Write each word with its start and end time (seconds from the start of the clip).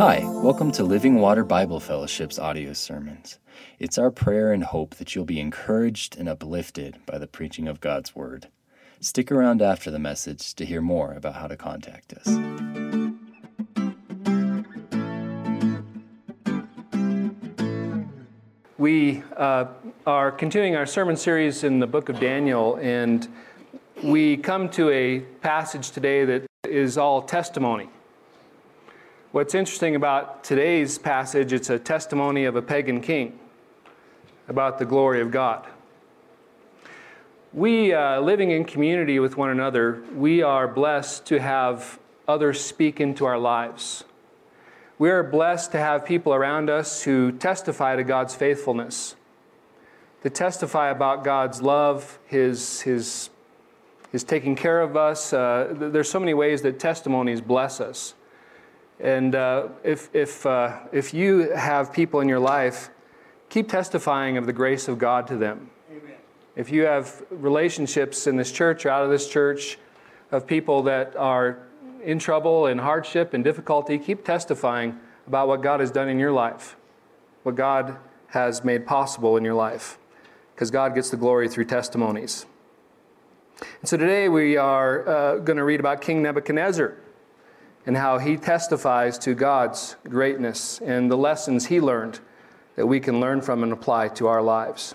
Hi, 0.00 0.22
welcome 0.24 0.72
to 0.72 0.82
Living 0.82 1.16
Water 1.16 1.44
Bible 1.44 1.78
Fellowship's 1.78 2.38
audio 2.38 2.72
sermons. 2.72 3.38
It's 3.78 3.98
our 3.98 4.10
prayer 4.10 4.50
and 4.50 4.64
hope 4.64 4.94
that 4.94 5.14
you'll 5.14 5.26
be 5.26 5.38
encouraged 5.38 6.16
and 6.16 6.26
uplifted 6.26 7.04
by 7.04 7.18
the 7.18 7.26
preaching 7.26 7.68
of 7.68 7.82
God's 7.82 8.16
Word. 8.16 8.48
Stick 8.98 9.30
around 9.30 9.60
after 9.60 9.90
the 9.90 9.98
message 9.98 10.54
to 10.54 10.64
hear 10.64 10.80
more 10.80 11.12
about 11.12 11.34
how 11.34 11.48
to 11.48 11.56
contact 11.58 12.14
us. 12.14 12.26
We 18.78 19.22
uh, 19.36 19.66
are 20.06 20.32
continuing 20.32 20.76
our 20.76 20.86
sermon 20.86 21.18
series 21.18 21.62
in 21.62 21.78
the 21.78 21.86
book 21.86 22.08
of 22.08 22.18
Daniel, 22.18 22.76
and 22.80 23.28
we 24.02 24.36
come 24.36 24.68
to 24.70 24.90
a 24.90 25.20
passage 25.20 25.90
today 25.90 26.24
that 26.24 26.46
is 26.64 26.96
all 26.96 27.20
testimony. 27.20 27.88
What's 29.32 29.54
interesting 29.54 29.94
about 29.94 30.42
today's 30.42 30.98
passage, 30.98 31.52
it's 31.52 31.70
a 31.70 31.78
testimony 31.78 32.46
of 32.46 32.56
a 32.56 32.62
pagan 32.62 33.00
king 33.00 33.38
about 34.48 34.78
the 34.78 34.86
glory 34.86 35.20
of 35.20 35.30
God. 35.30 35.66
We, 37.52 37.92
uh, 37.92 38.20
living 38.20 38.50
in 38.52 38.64
community 38.64 39.18
with 39.18 39.36
one 39.36 39.50
another, 39.50 40.02
we 40.14 40.42
are 40.42 40.66
blessed 40.66 41.26
to 41.26 41.40
have 41.40 41.98
others 42.26 42.60
speak 42.60 43.00
into 43.00 43.26
our 43.26 43.38
lives. 43.38 44.04
We 44.98 45.10
are 45.10 45.22
blessed 45.22 45.72
to 45.72 45.78
have 45.78 46.04
people 46.04 46.32
around 46.32 46.70
us 46.70 47.02
who 47.02 47.32
testify 47.32 47.96
to 47.96 48.04
God's 48.04 48.34
faithfulness, 48.34 49.16
to 50.22 50.30
testify 50.30 50.90
about 50.90 51.24
God's 51.24 51.60
love, 51.60 52.18
His, 52.26 52.82
His, 52.82 53.30
His 54.12 54.24
taking 54.24 54.56
care 54.56 54.80
of 54.80 54.96
us. 54.96 55.32
Uh, 55.32 55.74
there's 55.76 56.10
so 56.10 56.18
many 56.18 56.34
ways 56.34 56.62
that 56.62 56.78
testimonies 56.78 57.40
bless 57.40 57.80
us. 57.80 58.14
And 58.98 59.34
uh, 59.34 59.68
if, 59.82 60.14
if, 60.14 60.44
uh, 60.44 60.80
if 60.92 61.14
you 61.14 61.52
have 61.52 61.92
people 61.92 62.20
in 62.20 62.28
your 62.28 62.38
life, 62.40 62.90
keep 63.48 63.68
testifying 63.68 64.36
of 64.36 64.46
the 64.46 64.52
grace 64.52 64.88
of 64.88 64.98
God 64.98 65.26
to 65.28 65.36
them. 65.36 65.70
Amen. 65.90 66.16
If 66.56 66.70
you 66.70 66.82
have 66.82 67.22
relationships 67.30 68.26
in 68.26 68.36
this 68.36 68.52
church 68.52 68.84
or 68.84 68.90
out 68.90 69.04
of 69.04 69.10
this 69.10 69.28
church 69.28 69.78
of 70.30 70.46
people 70.46 70.82
that 70.82 71.16
are 71.16 71.58
in 72.02 72.18
trouble 72.18 72.66
and 72.66 72.80
hardship 72.80 73.32
and 73.32 73.42
difficulty, 73.44 73.98
keep 73.98 74.24
testifying 74.24 74.98
about 75.26 75.48
what 75.48 75.62
God 75.62 75.80
has 75.80 75.90
done 75.90 76.08
in 76.08 76.18
your 76.18 76.32
life, 76.32 76.76
what 77.42 77.54
God 77.54 77.96
has 78.28 78.64
made 78.64 78.86
possible 78.86 79.36
in 79.36 79.44
your 79.44 79.54
life, 79.54 79.98
because 80.54 80.70
God 80.70 80.94
gets 80.94 81.10
the 81.10 81.16
glory 81.16 81.48
through 81.48 81.64
testimonies. 81.64 82.46
And 83.60 83.88
so 83.88 83.96
today 83.96 84.28
we 84.28 84.56
are 84.56 85.08
uh, 85.08 85.36
going 85.36 85.56
to 85.56 85.64
read 85.64 85.80
about 85.80 86.00
King 86.00 86.22
Nebuchadnezzar 86.22 86.96
and 87.86 87.96
how 87.96 88.18
he 88.18 88.36
testifies 88.36 89.18
to 89.18 89.34
God's 89.34 89.96
greatness 90.04 90.80
and 90.80 91.10
the 91.10 91.16
lessons 91.16 91.66
he 91.66 91.80
learned 91.80 92.20
that 92.76 92.86
we 92.86 93.00
can 93.00 93.20
learn 93.20 93.40
from 93.40 93.62
and 93.62 93.72
apply 93.72 94.08
to 94.08 94.26
our 94.26 94.42
lives. 94.42 94.94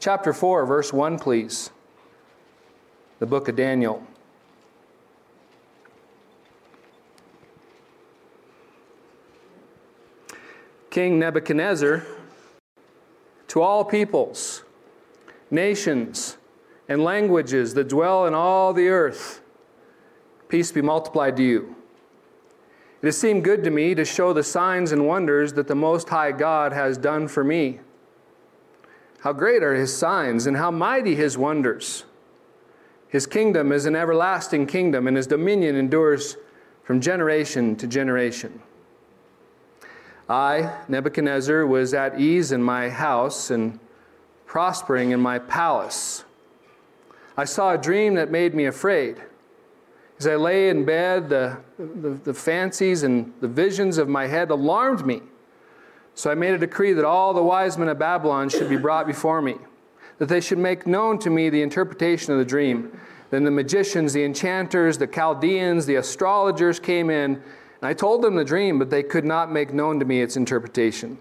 Chapter 0.00 0.32
4, 0.32 0.66
verse 0.66 0.92
1, 0.92 1.18
please. 1.18 1.70
The 3.18 3.26
book 3.26 3.48
of 3.48 3.56
Daniel. 3.56 4.06
King 10.90 11.18
Nebuchadnezzar, 11.18 12.04
to 13.48 13.62
all 13.62 13.84
peoples, 13.84 14.64
nations, 15.50 16.37
and 16.88 17.04
languages 17.04 17.74
that 17.74 17.88
dwell 17.88 18.26
in 18.26 18.34
all 18.34 18.72
the 18.72 18.88
earth, 18.88 19.42
peace 20.48 20.72
be 20.72 20.82
multiplied 20.82 21.36
to 21.36 21.42
you. 21.42 21.76
It 23.02 23.06
has 23.06 23.16
seemed 23.16 23.44
good 23.44 23.62
to 23.64 23.70
me 23.70 23.94
to 23.94 24.04
show 24.04 24.32
the 24.32 24.42
signs 24.42 24.90
and 24.90 25.06
wonders 25.06 25.52
that 25.52 25.68
the 25.68 25.74
Most 25.74 26.08
High 26.08 26.32
God 26.32 26.72
has 26.72 26.98
done 26.98 27.28
for 27.28 27.44
me. 27.44 27.80
How 29.20 29.32
great 29.32 29.62
are 29.62 29.74
his 29.74 29.96
signs 29.96 30.46
and 30.46 30.56
how 30.56 30.70
mighty 30.70 31.14
his 31.14 31.36
wonders! 31.36 32.04
His 33.08 33.26
kingdom 33.26 33.72
is 33.72 33.86
an 33.86 33.96
everlasting 33.96 34.66
kingdom, 34.66 35.06
and 35.06 35.16
his 35.16 35.26
dominion 35.26 35.76
endures 35.76 36.36
from 36.82 37.00
generation 37.00 37.74
to 37.76 37.86
generation. 37.86 38.60
I, 40.28 40.82
Nebuchadnezzar, 40.88 41.66
was 41.66 41.94
at 41.94 42.20
ease 42.20 42.52
in 42.52 42.62
my 42.62 42.90
house 42.90 43.50
and 43.50 43.78
prospering 44.44 45.12
in 45.12 45.20
my 45.20 45.38
palace. 45.38 46.24
I 47.38 47.44
saw 47.44 47.72
a 47.72 47.78
dream 47.78 48.14
that 48.14 48.32
made 48.32 48.52
me 48.52 48.66
afraid. 48.66 49.22
As 50.18 50.26
I 50.26 50.34
lay 50.34 50.70
in 50.70 50.84
bed, 50.84 51.28
the, 51.28 51.56
the, 51.78 52.10
the, 52.24 52.34
fancies 52.34 53.04
and 53.04 53.32
the 53.40 53.46
visions 53.46 53.96
of 53.96 54.08
my 54.08 54.26
head 54.26 54.50
alarmed 54.50 55.06
me. 55.06 55.22
So 56.16 56.32
I 56.32 56.34
made 56.34 56.54
a 56.54 56.58
decree 56.58 56.92
that 56.94 57.04
all 57.04 57.32
the 57.32 57.42
wise 57.42 57.78
men 57.78 57.88
of 57.88 57.96
Babylon 57.96 58.48
should 58.48 58.68
be 58.68 58.76
brought 58.76 59.06
before 59.06 59.40
me, 59.40 59.54
that 60.18 60.28
they 60.28 60.40
should 60.40 60.58
make 60.58 60.84
known 60.84 61.20
to 61.20 61.30
me 61.30 61.48
the 61.48 61.62
interpretation 61.62 62.32
of 62.32 62.40
the 62.40 62.44
dream. 62.44 62.90
Then 63.30 63.44
the 63.44 63.52
magicians, 63.52 64.12
the 64.12 64.24
enchanters, 64.24 64.98
the 64.98 65.06
Chaldeans, 65.06 65.86
the 65.86 65.94
astrologers 65.94 66.80
came 66.80 67.08
in 67.08 67.34
and 67.80 67.88
I 67.88 67.94
told 67.94 68.22
them 68.22 68.34
the 68.34 68.44
dream, 68.44 68.80
but 68.80 68.90
they 68.90 69.04
could 69.04 69.24
not 69.24 69.52
make 69.52 69.72
known 69.72 70.00
to 70.00 70.04
me 70.04 70.20
its 70.22 70.36
interpretation. 70.36 71.18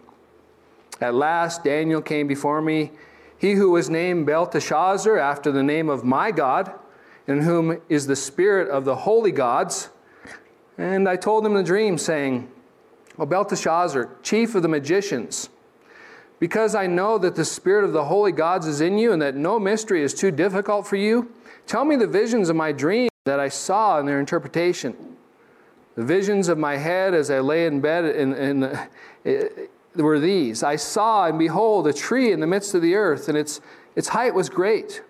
At 1.00 1.14
last, 1.14 1.64
Daniel 1.64 2.02
came 2.02 2.26
before 2.26 2.60
me, 2.64 2.92
he 3.38 3.54
who 3.54 3.72
was 3.72 3.90
named 3.90 4.26
Belteshazzar, 4.26 5.18
after 5.18 5.52
the 5.52 5.64
name 5.64 5.90
of 5.90 6.04
my 6.04 6.32
God, 6.32 6.72
in 7.28 7.42
whom 7.42 7.82
is 7.90 8.08
the 8.08 8.16
spirit 8.16 8.70
of 8.70 8.86
the 8.86 8.96
holy 8.96 9.32
gods. 9.32 9.90
And 10.78 11.08
I 11.08 11.16
told 11.16 11.46
him 11.46 11.54
the 11.54 11.64
dream, 11.64 11.98
saying, 11.98 12.50
O 13.20 13.26
Belteshazzar, 13.26 14.10
chief 14.24 14.56
of 14.56 14.62
the 14.62 14.68
magicians, 14.68 15.50
because 16.40 16.76
I 16.76 16.88
know 16.88 17.18
that 17.18 17.36
the 17.36 17.46
spirit 17.46 17.84
of 17.84 17.94
the 17.94 18.06
holy 18.06 18.32
gods 18.32 18.68
is 18.68 18.80
in 18.80 18.98
you, 18.98 19.12
and 19.12 19.22
that 19.22 19.36
no 19.36 19.60
mystery 19.60 20.04
is 20.04 20.14
too 20.14 20.32
difficult 20.32 20.88
for 20.88 20.96
you, 20.96 21.32
tell 21.66 21.84
me 21.84 21.96
the 21.96 22.08
visions 22.08 22.50
of 22.50 22.56
my 22.56 22.72
dream 22.72 23.10
that 23.26 23.40
I 23.40 23.50
saw 23.50 24.00
and 24.00 24.08
their 24.08 24.20
interpretation. 24.20 24.96
The 25.96 26.04
visions 26.04 26.48
of 26.48 26.60
my 26.60 26.78
head 26.78 27.16
as 27.16 27.32
I 27.32 27.40
lay 27.40 27.66
in 27.66 27.82
bed 27.82 28.06
in, 28.06 28.34
in 28.36 29.68
were 30.04 30.20
these 30.20 30.64
I 30.64 30.76
saw, 30.76 31.26
and 31.26 31.40
behold, 31.40 31.88
a 31.88 31.94
tree 31.94 32.32
in 32.32 32.40
the 32.40 32.48
midst 32.48 32.74
of 32.74 32.82
the 32.82 32.96
earth, 32.96 33.28
and 33.28 33.38
its, 33.38 33.62
its 33.96 34.10
height 34.10 34.34
was 34.34 34.50
great. 34.50 35.02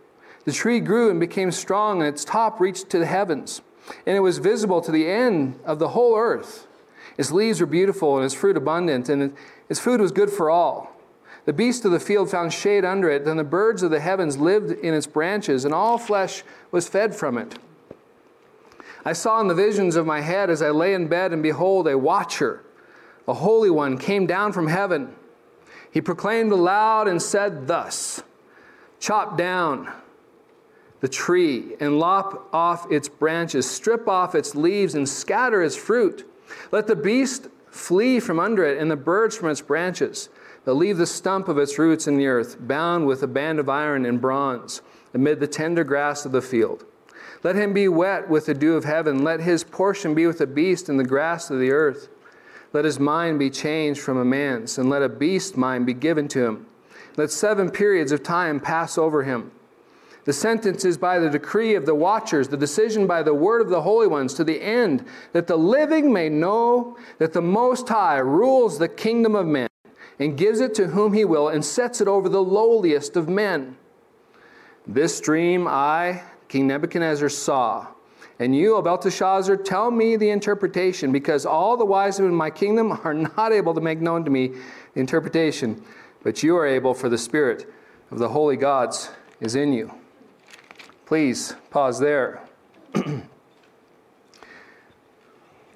The 0.45 0.51
tree 0.51 0.79
grew 0.79 1.09
and 1.09 1.19
became 1.19 1.51
strong, 1.51 2.01
and 2.01 2.07
its 2.07 2.23
top 2.23 2.59
reached 2.59 2.89
to 2.91 2.99
the 2.99 3.05
heavens, 3.05 3.61
and 4.05 4.15
it 4.15 4.21
was 4.21 4.37
visible 4.37 4.81
to 4.81 4.91
the 4.91 5.07
end 5.07 5.59
of 5.65 5.79
the 5.79 5.89
whole 5.89 6.17
earth. 6.17 6.67
Its 7.17 7.31
leaves 7.31 7.59
were 7.59 7.67
beautiful, 7.67 8.15
and 8.15 8.25
its 8.25 8.33
fruit 8.33 8.55
abundant, 8.55 9.09
and 9.09 9.35
its 9.69 9.79
food 9.79 9.99
was 9.99 10.11
good 10.11 10.29
for 10.29 10.49
all. 10.49 10.93
The 11.45 11.53
beasts 11.53 11.85
of 11.85 11.91
the 11.91 11.99
field 11.99 12.29
found 12.29 12.53
shade 12.53 12.83
under 12.83 13.09
it, 13.09 13.25
and 13.25 13.39
the 13.39 13.43
birds 13.43 13.81
of 13.81 13.89
the 13.89 13.99
heavens 13.99 14.37
lived 14.37 14.71
in 14.71 14.93
its 14.93 15.07
branches, 15.07 15.65
and 15.65 15.73
all 15.73 15.97
flesh 15.97 16.43
was 16.71 16.87
fed 16.87 17.15
from 17.15 17.37
it. 17.37 17.57
I 19.05 19.13
saw 19.13 19.39
in 19.39 19.47
the 19.47 19.55
visions 19.55 19.95
of 19.95 20.05
my 20.05 20.19
head 20.19 20.49
as 20.49 20.61
I 20.61 20.71
lay 20.71 20.93
in 20.93 21.07
bed, 21.07 21.31
and 21.31 21.41
behold, 21.41 21.87
a 21.87 21.97
watcher, 21.97 22.63
a 23.27 23.33
holy 23.33 23.69
one, 23.69 23.97
came 23.97 24.25
down 24.25 24.53
from 24.53 24.67
heaven. 24.67 25.13
He 25.91 26.01
proclaimed 26.01 26.51
aloud 26.51 27.07
and 27.07 27.21
said 27.21 27.67
thus 27.67 28.23
Chop 28.99 29.37
down 29.37 29.91
the 30.99 31.07
tree 31.07 31.75
and 31.79 31.99
lop 31.99 32.49
off 32.53 32.91
its 32.91 33.07
branches, 33.07 33.69
strip 33.69 34.07
off 34.07 34.33
its 34.33 34.55
leaves, 34.55 34.95
and 34.95 35.07
scatter 35.07 35.61
its 35.61 35.75
fruit. 35.75 36.27
Let 36.71 36.87
the 36.87 36.95
beast 36.95 37.47
flee 37.69 38.19
from 38.19 38.39
under 38.39 38.65
it, 38.65 38.79
and 38.79 38.89
the 38.89 38.95
birds 38.95 39.35
from 39.37 39.49
its 39.49 39.61
branches. 39.61 40.29
But 40.65 40.73
leave 40.73 40.97
the 40.97 41.05
stump 41.05 41.47
of 41.47 41.57
its 41.57 41.77
roots 41.77 42.07
in 42.07 42.17
the 42.17 42.27
earth, 42.27 42.57
bound 42.59 43.05
with 43.05 43.23
a 43.23 43.27
band 43.27 43.59
of 43.59 43.69
iron 43.69 44.05
and 44.05 44.19
bronze, 44.19 44.81
amid 45.13 45.39
the 45.39 45.47
tender 45.47 45.83
grass 45.83 46.25
of 46.25 46.31
the 46.31 46.41
field. 46.41 46.83
Let 47.43 47.55
him 47.55 47.73
be 47.73 47.87
wet 47.87 48.29
with 48.29 48.47
the 48.47 48.53
dew 48.53 48.75
of 48.75 48.83
heaven. 48.83 49.23
Let 49.23 49.39
his 49.41 49.63
portion 49.63 50.15
be 50.15 50.25
with 50.25 50.39
the 50.39 50.47
beast 50.47 50.89
in 50.89 50.97
the 50.97 51.03
grass 51.03 51.49
of 51.49 51.59
the 51.59 51.71
earth. 51.71 52.09
Let 52.73 52.85
his 52.85 52.99
mind 52.99 53.39
be 53.39 53.49
changed 53.49 54.01
from 54.01 54.17
a 54.17 54.25
man's, 54.25 54.77
and 54.77 54.89
let 54.89 55.01
a 55.01 55.09
beast 55.09 55.57
mind 55.57 55.85
be 55.85 55.93
given 55.93 56.27
to 56.29 56.45
him. 56.45 56.65
Let 57.15 57.31
seven 57.31 57.71
periods 57.71 58.11
of 58.11 58.23
time 58.23 58.59
pass 58.59 58.97
over 58.97 59.23
him. 59.23 59.51
The 60.25 60.33
sentence 60.33 60.83
is 60.83 60.97
by 60.97 61.19
the 61.19 61.29
decree 61.29 61.75
of 61.75 61.85
the 61.85 61.95
watchers, 61.95 62.49
the 62.49 62.57
decision 62.57 63.07
by 63.07 63.23
the 63.23 63.33
word 63.33 63.61
of 63.61 63.69
the 63.69 63.81
holy 63.81 64.07
ones, 64.07 64.33
to 64.33 64.43
the 64.43 64.61
end 64.61 65.05
that 65.31 65.47
the 65.47 65.57
living 65.57 66.11
may 66.11 66.27
know 66.27 66.97
that 67.17 67.31
the 67.31 67.41
Most 67.41 67.87
High 67.87 68.17
rules 68.17 68.77
the 68.77 68.89
kingdom 68.89 69.35
of 69.35 69.45
men 69.45 69.69
and 70.19 70.37
gives 70.37 70.59
it 70.59 70.75
to 70.75 70.87
whom 70.87 71.13
he 71.13 71.23
will 71.23 71.47
and 71.47 71.63
sets 71.63 72.01
it 72.01 72.07
over 72.09 72.27
the 72.27 72.43
lowliest 72.43 73.15
of 73.15 73.29
men. 73.29 73.77
This 74.85 75.21
dream 75.21 75.65
I, 75.67 76.23
King 76.49 76.67
Nebuchadnezzar 76.67 77.29
saw. 77.29 77.87
And 78.39 78.55
you, 78.55 78.75
O 78.75 78.81
Belteshazzar, 78.81 79.57
tell 79.57 79.89
me 79.89 80.15
the 80.15 80.29
interpretation, 80.29 81.11
because 81.11 81.45
all 81.45 81.75
the 81.75 81.85
wise 81.85 82.19
men 82.19 82.29
in 82.29 82.35
my 82.35 82.51
kingdom 82.51 82.91
are 83.03 83.13
not 83.13 83.51
able 83.51 83.73
to 83.73 83.81
make 83.81 83.99
known 83.99 84.23
to 84.25 84.31
me 84.31 84.49
the 84.93 84.99
interpretation, 84.99 85.83
but 86.23 86.43
you 86.43 86.55
are 86.55 86.65
able, 86.65 86.93
for 86.93 87.09
the 87.09 87.17
Spirit 87.17 87.71
of 88.11 88.19
the 88.19 88.29
holy 88.29 88.55
gods 88.55 89.09
is 89.39 89.55
in 89.55 89.73
you. 89.73 89.91
Please 91.05 91.55
pause 91.71 91.99
there. 91.99 92.41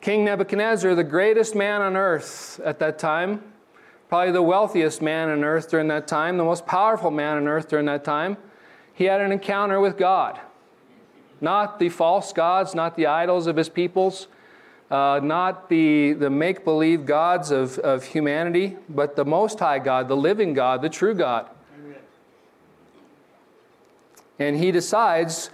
King 0.01 0.25
Nebuchadnezzar, 0.25 0.95
the 0.95 1.03
greatest 1.03 1.55
man 1.55 1.81
on 1.81 1.95
earth 1.95 2.59
at 2.63 2.79
that 2.79 2.99
time, 2.99 3.43
probably 4.09 4.31
the 4.31 4.41
wealthiest 4.41 5.01
man 5.01 5.29
on 5.29 5.43
earth 5.43 5.69
during 5.69 5.87
that 5.87 6.07
time, 6.07 6.37
the 6.37 6.43
most 6.43 6.65
powerful 6.65 7.11
man 7.11 7.37
on 7.37 7.47
earth 7.47 7.69
during 7.69 7.85
that 7.85 8.03
time, 8.03 8.37
he 8.93 9.05
had 9.05 9.21
an 9.21 9.31
encounter 9.31 9.79
with 9.79 9.97
God. 9.97 10.39
Not 11.41 11.79
the 11.79 11.89
false 11.89 12.31
gods, 12.31 12.73
not 12.75 12.95
the 12.95 13.07
idols 13.07 13.47
of 13.47 13.57
his 13.57 13.67
peoples, 13.67 14.27
uh, 14.91 15.19
not 15.23 15.69
the, 15.69 16.13
the 16.13 16.29
make 16.29 16.63
believe 16.63 17.05
gods 17.05 17.51
of, 17.51 17.79
of 17.79 18.03
humanity, 18.03 18.77
but 18.87 19.15
the 19.15 19.25
Most 19.25 19.59
High 19.59 19.79
God, 19.79 20.07
the 20.07 20.15
living 20.15 20.53
God, 20.53 20.81
the 20.81 20.89
true 20.89 21.15
God. 21.15 21.49
And 24.37 24.57
he 24.57 24.71
decides 24.71 25.49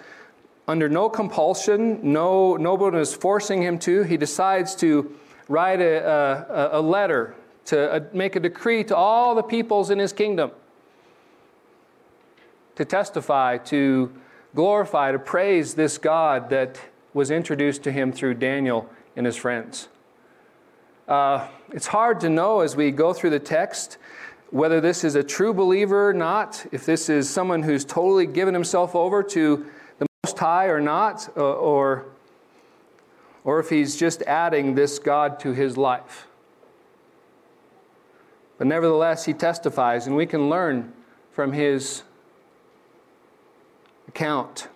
under 0.67 0.89
no 0.89 1.09
compulsion, 1.09 1.99
no, 2.03 2.57
nobody 2.57 2.97
is 2.97 3.13
forcing 3.13 3.61
him 3.61 3.79
to. 3.79 4.03
He 4.03 4.17
decides 4.17 4.75
to 4.75 5.15
write 5.47 5.79
a, 5.79 6.05
a, 6.73 6.79
a 6.79 6.81
letter 6.81 7.35
to 7.65 7.93
uh, 7.93 7.99
make 8.13 8.35
a 8.35 8.39
decree 8.39 8.83
to 8.85 8.95
all 8.95 9.35
the 9.35 9.43
peoples 9.43 9.89
in 9.89 9.99
his 9.99 10.11
kingdom 10.13 10.51
to 12.75 12.85
testify, 12.85 13.57
to 13.57 14.11
glorify, 14.57 15.11
to 15.11 15.19
praise 15.19 15.75
this 15.75 15.99
God 15.99 16.49
that 16.49 16.79
was 17.13 17.29
introduced 17.29 17.83
to 17.83 17.91
him 17.91 18.11
through 18.11 18.33
Daniel 18.33 18.89
and 19.15 19.23
his 19.23 19.35
friends. 19.35 19.87
Uh, 21.07 21.47
it's 21.73 21.85
hard 21.85 22.19
to 22.21 22.27
know 22.27 22.61
as 22.61 22.75
we 22.75 22.89
go 22.89 23.13
through 23.13 23.29
the 23.29 23.39
text 23.39 23.99
whether 24.49 24.81
this 24.81 25.03
is 25.03 25.13
a 25.13 25.21
true 25.21 25.53
believer 25.53 26.09
or 26.09 26.13
not, 26.13 26.65
if 26.71 26.87
this 26.87 27.07
is 27.07 27.29
someone 27.29 27.61
who's 27.61 27.85
totally 27.85 28.25
given 28.25 28.55
himself 28.55 28.95
over 28.95 29.21
to 29.21 29.63
the 29.99 30.07
most 30.23 30.39
High 30.39 30.65
or 30.65 30.81
not, 30.81 31.29
uh, 31.37 31.41
or, 31.41 32.05
or 33.43 33.59
if 33.59 33.69
he's 33.69 33.95
just 33.95 34.23
adding 34.23 34.73
this 34.73 34.97
God 34.97 35.39
to 35.41 35.51
his 35.53 35.77
life. 35.77 36.25
But 38.57 38.65
nevertheless, 38.65 39.25
he 39.25 39.33
testifies, 39.33 40.07
and 40.07 40.15
we 40.15 40.25
can 40.25 40.49
learn 40.49 40.93
from 41.29 41.53
his 41.53 42.01
account, 44.17 44.67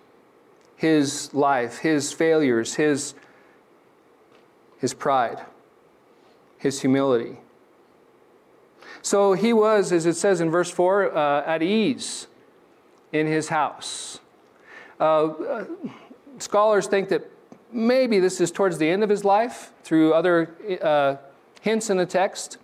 his 0.76 1.34
life, 1.34 1.78
his 1.78 2.12
failures, 2.12 2.74
his, 2.74 3.14
his 4.78 4.94
pride, 4.94 5.44
his 6.58 6.80
humility. 6.80 7.38
So 9.02 9.32
he 9.32 9.52
was, 9.52 9.90
as 9.90 10.06
it 10.06 10.14
says 10.14 10.40
in 10.40 10.48
verse 10.48 10.70
4, 10.70 11.16
uh, 11.16 11.42
at 11.44 11.60
ease 11.60 12.28
in 13.10 13.26
his 13.26 13.48
house. 13.48 14.20
Uh, 15.00 15.64
scholars 16.38 16.86
think 16.86 17.08
that 17.08 17.28
maybe 17.72 18.20
this 18.20 18.40
is 18.40 18.52
towards 18.52 18.78
the 18.78 18.88
end 18.88 19.02
of 19.02 19.08
his 19.08 19.24
life 19.24 19.72
through 19.82 20.14
other 20.14 20.54
uh, 20.80 21.16
hints 21.62 21.90
in 21.90 21.96
the 21.96 22.06
text. 22.06 22.58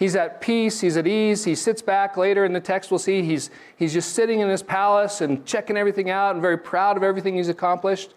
He's 0.00 0.16
at 0.16 0.40
peace, 0.40 0.80
he's 0.80 0.96
at 0.96 1.06
ease, 1.06 1.44
he 1.44 1.54
sits 1.54 1.82
back 1.82 2.16
later 2.16 2.46
in 2.46 2.54
the 2.54 2.60
text. 2.60 2.90
We'll 2.90 2.98
see 2.98 3.22
he's, 3.22 3.50
he's 3.76 3.92
just 3.92 4.14
sitting 4.14 4.40
in 4.40 4.48
his 4.48 4.62
palace 4.62 5.20
and 5.20 5.44
checking 5.44 5.76
everything 5.76 6.08
out 6.08 6.32
and 6.32 6.40
very 6.40 6.56
proud 6.56 6.96
of 6.96 7.02
everything 7.02 7.36
he's 7.36 7.50
accomplished. 7.50 8.14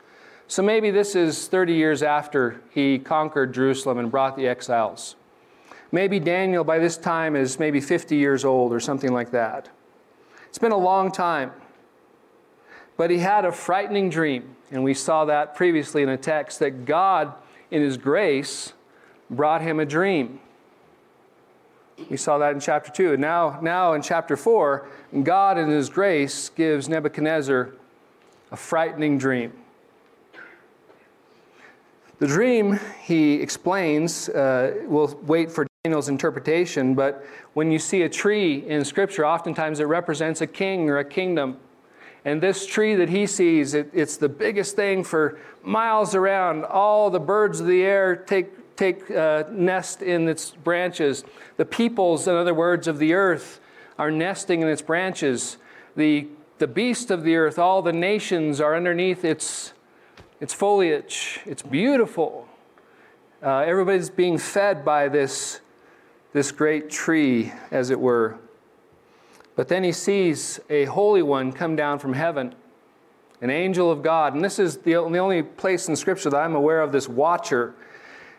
So 0.48 0.64
maybe 0.64 0.92
this 0.92 1.14
is 1.14 1.50
30 1.50 1.74
years 1.74 2.02
after 2.02 2.62
he 2.72 3.00
conquered 3.00 3.54
Jerusalem 3.54 3.98
and 3.98 4.10
brought 4.10 4.38
the 4.38 4.48
exiles. 4.48 5.18
Maybe 5.92 6.22
Daniel 6.22 6.64
by 6.64 6.80
this 6.80 6.96
time 6.96 7.36
is 7.36 7.60
maybe 7.60 7.82
50 7.82 8.16
years 8.16 8.46
old 8.46 8.72
or 8.72 8.80
something 8.80 9.12
like 9.12 9.32
that. 9.32 9.68
It's 10.48 10.58
been 10.58 10.72
a 10.72 10.78
long 10.78 11.12
time. 11.12 11.52
But 12.96 13.10
he 13.10 13.18
had 13.18 13.44
a 13.44 13.52
frightening 13.52 14.10
dream, 14.10 14.56
and 14.72 14.86
we 14.86 14.94
saw 14.94 15.26
that 15.26 15.54
previously 15.54 16.02
in 16.02 16.08
a 16.08 16.18
text 16.18 16.60
that 16.60 16.86
God, 16.86 17.34
in 17.72 17.82
his 17.82 17.98
grace, 17.98 18.72
brought 19.30 19.62
him 19.62 19.82
a 19.82 19.86
dream. 19.86 20.40
We 22.10 22.18
saw 22.18 22.38
that 22.38 22.54
in 22.54 22.60
chapter 22.60 22.92
2. 22.92 23.14
And 23.14 23.22
now, 23.22 23.60
now 23.62 23.94
in 23.94 24.02
chapter 24.02 24.38
4, 24.38 24.88
God, 25.24 25.58
in 25.58 25.70
his 25.70 25.90
grace, 25.90 26.50
gives 26.50 26.90
Nebuchadnezzar 26.90 27.74
a 28.52 28.56
frightening 28.56 29.18
dream. 29.18 29.54
The 32.20 32.28
dream, 32.28 32.80
he 33.02 33.34
explains, 33.34 34.30
uh, 34.30 34.84
we'll 34.86 35.20
wait 35.24 35.52
for 35.52 35.68
Daniel's 35.84 36.08
interpretation, 36.08 36.96
but 36.96 37.26
when 37.54 37.72
you 37.72 37.80
see 37.80 38.04
a 38.04 38.10
tree 38.10 38.66
in 38.68 38.86
Scripture, 38.86 39.26
oftentimes 39.26 39.80
it 39.80 39.86
represents 39.86 40.40
a 40.40 40.48
king 40.48 40.90
or 40.90 41.00
a 41.00 41.06
kingdom. 41.06 41.58
And 42.26 42.42
this 42.42 42.66
tree 42.66 42.96
that 42.96 43.10
he 43.10 43.28
sees, 43.28 43.74
it, 43.74 43.90
it's 43.92 44.16
the 44.16 44.30
biggest 44.30 44.76
thing 44.76 45.04
for 45.04 45.40
miles 45.62 46.16
around. 46.16 46.64
All 46.64 47.10
the 47.10 47.20
birds 47.20 47.60
of 47.60 47.68
the 47.68 47.84
air 47.84 48.16
take, 48.16 48.48
take 48.76 49.10
uh, 49.12 49.44
nest 49.52 50.02
in 50.02 50.28
its 50.28 50.52
branches. 50.52 51.24
The 51.58 51.66
peoples, 51.66 52.28
in 52.28 52.36
other 52.36 52.54
words, 52.54 52.88
of 52.88 52.98
the 53.00 53.14
earth 53.14 53.60
are 53.98 54.12
nesting 54.12 54.62
in 54.62 54.68
its 54.68 54.82
branches. 54.82 55.58
The, 55.96 56.28
the 56.58 56.68
beast 56.68 57.12
of 57.12 57.24
the 57.24 57.36
earth, 57.36 57.60
all 57.60 57.82
the 57.82 57.94
nations 57.94 58.60
are 58.60 58.76
underneath 58.76 59.24
its, 59.24 59.74
its 60.40 60.54
foliage. 60.54 61.40
It's 61.46 61.62
beautiful. 61.62 62.48
Uh, 63.42 63.60
everybody's 63.60 64.10
being 64.10 64.38
fed 64.38 64.86
by 64.86 65.10
this, 65.10 65.60
this 66.32 66.52
great 66.52 66.90
tree, 66.90 67.52
as 67.72 67.90
it 67.90 68.00
were. 68.00 68.38
But 69.56 69.68
then 69.68 69.84
he 69.84 69.92
sees 69.92 70.60
a 70.70 70.86
holy 70.86 71.22
one 71.22 71.52
come 71.52 71.76
down 71.76 72.00
from 72.00 72.14
heaven, 72.14 72.56
an 73.42 73.50
angel 73.50 73.92
of 73.92 74.02
God. 74.02 74.34
And 74.34 74.44
this 74.44 74.58
is 74.58 74.78
the, 74.78 74.94
the 74.94 75.18
only 75.20 75.44
place 75.44 75.88
in 75.88 75.96
Scripture 75.96 76.30
that 76.32 76.38
I'm 76.38 76.56
aware 76.56 76.82
of 76.82 76.92
this 76.92 77.08
watcher. 77.08 77.76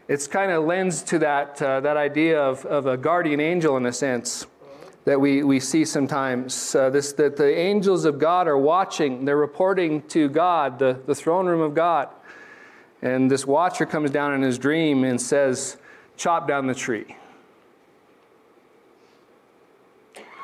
It's 0.06 0.26
kind 0.26 0.52
of 0.52 0.64
lends 0.64 1.02
to 1.04 1.18
that, 1.20 1.60
uh, 1.62 1.80
that 1.80 1.96
idea 1.96 2.40
of, 2.40 2.64
of 2.66 2.86
a 2.86 2.96
guardian 2.96 3.40
angel 3.40 3.76
in 3.78 3.86
a 3.86 3.92
sense 3.92 4.46
that 5.04 5.20
we, 5.20 5.42
we 5.42 5.60
see 5.60 5.84
sometimes. 5.84 6.74
Uh, 6.74 6.90
this, 6.90 7.12
that 7.14 7.36
the 7.36 7.56
angels 7.56 8.04
of 8.04 8.18
God 8.18 8.46
are 8.46 8.58
watching, 8.58 9.24
they're 9.24 9.36
reporting 9.36 10.02
to 10.08 10.28
God, 10.28 10.78
the, 10.78 11.00
the 11.06 11.14
throne 11.14 11.46
room 11.46 11.60
of 11.60 11.74
God. 11.74 12.08
And 13.00 13.30
this 13.30 13.46
watcher 13.46 13.86
comes 13.86 14.10
down 14.10 14.34
in 14.34 14.42
his 14.42 14.58
dream 14.58 15.04
and 15.04 15.20
says, 15.20 15.76
Chop 16.16 16.46
down 16.46 16.66
the 16.66 16.74
tree. 16.74 17.16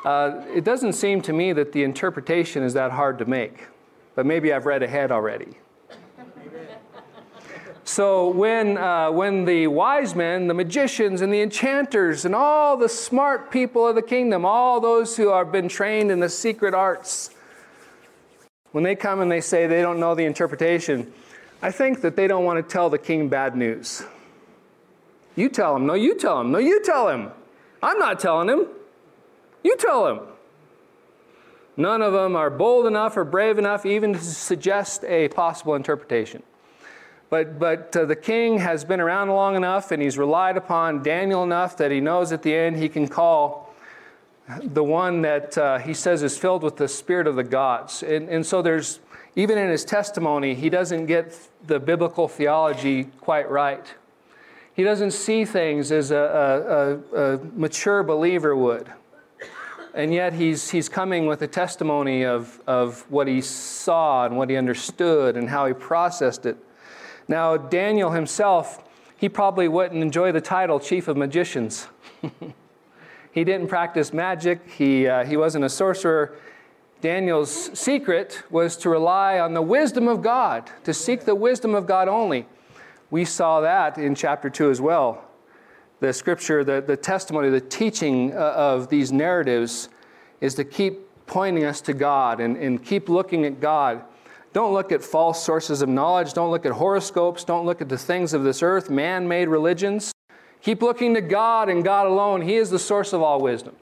Uh, 0.04 0.42
it 0.48 0.64
doesn't 0.64 0.94
seem 0.94 1.20
to 1.20 1.32
me 1.32 1.52
that 1.52 1.72
the 1.72 1.84
interpretation 1.84 2.62
is 2.62 2.74
that 2.74 2.90
hard 2.90 3.18
to 3.18 3.24
make, 3.26 3.68
but 4.14 4.24
maybe 4.24 4.52
I've 4.52 4.66
read 4.66 4.82
ahead 4.82 5.12
already. 5.12 5.58
So 7.90 8.28
when, 8.28 8.78
uh, 8.78 9.10
when 9.10 9.44
the 9.44 9.66
wise 9.66 10.14
men, 10.14 10.46
the 10.46 10.54
magicians, 10.54 11.22
and 11.22 11.32
the 11.32 11.40
enchanters, 11.40 12.24
and 12.24 12.36
all 12.36 12.76
the 12.76 12.88
smart 12.88 13.50
people 13.50 13.84
of 13.84 13.96
the 13.96 14.02
kingdom, 14.02 14.44
all 14.44 14.80
those 14.80 15.16
who 15.16 15.30
have 15.30 15.50
been 15.50 15.68
trained 15.68 16.12
in 16.12 16.20
the 16.20 16.28
secret 16.28 16.72
arts, 16.72 17.30
when 18.70 18.84
they 18.84 18.94
come 18.94 19.18
and 19.18 19.28
they 19.28 19.40
say 19.40 19.66
they 19.66 19.82
don't 19.82 19.98
know 19.98 20.14
the 20.14 20.24
interpretation, 20.24 21.12
I 21.62 21.72
think 21.72 22.00
that 22.02 22.14
they 22.14 22.28
don't 22.28 22.44
want 22.44 22.64
to 22.64 22.72
tell 22.72 22.90
the 22.90 22.96
king 22.96 23.28
bad 23.28 23.56
news. 23.56 24.04
You 25.34 25.48
tell 25.48 25.74
him. 25.74 25.84
No, 25.84 25.94
you 25.94 26.16
tell 26.16 26.40
him. 26.40 26.52
No, 26.52 26.58
you 26.58 26.80
tell 26.84 27.08
him. 27.08 27.32
I'm 27.82 27.98
not 27.98 28.20
telling 28.20 28.48
him. 28.48 28.68
You 29.64 29.76
tell 29.76 30.06
him. 30.06 30.20
None 31.76 32.02
of 32.02 32.12
them 32.12 32.36
are 32.36 32.50
bold 32.50 32.86
enough 32.86 33.16
or 33.16 33.24
brave 33.24 33.58
enough 33.58 33.84
even 33.84 34.12
to 34.12 34.20
suggest 34.20 35.02
a 35.02 35.26
possible 35.30 35.74
interpretation. 35.74 36.44
But, 37.30 37.60
but 37.60 37.96
uh, 37.96 38.04
the 38.06 38.16
king 38.16 38.58
has 38.58 38.84
been 38.84 39.00
around 39.00 39.28
long 39.28 39.54
enough 39.54 39.92
and 39.92 40.02
he's 40.02 40.18
relied 40.18 40.56
upon 40.56 41.02
Daniel 41.02 41.44
enough 41.44 41.76
that 41.76 41.92
he 41.92 42.00
knows 42.00 42.32
at 42.32 42.42
the 42.42 42.54
end 42.54 42.76
he 42.76 42.88
can 42.88 43.06
call 43.06 43.72
the 44.62 44.82
one 44.82 45.22
that 45.22 45.56
uh, 45.56 45.78
he 45.78 45.94
says 45.94 46.24
is 46.24 46.36
filled 46.36 46.64
with 46.64 46.76
the 46.76 46.88
spirit 46.88 47.28
of 47.28 47.36
the 47.36 47.44
gods. 47.44 48.02
And, 48.02 48.28
and 48.28 48.44
so 48.44 48.62
there's, 48.62 48.98
even 49.36 49.58
in 49.58 49.70
his 49.70 49.84
testimony, 49.84 50.56
he 50.56 50.68
doesn't 50.68 51.06
get 51.06 51.38
the 51.64 51.78
biblical 51.78 52.26
theology 52.26 53.04
quite 53.20 53.48
right. 53.48 53.86
He 54.74 54.82
doesn't 54.82 55.12
see 55.12 55.44
things 55.44 55.92
as 55.92 56.10
a, 56.10 56.16
a, 57.14 57.18
a, 57.20 57.34
a 57.34 57.38
mature 57.54 58.02
believer 58.02 58.56
would 58.56 58.90
and 59.94 60.12
yet 60.14 60.32
he's, 60.32 60.70
he's 60.70 60.88
coming 60.88 61.26
with 61.26 61.42
a 61.42 61.48
testimony 61.48 62.24
of, 62.24 62.60
of 62.66 63.04
what 63.10 63.26
he 63.26 63.40
saw 63.40 64.24
and 64.24 64.36
what 64.36 64.48
he 64.48 64.56
understood 64.56 65.36
and 65.36 65.48
how 65.48 65.66
he 65.66 65.72
processed 65.72 66.46
it. 66.46 66.56
Now, 67.28 67.56
Daniel 67.56 68.10
himself, 68.10 68.82
he 69.16 69.28
probably 69.28 69.68
wouldn't 69.68 70.02
enjoy 70.02 70.32
the 70.32 70.40
title 70.40 70.80
Chief 70.80 71.08
of 71.08 71.16
Magicians. 71.16 71.86
he 73.32 73.44
didn't 73.44 73.68
practice 73.68 74.12
magic, 74.12 74.68
he, 74.70 75.06
uh, 75.06 75.24
he 75.24 75.36
wasn't 75.36 75.64
a 75.64 75.68
sorcerer. 75.68 76.36
Daniel's 77.00 77.70
secret 77.78 78.42
was 78.50 78.76
to 78.76 78.90
rely 78.90 79.38
on 79.38 79.54
the 79.54 79.62
wisdom 79.62 80.06
of 80.06 80.20
God, 80.20 80.70
to 80.84 80.92
seek 80.92 81.24
the 81.24 81.34
wisdom 81.34 81.74
of 81.74 81.86
God 81.86 82.08
only. 82.08 82.46
We 83.10 83.24
saw 83.24 83.62
that 83.62 83.96
in 83.96 84.14
chapter 84.14 84.50
2 84.50 84.70
as 84.70 84.80
well 84.80 85.24
the 86.00 86.12
scripture, 86.12 86.64
the, 86.64 86.80
the 86.80 86.96
testimony, 86.96 87.50
the 87.50 87.60
teaching 87.60 88.32
uh, 88.32 88.36
of 88.36 88.88
these 88.88 89.12
narratives 89.12 89.90
is 90.40 90.54
to 90.54 90.64
keep 90.64 91.06
pointing 91.26 91.64
us 91.64 91.80
to 91.82 91.92
God 91.92 92.40
and, 92.40 92.56
and 92.56 92.82
keep 92.82 93.08
looking 93.08 93.44
at 93.44 93.60
God. 93.60 94.02
Don't 94.52 94.72
look 94.72 94.90
at 94.92 95.02
false 95.02 95.44
sources 95.44 95.82
of 95.82 95.88
knowledge. 95.88 96.32
Don't 96.32 96.50
look 96.50 96.66
at 96.66 96.72
horoscopes. 96.72 97.44
Don't 97.44 97.64
look 97.64 97.80
at 97.80 97.88
the 97.88 97.98
things 97.98 98.34
of 98.34 98.42
this 98.42 98.62
earth, 98.62 98.90
man 98.90 99.28
made 99.28 99.48
religions. 99.48 100.12
Keep 100.62 100.82
looking 100.82 101.14
to 101.14 101.20
God 101.20 101.68
and 101.68 101.82
God 101.82 102.06
alone. 102.06 102.42
He 102.42 102.56
is 102.56 102.68
the 102.68 102.78
source 102.78 103.12
of 103.12 103.22
all 103.22 103.40
wisdom. 103.40 103.74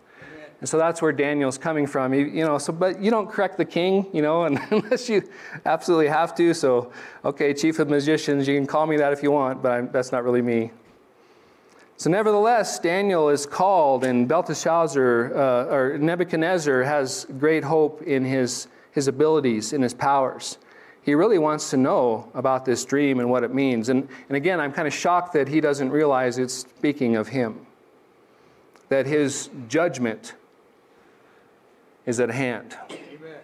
And 0.61 0.69
so 0.69 0.77
that's 0.77 1.01
where 1.01 1.13
Daniel's 1.13 1.57
coming 1.57 1.87
from. 1.87 2.13
You, 2.13 2.27
you, 2.27 2.45
know, 2.45 2.59
so 2.59 2.73
but 2.73 3.01
you 3.01 3.11
don't 3.11 3.31
correct 3.31 3.59
the 3.59 3.65
king, 3.65 4.07
you 4.13 4.23
know, 4.23 4.45
unless 4.71 5.09
you 5.09 5.29
absolutely 5.65 6.09
have 6.09 6.35
to. 6.37 6.53
So, 6.53 6.93
okay, 7.25 7.55
chief 7.55 7.79
of 7.79 7.89
magicians, 7.89 8.49
you 8.49 8.57
can 8.57 8.67
call 8.67 8.87
me 8.87 8.97
that 8.97 9.13
if 9.13 9.23
you 9.23 9.31
want, 9.31 9.63
but 9.63 9.73
I'm, 9.73 9.91
that's 9.93 10.11
not 10.11 10.25
really 10.25 10.43
me. 10.43 10.73
So, 11.97 12.11
nevertheless, 12.11 12.79
Daniel 12.79 13.29
is 13.29 13.47
called, 13.47 14.05
and 14.05 14.29
Belteshazzar 14.29 15.37
uh, 15.37 15.75
or 15.75 15.99
Nebuchadnezzar 15.99 16.83
has 16.83 17.27
great 17.39 17.65
hope 17.65 18.03
in 18.03 18.25
his, 18.25 18.69
his 18.93 19.09
abilities, 19.09 19.73
and 19.73 19.83
his 19.83 19.95
powers. 19.95 20.59
He 21.03 21.15
really 21.15 21.39
wants 21.39 21.71
to 21.71 21.77
know 21.77 22.31
about 22.35 22.65
this 22.65 22.85
dream 22.85 23.21
and 23.21 23.31
what 23.31 23.43
it 23.43 23.55
means. 23.55 23.89
And, 23.89 24.09
and 24.29 24.37
again, 24.37 24.61
I'm 24.61 24.73
kind 24.73 24.87
of 24.87 24.93
shocked 24.93 25.33
that 25.33 25.49
he 25.49 25.61
doesn't 25.61 25.91
realize 25.91 26.39
it's 26.39 26.55
speaking 26.55 27.17
of 27.17 27.29
him, 27.29 27.67
that 28.89 29.07
his 29.07 29.51
judgment 29.69 30.35
is 32.05 32.21
at 32.21 32.31
hand. 32.31 32.77
Amen. 32.91 33.41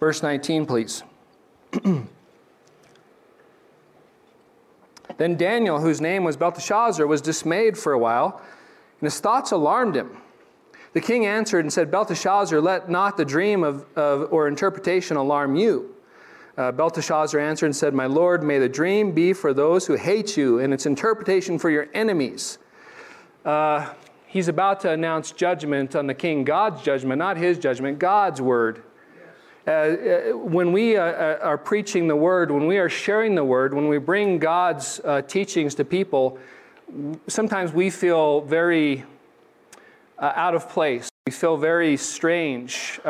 Verse 0.00 0.22
19, 0.22 0.66
please. 0.66 1.02
Then 5.16 5.36
Daniel, 5.36 5.80
whose 5.80 6.00
name 6.00 6.24
was 6.24 6.36
Belteshazzar, 6.36 7.06
was 7.06 7.20
dismayed 7.20 7.78
for 7.78 7.92
a 7.92 7.98
while, 7.98 8.40
and 9.00 9.06
his 9.06 9.20
thoughts 9.20 9.52
alarmed 9.52 9.96
him. 9.96 10.16
The 10.94 11.00
king 11.00 11.26
answered 11.26 11.64
and 11.64 11.72
said, 11.72 11.90
Belteshazzar, 11.90 12.60
let 12.60 12.88
not 12.88 13.16
the 13.16 13.24
dream 13.24 13.64
of, 13.64 13.84
of 13.96 14.32
or 14.32 14.48
interpretation 14.48 15.16
alarm 15.16 15.56
you. 15.56 15.94
Uh, 16.56 16.70
Belteshazzar 16.70 17.40
answered 17.40 17.66
and 17.66 17.76
said, 17.76 17.94
My 17.94 18.06
lord, 18.06 18.44
may 18.44 18.60
the 18.60 18.68
dream 18.68 19.10
be 19.10 19.32
for 19.32 19.52
those 19.52 19.86
who 19.86 19.94
hate 19.94 20.36
you, 20.36 20.60
and 20.60 20.72
its 20.72 20.86
interpretation 20.86 21.58
for 21.58 21.68
your 21.68 21.88
enemies. 21.94 22.58
Uh, 23.44 23.92
he's 24.28 24.46
about 24.46 24.78
to 24.80 24.90
announce 24.90 25.32
judgment 25.32 25.96
on 25.96 26.06
the 26.06 26.14
king, 26.14 26.44
God's 26.44 26.80
judgment, 26.80 27.18
not 27.18 27.36
his 27.36 27.58
judgment, 27.58 27.98
God's 27.98 28.40
word. 28.40 28.84
Uh, 29.66 29.70
uh, 29.70 30.36
when 30.36 30.72
we 30.72 30.96
uh, 30.96 31.02
uh, 31.02 31.38
are 31.42 31.58
preaching 31.58 32.06
the 32.06 32.14
word, 32.14 32.50
when 32.50 32.66
we 32.66 32.76
are 32.76 32.88
sharing 32.88 33.34
the 33.34 33.44
word, 33.44 33.74
when 33.74 33.88
we 33.88 33.98
bring 33.98 34.38
God's 34.38 35.00
teachings 35.26 35.74
to 35.74 35.84
people, 35.84 36.38
sometimes 37.26 37.72
we 37.72 37.90
feel 37.90 38.42
very 38.42 39.04
uh, 40.18 40.32
out 40.34 40.54
of 40.54 40.68
place. 40.68 41.08
We 41.26 41.32
feel 41.32 41.56
very 41.56 41.96
strange 41.96 43.00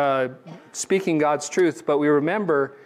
speaking 0.73 1.19
God's 1.19 1.49
truth, 1.49 1.85
but 1.85 1.99
we 1.99 2.09
remember 2.09 2.77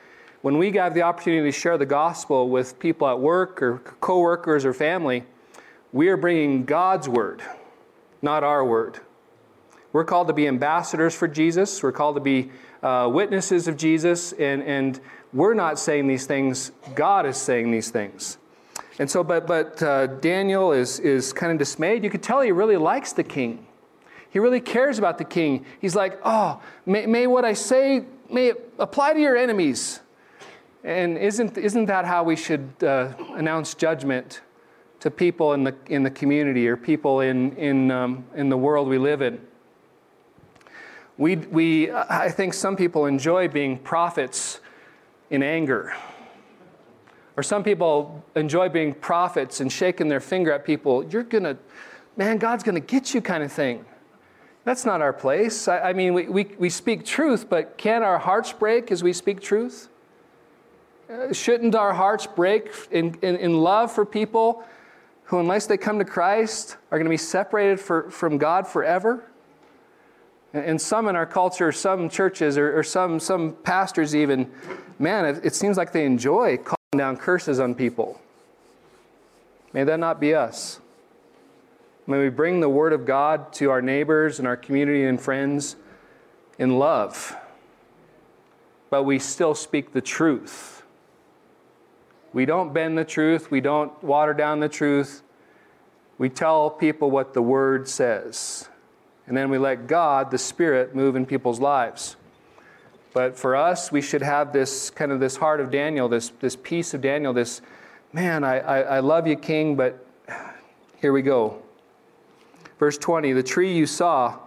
when 0.40 0.56
we 0.56 0.72
have 0.72 0.94
the 0.94 1.02
opportunity 1.02 1.50
to 1.50 1.52
share 1.52 1.76
the 1.76 1.86
gospel 1.86 2.48
with 2.48 2.78
people 2.78 3.08
at 3.08 3.18
work 3.18 3.60
or 3.60 3.78
coworkers 4.00 4.64
or 4.64 4.72
family, 4.72 5.24
we 5.92 6.08
are 6.08 6.16
bringing 6.16 6.64
God's 6.64 7.08
word, 7.08 7.42
not 8.22 8.44
our 8.44 8.64
word. 8.64 9.00
We're 9.92 10.04
called 10.04 10.28
to 10.28 10.32
be 10.32 10.46
ambassadors 10.46 11.14
for 11.14 11.28
Jesus. 11.28 11.82
We're 11.82 11.92
called 11.92 12.16
to 12.16 12.20
be 12.20 12.50
uh, 12.82 13.10
witnesses 13.12 13.68
of 13.68 13.76
Jesus, 13.76 14.32
and, 14.32 14.62
and 14.62 15.00
we're 15.32 15.54
not 15.54 15.78
saying 15.78 16.06
these 16.06 16.26
things, 16.26 16.72
God 16.94 17.26
is 17.26 17.36
saying 17.36 17.70
these 17.70 17.90
things. 17.90 18.38
And 18.98 19.10
so, 19.10 19.22
but, 19.22 19.46
but 19.46 19.82
uh, 19.82 20.06
Daniel 20.06 20.72
is, 20.72 21.00
is 21.00 21.32
kind 21.32 21.52
of 21.52 21.58
dismayed. 21.58 22.02
You 22.02 22.10
could 22.10 22.22
tell 22.22 22.40
he 22.40 22.52
really 22.52 22.76
likes 22.76 23.12
the 23.12 23.24
king. 23.24 23.66
He 24.30 24.38
really 24.38 24.60
cares 24.60 24.98
about 24.98 25.18
the 25.18 25.24
king. 25.24 25.64
He's 25.80 25.96
like, 25.96 26.20
oh, 26.24 26.60
may, 26.84 27.06
may 27.06 27.26
what 27.26 27.44
I 27.44 27.54
say, 27.54 28.04
may 28.30 28.48
it 28.48 28.72
apply 28.78 29.14
to 29.14 29.20
your 29.20 29.36
enemies. 29.36 30.00
And 30.84 31.18
isn't, 31.18 31.58
isn't 31.58 31.86
that 31.86 32.04
how 32.04 32.22
we 32.22 32.36
should 32.36 32.70
uh, 32.82 33.12
announce 33.34 33.74
judgment 33.74 34.42
to 35.00 35.10
people 35.10 35.54
in 35.54 35.64
the, 35.64 35.74
in 35.86 36.02
the 36.02 36.10
community 36.10 36.68
or 36.68 36.76
people 36.76 37.20
in, 37.20 37.56
in, 37.56 37.90
um, 37.90 38.24
in 38.34 38.48
the 38.48 38.56
world 38.56 38.88
we 38.88 38.98
live 38.98 39.22
in? 39.22 39.40
We, 41.16 41.36
we, 41.36 41.90
I 41.90 42.30
think 42.30 42.54
some 42.54 42.76
people 42.76 43.06
enjoy 43.06 43.48
being 43.48 43.78
prophets 43.78 44.60
in 45.30 45.42
anger. 45.42 45.92
Or 47.36 47.42
some 47.42 47.64
people 47.64 48.24
enjoy 48.36 48.68
being 48.68 48.94
prophets 48.94 49.60
and 49.60 49.70
shaking 49.70 50.08
their 50.08 50.20
finger 50.20 50.52
at 50.52 50.64
people. 50.64 51.04
You're 51.04 51.24
going 51.24 51.44
to, 51.44 51.56
man, 52.16 52.38
God's 52.38 52.62
going 52.62 52.76
to 52.76 52.80
get 52.80 53.14
you 53.14 53.20
kind 53.20 53.42
of 53.42 53.52
thing. 53.52 53.84
That's 54.68 54.84
not 54.84 55.00
our 55.00 55.14
place. 55.14 55.66
I, 55.66 55.80
I 55.80 55.92
mean, 55.94 56.12
we, 56.12 56.28
we, 56.28 56.44
we 56.58 56.68
speak 56.68 57.06
truth, 57.06 57.48
but 57.48 57.78
can 57.78 58.02
our 58.02 58.18
hearts 58.18 58.52
break 58.52 58.92
as 58.92 59.02
we 59.02 59.14
speak 59.14 59.40
truth? 59.40 59.88
Uh, 61.10 61.32
shouldn't 61.32 61.74
our 61.74 61.94
hearts 61.94 62.26
break 62.26 62.70
in, 62.90 63.16
in, 63.22 63.36
in 63.36 63.62
love 63.62 63.90
for 63.90 64.04
people 64.04 64.62
who, 65.24 65.38
unless 65.38 65.66
they 65.66 65.78
come 65.78 65.98
to 65.98 66.04
Christ, 66.04 66.76
are 66.90 66.98
going 66.98 67.06
to 67.06 67.10
be 67.10 67.16
separated 67.16 67.80
for, 67.80 68.10
from 68.10 68.36
God 68.36 68.68
forever? 68.68 69.24
And 70.52 70.78
some 70.78 71.08
in 71.08 71.16
our 71.16 71.24
culture, 71.24 71.72
some 71.72 72.10
churches 72.10 72.58
or, 72.58 72.78
or 72.78 72.82
some, 72.82 73.20
some 73.20 73.54
pastors 73.62 74.14
even, 74.14 74.50
man, 74.98 75.24
it, 75.24 75.46
it 75.46 75.54
seems 75.54 75.78
like 75.78 75.92
they 75.92 76.04
enjoy 76.04 76.58
calling 76.58 76.98
down 76.98 77.16
curses 77.16 77.58
on 77.58 77.74
people. 77.74 78.20
May 79.72 79.84
that 79.84 79.98
not 79.98 80.20
be 80.20 80.34
us. 80.34 80.78
May 82.08 82.18
we 82.18 82.28
bring 82.30 82.58
the 82.58 82.68
Word 82.68 82.92
of 82.92 83.06
God 83.06 83.52
to 83.54 83.70
our 83.70 83.80
neighbors 83.80 84.40
and 84.40 84.48
our 84.48 84.56
community 84.56 85.04
and 85.04 85.20
friends 85.20 85.76
in 86.58 86.78
love, 86.78 87.36
but 88.90 89.04
we 89.04 89.20
still 89.20 89.54
speak 89.54 89.92
the 89.92 90.00
truth. 90.00 90.82
We 92.32 92.46
don't 92.46 92.74
bend 92.74 92.98
the 92.98 93.04
truth, 93.04 93.50
we 93.50 93.60
don't 93.60 94.02
water 94.02 94.34
down 94.34 94.58
the 94.58 94.68
truth. 94.68 95.22
We 96.18 96.28
tell 96.28 96.68
people 96.68 97.12
what 97.12 97.34
the 97.34 97.42
Word 97.42 97.86
says 97.86 98.68
and 99.28 99.36
then 99.36 99.50
we 99.50 99.58
let 99.58 99.86
God, 99.86 100.30
the 100.30 100.38
Spirit, 100.38 100.94
move 100.94 101.14
in 101.14 101.26
people's 101.26 101.60
lives. 101.60 102.16
But 103.12 103.36
for 103.36 103.54
us, 103.54 103.92
we 103.92 104.00
should 104.00 104.22
have 104.22 104.54
this 104.54 104.88
kind 104.88 105.12
of 105.12 105.20
this 105.20 105.36
heart 105.36 105.60
of 105.60 105.70
Daniel, 105.70 106.08
this, 106.08 106.30
this 106.40 106.56
piece 106.56 106.94
of 106.94 107.02
Daniel, 107.02 107.34
this, 107.34 107.60
man, 108.14 108.42
I, 108.42 108.58
I, 108.60 108.80
I 108.80 109.00
love 109.00 109.26
you, 109.26 109.36
King, 109.36 109.76
but 109.76 110.02
here 110.96 111.12
we 111.12 111.20
go. 111.20 111.62
Verse 112.78 112.98
20 112.98 113.32
The 113.32 113.42
tree 113.42 113.72
you 113.72 113.86
saw, 113.86 114.38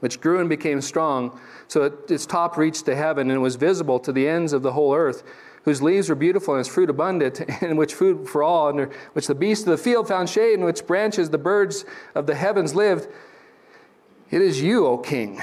which 0.00 0.20
grew 0.20 0.40
and 0.40 0.48
became 0.48 0.80
strong, 0.80 1.38
so 1.68 1.88
that 1.88 2.10
its 2.10 2.26
top 2.26 2.56
reached 2.56 2.84
to 2.86 2.94
heaven 2.94 3.30
and 3.30 3.40
was 3.40 3.56
visible 3.56 3.98
to 4.00 4.12
the 4.12 4.28
ends 4.28 4.52
of 4.52 4.62
the 4.62 4.72
whole 4.72 4.94
earth, 4.94 5.22
whose 5.64 5.80
leaves 5.80 6.08
were 6.08 6.14
beautiful 6.14 6.54
and 6.54 6.60
its 6.60 6.68
fruit 6.68 6.90
abundant, 6.90 7.40
in 7.62 7.76
which 7.76 7.94
food 7.94 8.28
for 8.28 8.42
all, 8.42 8.68
under 8.68 8.90
which 9.14 9.26
the 9.26 9.34
beasts 9.34 9.66
of 9.66 9.70
the 9.70 9.78
field 9.78 10.08
found 10.08 10.28
shade, 10.28 10.54
in 10.54 10.64
which 10.64 10.86
branches 10.86 11.30
the 11.30 11.38
birds 11.38 11.84
of 12.14 12.26
the 12.26 12.34
heavens 12.34 12.74
lived. 12.74 13.08
It 14.30 14.42
is 14.42 14.60
you, 14.60 14.86
O 14.86 14.98
King. 14.98 15.40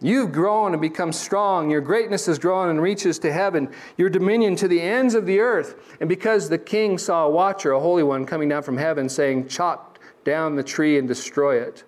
You've 0.00 0.32
grown 0.32 0.72
and 0.72 0.80
become 0.80 1.12
strong. 1.12 1.70
Your 1.70 1.80
greatness 1.80 2.26
has 2.26 2.40
grown 2.40 2.68
and 2.70 2.82
reaches 2.82 3.20
to 3.20 3.32
heaven, 3.32 3.70
your 3.96 4.10
dominion 4.10 4.56
to 4.56 4.66
the 4.66 4.80
ends 4.80 5.14
of 5.14 5.26
the 5.26 5.38
earth. 5.38 5.76
And 6.00 6.08
because 6.08 6.48
the 6.48 6.58
king 6.58 6.98
saw 6.98 7.26
a 7.26 7.30
watcher, 7.30 7.70
a 7.70 7.78
holy 7.78 8.02
one, 8.02 8.26
coming 8.26 8.48
down 8.48 8.64
from 8.64 8.76
heaven, 8.76 9.08
saying, 9.08 9.46
Chop 9.46 9.91
down 10.24 10.56
the 10.56 10.62
tree 10.62 10.98
and 10.98 11.08
destroy 11.08 11.56
it, 11.60 11.84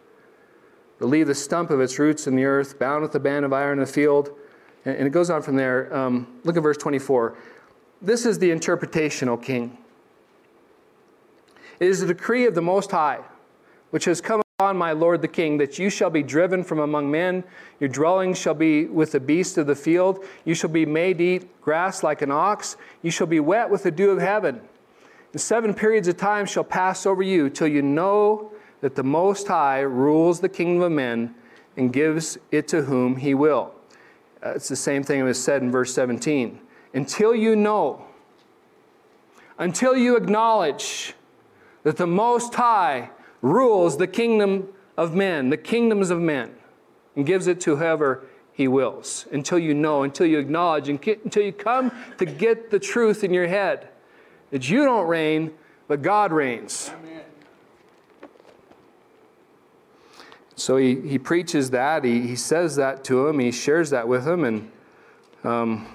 leave 1.01 1.27
the 1.27 1.35
stump 1.35 1.71
of 1.71 1.81
its 1.81 1.99
roots 1.99 2.27
in 2.27 2.37
the 2.37 2.45
earth, 2.45 2.79
bound 2.79 3.03
with 3.03 3.15
a 3.15 3.21
band 3.21 3.45
of 3.45 3.53
iron 3.53 3.79
in 3.79 3.85
the 3.85 3.91
field. 3.91 4.31
And 4.85 5.07
it 5.07 5.11
goes 5.11 5.31
on 5.31 5.43
from 5.43 5.57
there. 5.57 5.95
Um, 5.95 6.41
look 6.45 6.57
at 6.57 6.63
verse 6.63 6.77
24. 6.77 7.37
This 8.03 8.27
is 8.27 8.39
the 8.39 8.51
interpretation, 8.51 9.29
O 9.29 9.37
king. 9.37 9.79
It 11.81 11.89
is 11.89 12.01
the 12.01 12.07
decree 12.07 12.47
of 12.47 12.55
the 12.55 12.63
Most 12.63 12.91
High, 12.91 13.21
which 13.91 14.05
has 14.05 14.21
come 14.21 14.43
on, 14.61 14.77
my 14.77 14.93
lord 14.93 15.21
the 15.21 15.29
king, 15.29 15.59
that 15.59 15.79
you 15.79 15.91
shall 15.91 16.11
be 16.11 16.23
driven 16.23 16.63
from 16.63 16.79
among 16.79 17.11
men. 17.11 17.43
Your 17.81 17.89
dwelling 17.89 18.35
shall 18.35 18.55
be 18.55 18.87
with 18.87 19.13
the 19.13 19.21
beasts 19.21 19.59
of 19.59 19.67
the 19.67 19.75
field. 19.75 20.25
You 20.45 20.55
shall 20.55 20.71
be 20.71 20.87
made 20.87 21.19
to 21.19 21.25
eat 21.25 21.61
grass 21.61 22.03
like 22.03 22.23
an 22.23 22.31
ox. 22.31 22.77
You 23.03 23.11
shall 23.11 23.27
be 23.27 23.41
wet 23.41 23.69
with 23.69 23.83
the 23.83 23.91
dew 23.91 24.11
of 24.11 24.21
heaven. 24.21 24.61
Seven 25.37 25.75
periods 25.75 26.07
of 26.07 26.17
time 26.17 26.47
shall 26.47 26.65
pass 26.65 27.07
over 27.07 27.23
you 27.23 27.51
till 27.51 27.67
you 27.67 27.83
know 27.83 28.53
that 28.83 28.95
the 28.95 29.03
Most 29.03 29.49
High 29.49 29.81
rules 29.81 30.41
the 30.41 30.49
kingdom 30.49 30.83
of 30.83 30.93
men 30.93 31.35
and 31.77 31.93
gives 31.93 32.39
it 32.53 32.69
to 32.69 32.83
whom 32.83 33.17
he 33.17 33.35
will. 33.35 33.75
Uh, 34.45 34.51
it's 34.51 34.69
the 34.69 34.77
same 34.77 35.03
thing 35.03 35.19
that 35.21 35.25
was 35.25 35.43
said 35.43 35.63
in 35.63 35.73
verse 35.73 35.93
17. 35.93 36.61
Until 36.93 37.35
you 37.35 37.57
know, 37.57 38.05
until 39.59 39.97
you 39.97 40.17
acknowledge 40.17 41.15
that 41.83 41.97
the 41.97 42.07
Most 42.07 42.55
High 42.55 43.11
rules 43.43 43.97
the 43.97 44.07
kingdom 44.07 44.69
of 44.97 45.15
men, 45.15 45.51
the 45.51 45.57
kingdoms 45.57 46.11
of 46.11 46.21
men, 46.21 46.55
and 47.17 47.27
gives 47.27 47.49
it 47.49 47.61
to 47.63 47.77
whoever 47.77 48.25
he 48.53 48.69
wills 48.69 49.27
until 49.33 49.59
you 49.59 49.75
know, 49.75 50.05
until 50.05 50.27
you 50.27 50.39
acknowledge, 50.39 50.89
until 50.89 51.43
you 51.43 51.53
come 51.53 51.91
to 52.19 52.25
get 52.25 52.71
the 52.71 52.79
truth 52.79 53.25
in 53.25 53.35
your 53.35 53.49
head 53.49 53.89
that 54.55 54.71
you 54.71 54.85
don't 54.85 55.09
reign, 55.09 55.53
but 55.89 56.01
God 56.01 56.33
reigns. 56.33 56.93
Amen. 56.95 57.23
So 60.55 60.77
he, 60.77 61.01
he 61.01 61.19
preaches 61.19 61.71
that, 61.71 62.05
he, 62.05 62.21
he 62.21 62.37
says 62.37 62.77
that 62.77 63.03
to 63.07 63.27
him, 63.27 63.41
he 63.41 63.51
shares 63.51 63.91
that 63.91 64.07
with 64.07 64.25
him, 64.25 64.45
and 64.45 64.71
um, 65.43 65.89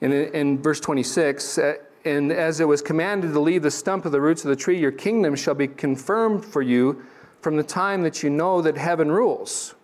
in, 0.00 0.10
in 0.12 0.60
verse 0.60 0.80
26, 0.80 1.58
uh, 1.58 1.74
and 2.04 2.32
as 2.32 2.58
it 2.58 2.66
was 2.66 2.82
commanded 2.82 3.32
to 3.32 3.38
leave 3.38 3.62
the 3.62 3.70
stump 3.70 4.06
of 4.06 4.10
the 4.10 4.20
roots 4.20 4.44
of 4.44 4.48
the 4.48 4.56
tree, 4.56 4.80
your 4.80 4.90
kingdom 4.90 5.36
shall 5.36 5.54
be 5.54 5.68
confirmed 5.68 6.44
for 6.44 6.62
you 6.62 7.06
from 7.42 7.56
the 7.56 7.62
time 7.62 8.02
that 8.02 8.24
you 8.24 8.30
know 8.30 8.60
that 8.60 8.76
heaven 8.76 9.08
rules. 9.08 9.76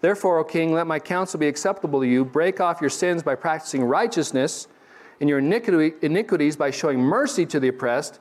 Therefore, 0.00 0.38
O 0.38 0.44
king, 0.44 0.72
let 0.72 0.86
my 0.86 0.98
counsel 0.98 1.40
be 1.40 1.48
acceptable 1.48 2.00
to 2.00 2.06
you. 2.06 2.24
Break 2.24 2.60
off 2.60 2.80
your 2.80 2.90
sins 2.90 3.22
by 3.22 3.34
practicing 3.34 3.82
righteousness, 3.82 4.68
and 5.20 5.28
your 5.28 5.38
iniquities 5.38 6.56
by 6.56 6.70
showing 6.70 7.00
mercy 7.00 7.44
to 7.46 7.58
the 7.58 7.68
oppressed, 7.68 8.20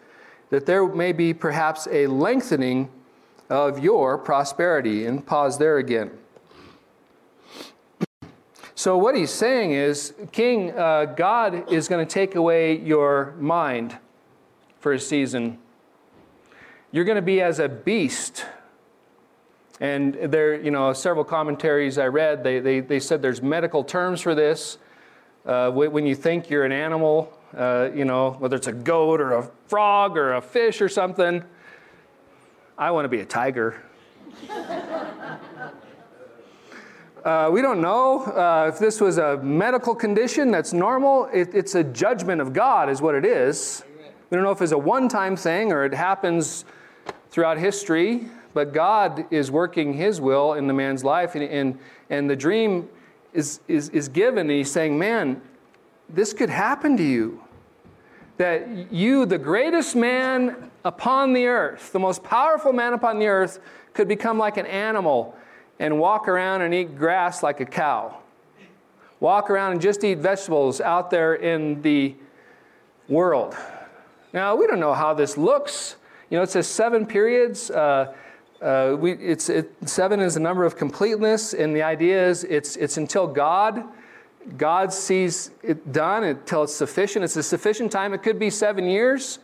that 0.49 0.65
there 0.65 0.87
may 0.87 1.11
be 1.11 1.33
perhaps 1.33 1.87
a 1.91 2.07
lengthening 2.07 2.89
of 3.49 3.79
your 3.79 4.17
prosperity. 4.17 5.05
And 5.05 5.25
pause 5.25 5.57
there 5.57 5.77
again. 5.77 6.11
So, 8.75 8.95
what 8.95 9.15
he's 9.15 9.31
saying 9.31 9.71
is, 9.71 10.13
King, 10.31 10.71
uh, 10.77 11.05
God 11.05 11.71
is 11.73 11.87
going 11.87 12.05
to 12.05 12.13
take 12.13 12.35
away 12.35 12.77
your 12.77 13.33
mind 13.39 13.97
for 14.79 14.93
a 14.93 14.99
season. 14.99 15.57
You're 16.91 17.03
going 17.03 17.15
to 17.15 17.23
be 17.23 17.41
as 17.41 17.57
a 17.57 17.67
beast 17.67 18.45
and 19.79 20.15
there, 20.15 20.59
you 20.59 20.71
know, 20.71 20.91
several 20.93 21.23
commentaries 21.23 21.97
I 21.97 22.07
read, 22.07 22.43
they, 22.43 22.59
they, 22.59 22.79
they 22.79 22.99
said 22.99 23.21
there's 23.21 23.41
medical 23.43 23.83
terms 23.83 24.21
for 24.21 24.33
this. 24.33 24.79
Uh, 25.45 25.69
when 25.71 26.05
you 26.05 26.15
think 26.15 26.49
you're 26.49 26.65
an 26.65 26.71
animal, 26.71 27.31
uh, 27.55 27.89
you 27.95 28.03
know, 28.03 28.31
whether 28.39 28.55
it's 28.55 28.67
a 28.67 28.73
goat 28.73 29.21
or 29.21 29.33
a 29.33 29.49
frog 29.67 30.17
or 30.17 30.33
a 30.33 30.41
fish 30.41 30.81
or 30.81 30.89
something, 30.89 31.43
I 32.77 32.91
want 32.91 33.05
to 33.05 33.09
be 33.09 33.21
a 33.21 33.25
tiger. 33.25 33.81
uh, 37.23 37.49
we 37.51 37.61
don't 37.61 37.79
know 37.79 38.23
uh, 38.25 38.69
if 38.73 38.79
this 38.79 38.99
was 38.99 39.19
a 39.19 39.37
medical 39.37 39.95
condition 39.95 40.51
that's 40.51 40.73
normal. 40.73 41.29
It, 41.31 41.53
it's 41.53 41.75
a 41.75 41.83
judgment 41.83 42.41
of 42.41 42.51
God, 42.51 42.89
is 42.89 43.01
what 43.01 43.15
it 43.15 43.25
is. 43.25 43.83
We 44.29 44.35
don't 44.35 44.43
know 44.43 44.51
if 44.51 44.61
it's 44.61 44.73
a 44.73 44.77
one 44.77 45.07
time 45.07 45.37
thing 45.37 45.71
or 45.71 45.85
it 45.85 45.93
happens 45.93 46.65
throughout 47.29 47.57
history 47.57 48.27
but 48.57 48.73
God 48.73 49.27
is 49.29 49.51
working 49.51 49.93
His 49.93 50.19
will 50.19 50.53
in 50.53 50.65
the 50.65 50.73
man's 50.73 51.03
life, 51.03 51.35
and, 51.35 51.43
and, 51.43 51.77
and 52.09 52.27
the 52.27 52.35
dream 52.35 52.89
is, 53.31 53.59
is, 53.67 53.89
is 53.89 54.09
given, 54.09 54.49
and 54.49 54.49
He's 54.49 54.71
saying, 54.71 54.97
Man, 54.97 55.39
this 56.09 56.33
could 56.33 56.49
happen 56.49 56.97
to 56.97 57.03
you. 57.03 57.43
That 58.37 58.91
you, 58.91 59.27
the 59.27 59.37
greatest 59.37 59.95
man 59.95 60.71
upon 60.83 61.33
the 61.33 61.45
earth, 61.45 61.91
the 61.91 61.99
most 61.99 62.23
powerful 62.23 62.73
man 62.73 62.93
upon 62.93 63.19
the 63.19 63.27
earth, 63.27 63.59
could 63.93 64.07
become 64.07 64.39
like 64.39 64.57
an 64.57 64.65
animal 64.65 65.35
and 65.77 65.99
walk 65.99 66.27
around 66.27 66.63
and 66.63 66.73
eat 66.73 66.97
grass 66.97 67.43
like 67.43 67.59
a 67.59 67.65
cow. 67.65 68.17
Walk 69.19 69.51
around 69.51 69.73
and 69.73 69.81
just 69.81 70.03
eat 70.03 70.17
vegetables 70.17 70.81
out 70.81 71.11
there 71.11 71.35
in 71.35 71.83
the 71.83 72.15
world. 73.07 73.55
Now, 74.33 74.55
we 74.55 74.65
don't 74.65 74.79
know 74.79 74.95
how 74.95 75.13
this 75.13 75.37
looks. 75.37 75.97
You 76.31 76.37
know, 76.37 76.43
it 76.43 76.49
says 76.49 76.65
seven 76.65 77.05
periods. 77.05 77.69
Uh, 77.69 78.15
uh, 78.61 78.95
we, 78.99 79.13
it's, 79.13 79.49
it, 79.49 79.71
seven 79.85 80.19
is 80.19 80.33
the 80.33 80.39
number 80.39 80.65
of 80.65 80.75
completeness, 80.75 81.53
and 81.53 81.75
the 81.75 81.83
idea 81.83 82.27
is 82.27 82.43
it's, 82.43 82.75
it's 82.75 82.97
until 82.97 83.27
God 83.27 83.83
God 84.55 84.93
sees 84.93 85.51
it 85.61 85.91
done 85.91 86.23
until 86.23 86.63
it's 86.63 86.73
sufficient. 86.73 87.25
It's 87.25 87.35
a 87.35 87.43
sufficient 87.43 87.91
time. 87.91 88.13
It 88.13 88.23
could 88.23 88.39
be 88.39 88.49
seven 88.49 88.85
years. 88.85 89.39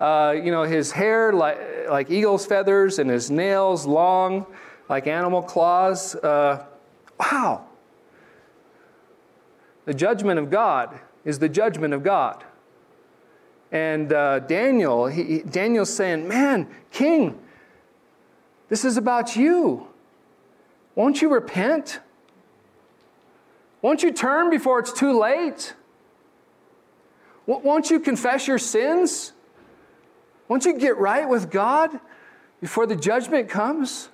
Uh, 0.00 0.34
you 0.36 0.50
know, 0.50 0.64
his 0.64 0.92
hair 0.92 1.32
like, 1.32 1.58
like 1.88 2.10
eagle's 2.10 2.44
feathers 2.44 2.98
and 2.98 3.08
his 3.08 3.30
nails 3.30 3.86
long 3.86 4.44
like 4.88 5.06
animal 5.06 5.40
claws. 5.40 6.14
Uh, 6.16 6.66
wow. 7.18 7.64
The 9.86 9.94
judgment 9.94 10.38
of 10.38 10.50
God 10.50 10.98
is 11.24 11.38
the 11.38 11.48
judgment 11.48 11.94
of 11.94 12.02
God. 12.02 12.44
And 13.72 14.12
uh, 14.12 14.40
Daniel, 14.40 15.06
he, 15.06 15.38
Daniel's 15.40 15.94
saying, 15.94 16.28
Man, 16.28 16.68
king, 16.90 17.38
this 18.68 18.84
is 18.84 18.96
about 18.96 19.36
you. 19.36 19.86
Won't 20.94 21.20
you 21.20 21.32
repent? 21.32 22.00
Won't 23.82 24.02
you 24.02 24.12
turn 24.12 24.50
before 24.50 24.78
it's 24.78 24.92
too 24.92 25.18
late? 25.18 25.74
Won't 27.46 27.90
you 27.90 28.00
confess 28.00 28.48
your 28.48 28.58
sins? 28.58 29.32
Won't 30.48 30.64
you 30.64 30.78
get 30.78 30.96
right 30.96 31.28
with 31.28 31.50
God 31.50 32.00
before 32.60 32.86
the 32.86 32.96
judgment 32.96 33.48
comes? 33.50 34.08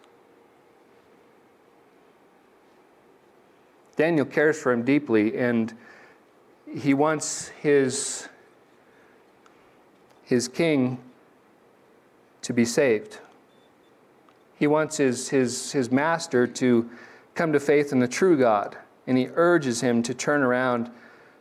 Daniel 3.94 4.24
cares 4.24 4.60
for 4.60 4.72
him 4.72 4.82
deeply, 4.82 5.36
and 5.36 5.74
he 6.66 6.94
wants 6.94 7.48
his, 7.60 8.28
his 10.24 10.48
king 10.48 10.98
to 12.42 12.52
be 12.52 12.64
saved. 12.64 13.18
He 14.60 14.66
wants 14.66 14.98
his, 14.98 15.30
his, 15.30 15.72
his 15.72 15.90
master 15.90 16.46
to 16.46 16.88
come 17.34 17.50
to 17.54 17.58
faith 17.58 17.92
in 17.92 17.98
the 17.98 18.06
true 18.06 18.36
God, 18.36 18.76
and 19.06 19.16
he 19.16 19.28
urges 19.34 19.80
him 19.80 20.02
to 20.02 20.12
turn 20.12 20.42
around 20.42 20.90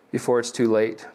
before 0.10 0.40
it's 0.40 0.52
too 0.52 0.72
late. 0.72 1.06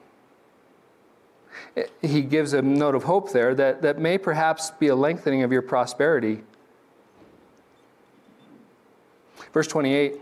He 2.02 2.20
gives 2.20 2.52
a 2.52 2.60
note 2.60 2.94
of 2.94 3.04
hope 3.04 3.32
there 3.32 3.54
that, 3.54 3.80
that 3.80 3.98
may 3.98 4.18
perhaps 4.18 4.70
be 4.72 4.88
a 4.88 4.94
lengthening 4.94 5.44
of 5.44 5.50
your 5.50 5.62
prosperity. 5.62 6.42
Verse 9.54 9.66
28, 9.66 10.18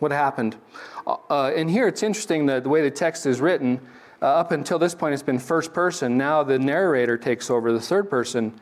what 0.00 0.12
happened? 0.12 0.56
Uh, 1.06 1.50
and 1.56 1.70
here 1.70 1.88
it's 1.88 2.02
interesting 2.02 2.44
that 2.44 2.62
the 2.62 2.68
way 2.68 2.82
the 2.82 2.90
text 2.90 3.24
is 3.24 3.40
written, 3.40 3.80
uh, 4.20 4.26
up 4.26 4.52
until 4.52 4.78
this 4.78 4.94
point 4.94 5.14
it's 5.14 5.22
been 5.22 5.38
first 5.38 5.72
person. 5.72 6.18
Now 6.18 6.42
the 6.42 6.58
narrator 6.58 7.16
takes 7.16 7.48
over, 7.48 7.72
the 7.72 7.80
third 7.80 8.10
person 8.10 8.60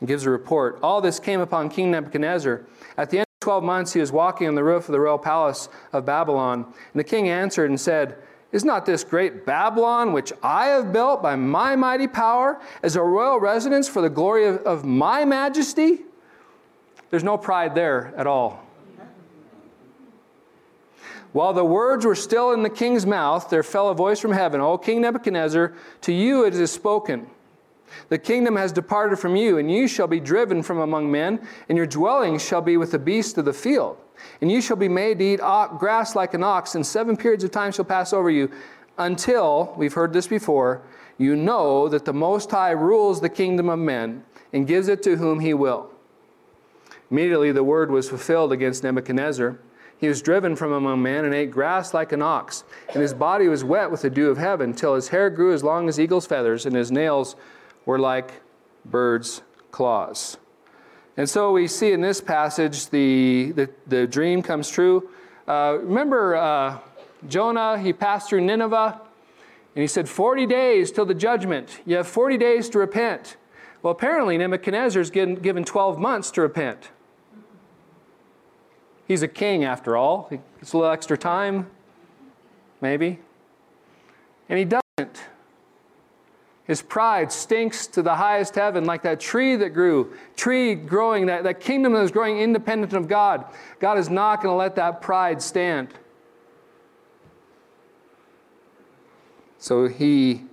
and 0.00 0.08
gives 0.08 0.26
a 0.26 0.30
report. 0.30 0.78
All 0.82 1.00
this 1.00 1.20
came 1.20 1.40
upon 1.40 1.68
King 1.68 1.90
Nebuchadnezzar. 1.90 2.62
At 2.96 3.10
the 3.10 3.18
end 3.18 3.26
of 3.40 3.44
12 3.44 3.64
months, 3.64 3.92
he 3.92 4.00
was 4.00 4.10
walking 4.10 4.48
on 4.48 4.54
the 4.54 4.64
roof 4.64 4.88
of 4.88 4.92
the 4.92 5.00
royal 5.00 5.18
palace 5.18 5.68
of 5.92 6.04
Babylon. 6.04 6.64
And 6.64 7.00
the 7.00 7.04
king 7.04 7.28
answered 7.28 7.70
and 7.70 7.80
said, 7.80 8.16
Is 8.52 8.64
not 8.64 8.86
this 8.86 9.04
great 9.04 9.46
Babylon, 9.46 10.12
which 10.12 10.32
I 10.42 10.66
have 10.66 10.92
built 10.92 11.22
by 11.22 11.36
my 11.36 11.76
mighty 11.76 12.08
power, 12.08 12.60
as 12.82 12.96
a 12.96 13.02
royal 13.02 13.38
residence 13.38 13.88
for 13.88 14.02
the 14.02 14.10
glory 14.10 14.46
of, 14.46 14.56
of 14.58 14.84
my 14.84 15.24
majesty? 15.24 16.00
There's 17.10 17.24
no 17.24 17.36
pride 17.36 17.74
there 17.74 18.14
at 18.16 18.26
all. 18.26 18.64
While 21.32 21.52
the 21.52 21.64
words 21.64 22.04
were 22.04 22.16
still 22.16 22.52
in 22.52 22.62
the 22.62 22.70
king's 22.70 23.06
mouth, 23.06 23.50
there 23.50 23.62
fell 23.62 23.88
a 23.90 23.94
voice 23.94 24.18
from 24.18 24.32
heaven, 24.32 24.60
O 24.60 24.76
King 24.78 25.02
Nebuchadnezzar, 25.02 25.74
to 26.02 26.12
you 26.12 26.44
it 26.44 26.54
is 26.54 26.72
spoken. 26.72 27.28
The 28.08 28.18
kingdom 28.18 28.56
has 28.56 28.72
departed 28.72 29.18
from 29.18 29.36
you, 29.36 29.58
and 29.58 29.70
you 29.70 29.86
shall 29.88 30.06
be 30.06 30.20
driven 30.20 30.62
from 30.62 30.78
among 30.78 31.10
men, 31.10 31.46
and 31.68 31.76
your 31.76 31.86
dwelling 31.86 32.38
shall 32.38 32.62
be 32.62 32.76
with 32.76 32.92
the 32.92 32.98
beasts 32.98 33.38
of 33.38 33.44
the 33.44 33.52
field. 33.52 33.96
And 34.40 34.50
you 34.50 34.60
shall 34.60 34.76
be 34.76 34.88
made 34.88 35.18
to 35.18 35.24
eat 35.24 35.40
grass 35.78 36.14
like 36.14 36.34
an 36.34 36.44
ox, 36.44 36.74
and 36.74 36.86
seven 36.86 37.16
periods 37.16 37.44
of 37.44 37.50
time 37.50 37.72
shall 37.72 37.84
pass 37.84 38.12
over 38.12 38.30
you, 38.30 38.50
until, 38.98 39.72
we've 39.76 39.94
heard 39.94 40.12
this 40.12 40.26
before, 40.26 40.82
you 41.16 41.36
know 41.36 41.88
that 41.88 42.04
the 42.04 42.12
Most 42.12 42.50
High 42.50 42.72
rules 42.72 43.20
the 43.20 43.28
kingdom 43.28 43.68
of 43.68 43.78
men, 43.78 44.24
and 44.52 44.66
gives 44.66 44.88
it 44.88 45.02
to 45.04 45.16
whom 45.16 45.40
he 45.40 45.54
will. 45.54 45.90
Immediately 47.10 47.52
the 47.52 47.64
word 47.64 47.90
was 47.90 48.08
fulfilled 48.08 48.52
against 48.52 48.84
Nebuchadnezzar. 48.84 49.58
He 49.98 50.08
was 50.08 50.22
driven 50.22 50.56
from 50.56 50.72
among 50.72 51.02
men 51.02 51.24
and 51.24 51.34
ate 51.34 51.50
grass 51.50 51.92
like 51.92 52.12
an 52.12 52.22
ox, 52.22 52.64
and 52.92 53.02
his 53.02 53.12
body 53.12 53.48
was 53.48 53.64
wet 53.64 53.90
with 53.90 54.02
the 54.02 54.10
dew 54.10 54.30
of 54.30 54.38
heaven, 54.38 54.72
till 54.72 54.94
his 54.94 55.08
hair 55.08 55.28
grew 55.28 55.52
as 55.52 55.62
long 55.64 55.88
as 55.88 56.00
eagle's 56.00 56.26
feathers, 56.26 56.64
and 56.66 56.74
his 56.74 56.90
nails 56.90 57.36
were 57.86 57.98
like 57.98 58.42
birds' 58.84 59.42
claws. 59.70 60.38
And 61.16 61.28
so 61.28 61.52
we 61.52 61.66
see 61.66 61.92
in 61.92 62.00
this 62.00 62.20
passage 62.20 62.88
the, 62.88 63.52
the, 63.52 63.70
the 63.86 64.06
dream 64.06 64.42
comes 64.42 64.70
true. 64.70 65.10
Uh, 65.46 65.78
remember 65.82 66.36
uh, 66.36 66.78
Jonah, 67.28 67.78
he 67.78 67.92
passed 67.92 68.28
through 68.28 68.42
Nineveh, 68.42 69.00
and 69.74 69.82
he 69.82 69.86
said, 69.86 70.08
40 70.08 70.46
days 70.46 70.90
till 70.90 71.04
the 71.04 71.14
judgment. 71.14 71.80
You 71.86 71.96
have 71.96 72.06
40 72.06 72.38
days 72.38 72.68
to 72.70 72.78
repent. 72.78 73.36
Well, 73.82 73.92
apparently 73.92 74.36
Nebuchadnezzar 74.36 75.00
is 75.00 75.10
given, 75.10 75.36
given 75.36 75.64
12 75.64 75.98
months 75.98 76.30
to 76.32 76.42
repent. 76.42 76.90
He's 79.06 79.22
a 79.22 79.28
king, 79.28 79.64
after 79.64 79.96
all. 79.96 80.30
It's 80.60 80.72
a 80.72 80.78
little 80.78 80.92
extra 80.92 81.18
time, 81.18 81.68
maybe. 82.80 83.18
And 84.48 84.58
he 84.58 84.64
doesn't. 84.64 84.79
His 86.70 86.82
pride 86.82 87.32
stinks 87.32 87.88
to 87.88 88.00
the 88.00 88.14
highest 88.14 88.54
heaven, 88.54 88.84
like 88.84 89.02
that 89.02 89.18
tree 89.18 89.56
that 89.56 89.70
grew, 89.70 90.14
tree 90.36 90.76
growing, 90.76 91.26
that, 91.26 91.42
that 91.42 91.58
kingdom 91.58 91.94
that 91.94 92.02
is 92.02 92.12
growing 92.12 92.38
independent 92.38 92.92
of 92.92 93.08
God. 93.08 93.44
God 93.80 93.98
is 93.98 94.08
not 94.08 94.36
going 94.40 94.52
to 94.52 94.56
let 94.56 94.76
that 94.76 95.02
pride 95.02 95.42
stand. 95.42 95.92
So 99.58 99.88
he 99.88 100.44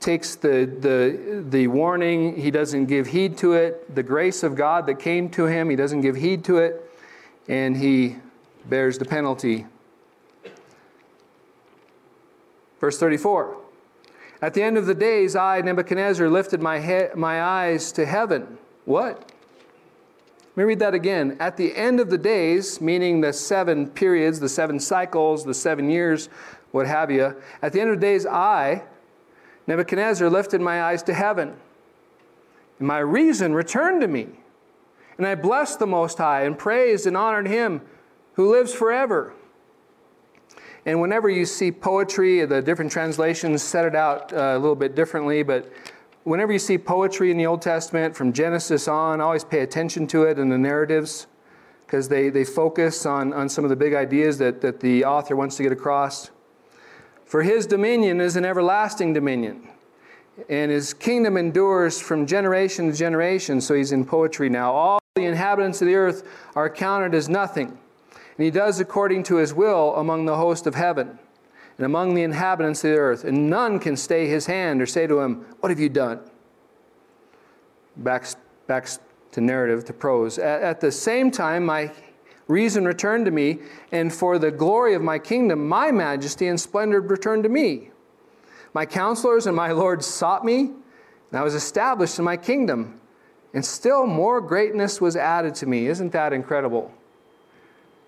takes 0.00 0.36
the, 0.36 0.74
the, 0.80 1.44
the 1.46 1.66
warning, 1.66 2.40
he 2.40 2.50
doesn't 2.50 2.86
give 2.86 3.08
heed 3.08 3.36
to 3.36 3.52
it. 3.52 3.94
The 3.94 4.02
grace 4.02 4.42
of 4.42 4.54
God 4.54 4.86
that 4.86 4.98
came 4.98 5.28
to 5.32 5.44
him, 5.44 5.68
he 5.68 5.76
doesn't 5.76 6.00
give 6.00 6.16
heed 6.16 6.44
to 6.44 6.56
it, 6.56 6.82
and 7.46 7.76
he 7.76 8.16
bears 8.70 8.96
the 8.96 9.04
penalty. 9.04 9.66
Verse 12.80 12.98
34 12.98 13.65
At 14.42 14.54
the 14.54 14.62
end 14.62 14.76
of 14.76 14.86
the 14.86 14.94
days, 14.94 15.34
I, 15.34 15.60
Nebuchadnezzar, 15.60 16.28
lifted 16.28 16.60
my, 16.60 16.80
he- 16.80 17.14
my 17.14 17.42
eyes 17.42 17.92
to 17.92 18.04
heaven. 18.04 18.58
What? 18.84 19.32
Let 20.56 20.56
me 20.56 20.64
read 20.64 20.78
that 20.78 20.94
again. 20.94 21.36
At 21.40 21.56
the 21.56 21.74
end 21.76 22.00
of 22.00 22.10
the 22.10 22.18
days, 22.18 22.80
meaning 22.80 23.20
the 23.20 23.32
seven 23.32 23.88
periods, 23.88 24.40
the 24.40 24.48
seven 24.48 24.80
cycles, 24.80 25.44
the 25.44 25.54
seven 25.54 25.90
years, 25.90 26.28
what 26.72 26.86
have 26.86 27.10
you, 27.10 27.36
at 27.62 27.72
the 27.72 27.80
end 27.80 27.90
of 27.90 28.00
the 28.00 28.06
days, 28.06 28.26
I, 28.26 28.82
Nebuchadnezzar, 29.66 30.28
lifted 30.30 30.60
my 30.60 30.82
eyes 30.82 31.02
to 31.04 31.14
heaven. 31.14 31.56
And 32.78 32.88
my 32.88 32.98
reason 32.98 33.54
returned 33.54 34.00
to 34.02 34.08
me. 34.08 34.28
And 35.18 35.26
I 35.26 35.34
blessed 35.34 35.78
the 35.78 35.86
Most 35.86 36.18
High 36.18 36.42
and 36.42 36.58
praised 36.58 37.06
and 37.06 37.16
honored 37.16 37.48
Him 37.48 37.80
who 38.34 38.50
lives 38.50 38.72
forever. 38.72 39.32
And 40.86 41.00
whenever 41.00 41.28
you 41.28 41.44
see 41.44 41.72
poetry, 41.72 42.44
the 42.46 42.62
different 42.62 42.92
translations 42.92 43.60
set 43.62 43.84
it 43.84 43.96
out 43.96 44.32
uh, 44.32 44.54
a 44.56 44.58
little 44.58 44.76
bit 44.76 44.94
differently, 44.94 45.42
but 45.42 45.70
whenever 46.22 46.52
you 46.52 46.60
see 46.60 46.78
poetry 46.78 47.32
in 47.32 47.36
the 47.36 47.44
Old 47.46 47.60
Testament 47.60 48.14
from 48.14 48.32
Genesis 48.32 48.86
on, 48.86 49.20
always 49.20 49.44
pay 49.44 49.60
attention 49.60 50.06
to 50.06 50.22
it 50.22 50.38
in 50.38 50.48
the 50.48 50.56
narratives 50.56 51.26
because 51.84 52.08
they, 52.08 52.30
they 52.30 52.44
focus 52.44 53.04
on, 53.04 53.32
on 53.32 53.48
some 53.48 53.64
of 53.64 53.70
the 53.70 53.76
big 53.76 53.94
ideas 53.94 54.38
that, 54.38 54.60
that 54.60 54.78
the 54.78 55.04
author 55.04 55.34
wants 55.34 55.56
to 55.56 55.64
get 55.64 55.72
across. 55.72 56.30
For 57.24 57.42
his 57.42 57.66
dominion 57.66 58.20
is 58.20 58.36
an 58.36 58.44
everlasting 58.44 59.12
dominion, 59.12 59.68
and 60.48 60.70
his 60.70 60.94
kingdom 60.94 61.36
endures 61.36 62.00
from 62.00 62.26
generation 62.26 62.90
to 62.90 62.96
generation. 62.96 63.60
So 63.60 63.74
he's 63.74 63.90
in 63.90 64.04
poetry 64.04 64.48
now. 64.48 64.72
All 64.72 64.98
the 65.16 65.24
inhabitants 65.24 65.82
of 65.82 65.88
the 65.88 65.96
earth 65.96 66.28
are 66.54 66.70
counted 66.70 67.12
as 67.14 67.28
nothing, 67.28 67.76
and 68.36 68.44
he 68.44 68.50
does 68.50 68.80
according 68.80 69.22
to 69.24 69.36
his 69.36 69.54
will 69.54 69.94
among 69.96 70.26
the 70.26 70.36
host 70.36 70.66
of 70.66 70.74
heaven 70.74 71.18
and 71.78 71.86
among 71.86 72.14
the 72.14 72.22
inhabitants 72.22 72.82
of 72.84 72.90
the 72.90 72.96
earth, 72.96 73.24
and 73.24 73.50
none 73.50 73.78
can 73.78 73.96
stay 73.96 74.26
his 74.28 74.46
hand 74.46 74.80
or 74.80 74.86
say 74.86 75.06
to 75.06 75.20
him, 75.20 75.44
What 75.60 75.70
have 75.70 75.80
you 75.80 75.88
done? 75.88 76.20
Back, 77.96 78.26
back 78.66 78.88
to 79.32 79.40
narrative, 79.40 79.84
to 79.86 79.92
prose. 79.92 80.38
At, 80.38 80.62
at 80.62 80.80
the 80.80 80.92
same 80.92 81.30
time, 81.30 81.64
my 81.66 81.92
reason 82.48 82.84
returned 82.84 83.24
to 83.26 83.30
me, 83.30 83.58
and 83.92 84.12
for 84.12 84.38
the 84.38 84.50
glory 84.50 84.94
of 84.94 85.02
my 85.02 85.18
kingdom, 85.18 85.68
my 85.68 85.90
majesty 85.90 86.46
and 86.46 86.60
splendor 86.60 87.00
returned 87.00 87.42
to 87.42 87.48
me. 87.48 87.90
My 88.72 88.86
counselors 88.86 89.46
and 89.46 89.56
my 89.56 89.72
lords 89.72 90.06
sought 90.06 90.44
me, 90.44 90.60
and 90.60 91.40
I 91.40 91.42
was 91.42 91.54
established 91.54 92.18
in 92.18 92.24
my 92.24 92.36
kingdom, 92.36 93.00
and 93.52 93.64
still 93.64 94.06
more 94.06 94.40
greatness 94.40 95.00
was 95.00 95.16
added 95.16 95.54
to 95.56 95.66
me. 95.66 95.86
Isn't 95.86 96.12
that 96.12 96.32
incredible? 96.32 96.92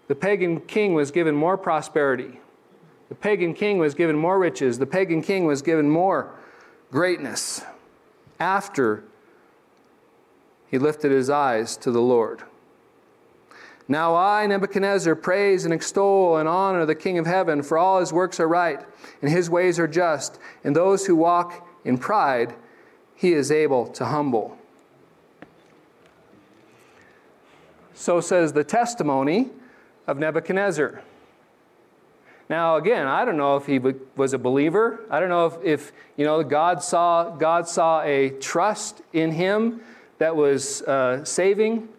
The 0.09 0.14
pagan 0.14 0.61
king 0.61 0.94
was 0.94 1.11
given 1.11 1.35
more 1.35 1.57
prosperity. 1.57 2.40
The 3.09 3.14
pagan 3.14 3.55
king 3.55 3.79
was 3.79 3.94
given 3.94 4.16
more 4.16 4.38
riches. 4.38 4.79
The 4.79 4.87
pagan 4.87 5.23
king 5.23 5.44
was 5.44 5.62
given 5.62 5.88
more 5.88 6.35
greatness 6.90 7.62
after 8.40 9.05
he 10.71 10.79
lifted 10.79 11.11
his 11.11 11.31
eyes 11.31 11.77
to 11.79 11.90
the 11.90 12.01
Lord. 12.01 12.42
Now 13.87 14.14
I, 14.14 14.47
Nebuchadnezzar, 14.47 15.14
praise 15.14 15.64
and 15.64 15.73
extol 15.73 16.37
and 16.37 16.47
honor 16.47 16.85
the 16.85 16.94
King 16.94 17.18
of 17.18 17.25
heaven, 17.25 17.62
for 17.62 17.79
all 17.79 18.01
his 18.01 18.12
works 18.12 18.38
are 18.38 18.49
right, 18.49 18.85
and 19.23 19.31
his 19.31 19.49
ways 19.49 19.79
are 19.79 19.88
just, 19.88 20.38
and 20.62 20.77
those 20.77 21.07
who 21.07 21.16
walk 21.16 21.66
in 21.85 21.97
pride 21.97 22.55
he 23.14 23.33
is 23.33 23.51
able 23.51 23.87
to 23.88 24.05
humble. 24.05 24.59
So 27.94 28.21
says 28.21 28.53
the 28.53 28.62
testimony 28.62 29.51
of 30.09 30.18
Nebuchadnezzar. 30.18 31.03
Now, 32.49 32.77
again, 32.77 33.07
I 33.07 33.27
don't 33.27 33.37
know 33.37 33.57
if 33.57 33.66
he 33.66 33.79
was 34.16 34.33
a 34.33 34.38
believer. 34.38 35.01
I 35.11 35.21
don't 35.21 35.29
know 35.29 35.47
if, 35.47 35.62
if 35.62 35.92
you 36.16 36.25
know 36.25 36.42
God 36.42 36.83
saw 36.83 37.29
God 37.37 37.68
saw 37.68 38.01
a 38.01 38.31
trust 38.31 39.03
in 39.12 39.33
him 39.33 39.83
that 40.16 40.35
was 40.35 40.81
uh, 40.83 41.25
saving. 41.25 41.90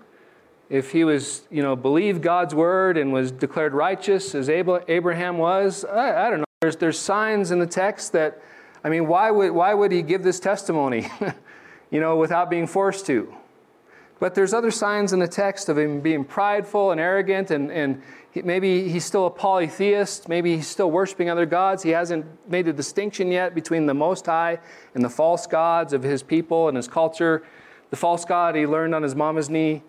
If 0.70 0.92
he 0.92 1.04
was, 1.04 1.44
you 1.52 1.62
know, 1.62 1.76
believed 1.76 2.22
God's 2.22 2.54
word 2.54 2.98
and 2.98 3.14
was 3.14 3.32
declared 3.32 3.74
righteous 3.74 4.36
as 4.36 4.50
Abraham 4.50 5.38
was, 5.38 5.86
I, 5.86 6.28
I 6.28 6.30
don't 6.30 6.40
know. 6.40 6.46
There's 6.62 6.78
there's 6.78 7.00
signs 7.00 7.52
in 7.52 7.60
the 7.60 7.68
text 7.68 8.14
that, 8.14 8.42
I 8.84 8.90
mean, 8.90 9.08
why 9.08 9.30
would 9.30 9.52
why 9.52 9.76
would 9.76 9.92
he 9.92 10.02
give 10.02 10.24
this 10.24 10.40
testimony, 10.40 11.08
you 11.92 12.00
know, 12.00 12.18
without 12.18 12.50
being 12.50 12.66
forced 12.66 13.06
to? 13.06 13.36
But 14.20 14.36
there's 14.36 14.54
other 14.54 14.72
signs 14.72 15.14
in 15.14 15.20
the 15.20 15.28
text 15.28 15.70
of 15.70 15.78
him 15.78 16.02
being 16.02 16.26
prideful 16.26 16.92
and 16.92 17.00
arrogant, 17.00 17.52
and, 17.52 17.72
and 17.72 18.02
he, 18.32 18.42
maybe 18.42 18.90
he's 18.90 19.06
still 19.06 19.26
a 19.28 19.30
polytheist. 19.30 20.28
Maybe 20.28 20.58
he's 20.58 20.68
still 20.68 20.92
worshiping 20.92 21.30
other 21.30 21.46
gods. 21.46 21.84
He 21.84 21.92
hasn't 21.92 22.26
made 22.50 22.68
a 22.68 22.74
distinction 22.74 23.32
yet 23.32 23.56
between 23.56 23.86
the 23.86 23.94
Most 23.94 24.26
High 24.26 24.60
and 24.94 25.04
the 25.04 25.10
false 25.10 25.48
gods 25.48 25.94
of 25.94 26.04
his 26.04 26.22
people 26.22 26.68
and 26.68 26.76
his 26.76 26.88
culture. 26.88 27.44
The 27.92 27.96
false 27.96 28.26
god 28.26 28.56
he 28.56 28.68
learned 28.68 28.94
on 28.94 29.04
his 29.04 29.16
mama's 29.16 29.50
knee. 29.50 29.84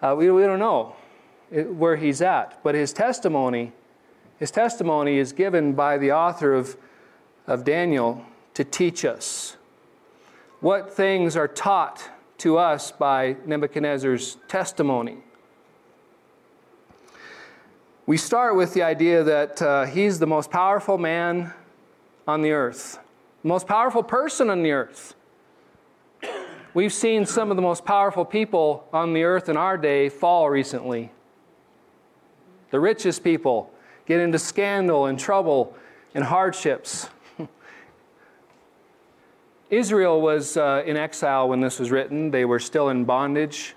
Uh, 0.00 0.14
we, 0.16 0.30
we 0.30 0.42
don't 0.42 0.60
know 0.60 0.94
where 1.50 1.96
he's 1.96 2.22
at. 2.22 2.62
But 2.62 2.76
his 2.76 2.92
testimony, 2.92 3.72
his 4.38 4.50
testimony 4.50 5.18
is 5.18 5.32
given 5.32 5.72
by 5.72 5.98
the 5.98 6.12
author 6.12 6.54
of, 6.54 6.76
of 7.46 7.64
Daniel 7.64 8.24
to 8.54 8.64
teach 8.64 9.04
us 9.04 9.56
what 10.60 10.92
things 10.92 11.36
are 11.36 11.48
taught 11.48 12.08
to 12.38 12.58
us 12.58 12.92
by 12.92 13.36
Nebuchadnezzar's 13.46 14.36
testimony. 14.48 15.18
We 18.06 18.16
start 18.16 18.56
with 18.56 18.74
the 18.74 18.82
idea 18.82 19.22
that 19.22 19.62
uh, 19.62 19.84
he's 19.86 20.18
the 20.18 20.26
most 20.26 20.50
powerful 20.50 20.98
man 20.98 21.54
on 22.28 22.42
the 22.42 22.52
earth, 22.52 22.98
the 23.42 23.48
most 23.48 23.66
powerful 23.66 24.02
person 24.02 24.50
on 24.50 24.62
the 24.62 24.72
earth. 24.72 25.14
We've 26.74 26.92
seen 26.92 27.24
some 27.24 27.50
of 27.50 27.56
the 27.56 27.62
most 27.62 27.84
powerful 27.84 28.24
people 28.24 28.86
on 28.92 29.12
the 29.12 29.22
earth 29.22 29.48
in 29.48 29.56
our 29.56 29.78
day 29.78 30.08
fall 30.08 30.50
recently. 30.50 31.12
The 32.70 32.80
richest 32.80 33.22
people 33.22 33.70
get 34.06 34.20
into 34.20 34.38
scandal 34.38 35.06
and 35.06 35.18
trouble 35.18 35.76
and 36.14 36.24
hardships. 36.24 37.08
Israel 39.76 40.20
was 40.20 40.56
uh, 40.56 40.82
in 40.86 40.96
exile 40.96 41.48
when 41.48 41.60
this 41.60 41.78
was 41.78 41.90
written, 41.90 42.30
they 42.30 42.44
were 42.44 42.58
still 42.58 42.88
in 42.88 43.04
bondage. 43.04 43.74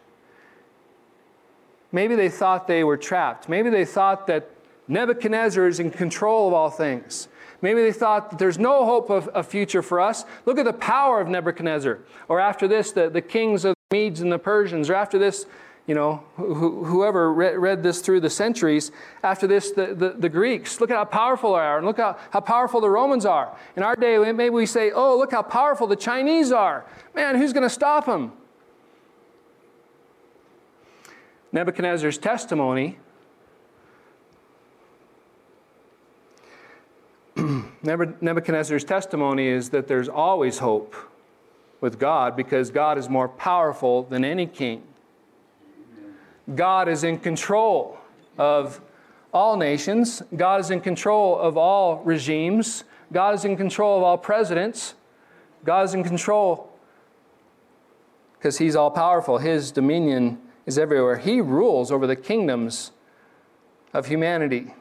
Maybe 1.91 2.15
they 2.15 2.29
thought 2.29 2.67
they 2.67 2.83
were 2.83 2.97
trapped. 2.97 3.47
Maybe 3.47 3.69
they 3.69 3.85
thought 3.85 4.27
that 4.27 4.49
Nebuchadnezzar 4.87 5.67
is 5.67 5.79
in 5.79 5.91
control 5.91 6.47
of 6.47 6.53
all 6.53 6.69
things. 6.69 7.27
Maybe 7.61 7.81
they 7.81 7.91
thought 7.91 8.29
that 8.29 8.39
there's 8.39 8.59
no 8.59 8.85
hope 8.85 9.09
of 9.09 9.29
a 9.33 9.41
future 9.41 9.81
for 9.81 9.99
us. 9.99 10.25
Look 10.45 10.59
at 10.59 10.65
the 10.65 10.73
power 10.73 11.19
of 11.19 11.27
Nebuchadnezzar. 11.27 11.99
Or 12.27 12.39
after 12.39 12.67
this, 12.67 12.91
the, 12.91 13.09
the 13.09 13.21
kings 13.21 13.65
of 13.65 13.73
the 13.89 13.95
Medes 13.95 14.21
and 14.21 14.31
the 14.31 14.39
Persians. 14.39 14.89
Or 14.89 14.93
after 14.93 15.17
this, 15.17 15.45
you 15.87 15.95
know, 15.95 16.21
wh- 16.35 16.85
whoever 16.87 17.33
read, 17.33 17.57
read, 17.57 17.81
this 17.81 18.01
through 18.01 18.19
the 18.19 18.29
centuries, 18.29 18.91
after 19.23 19.47
this, 19.47 19.71
the, 19.71 19.95
the, 19.95 20.09
the, 20.09 20.29
Greeks, 20.29 20.79
look 20.79 20.91
at 20.91 20.97
how 20.97 21.05
powerful 21.05 21.53
they 21.53 21.59
are, 21.59 21.77
and 21.77 21.87
look 21.87 21.97
how, 21.97 22.17
how 22.29 22.41
powerful 22.41 22.81
the 22.81 22.89
Romans 22.89 23.25
are. 23.25 23.57
In 23.75 23.83
our 23.83 23.95
day, 23.95 24.17
maybe 24.31 24.49
we 24.49 24.65
say, 24.65 24.91
oh, 24.91 25.17
look 25.17 25.31
how 25.31 25.41
powerful 25.41 25.87
the 25.87 25.95
Chinese 25.95 26.51
are. 26.51 26.85
Man, 27.15 27.35
who's 27.35 27.53
going 27.53 27.63
to 27.63 27.69
stop 27.69 28.05
them? 28.05 28.33
Nebuchadnezzar's 31.51 32.17
testimony 32.17 32.97
Nebuchadnezzar's 37.83 38.83
testimony 38.83 39.47
is 39.47 39.69
that 39.69 39.87
there's 39.87 40.09
always 40.09 40.57
hope 40.57 40.95
with 41.81 41.99
God 41.99 42.35
because 42.35 42.71
God 42.71 42.97
is 42.97 43.07
more 43.09 43.29
powerful 43.29 44.03
than 44.03 44.25
any 44.25 44.47
king. 44.47 44.81
God 46.55 46.87
is 46.87 47.03
in 47.03 47.19
control 47.19 47.97
of 48.37 48.81
all 49.33 49.57
nations. 49.57 50.21
God 50.35 50.61
is 50.61 50.71
in 50.71 50.81
control 50.81 51.37
of 51.37 51.57
all 51.57 51.97
regimes. 52.03 52.83
God 53.11 53.35
is 53.35 53.45
in 53.45 53.57
control 53.57 53.97
of 53.97 54.03
all 54.03 54.17
presidents. 54.17 54.95
God 55.63 55.85
is 55.85 55.93
in 55.93 56.03
control 56.03 56.71
because 58.37 58.57
He's 58.57 58.75
all 58.75 58.91
powerful. 58.91 59.37
His 59.37 59.71
dominion 59.71 60.39
is 60.65 60.77
everywhere. 60.77 61.17
He 61.17 61.41
rules 61.41 61.91
over 61.91 62.07
the 62.07 62.15
kingdoms 62.15 62.91
of 63.93 64.07
humanity. 64.07 64.73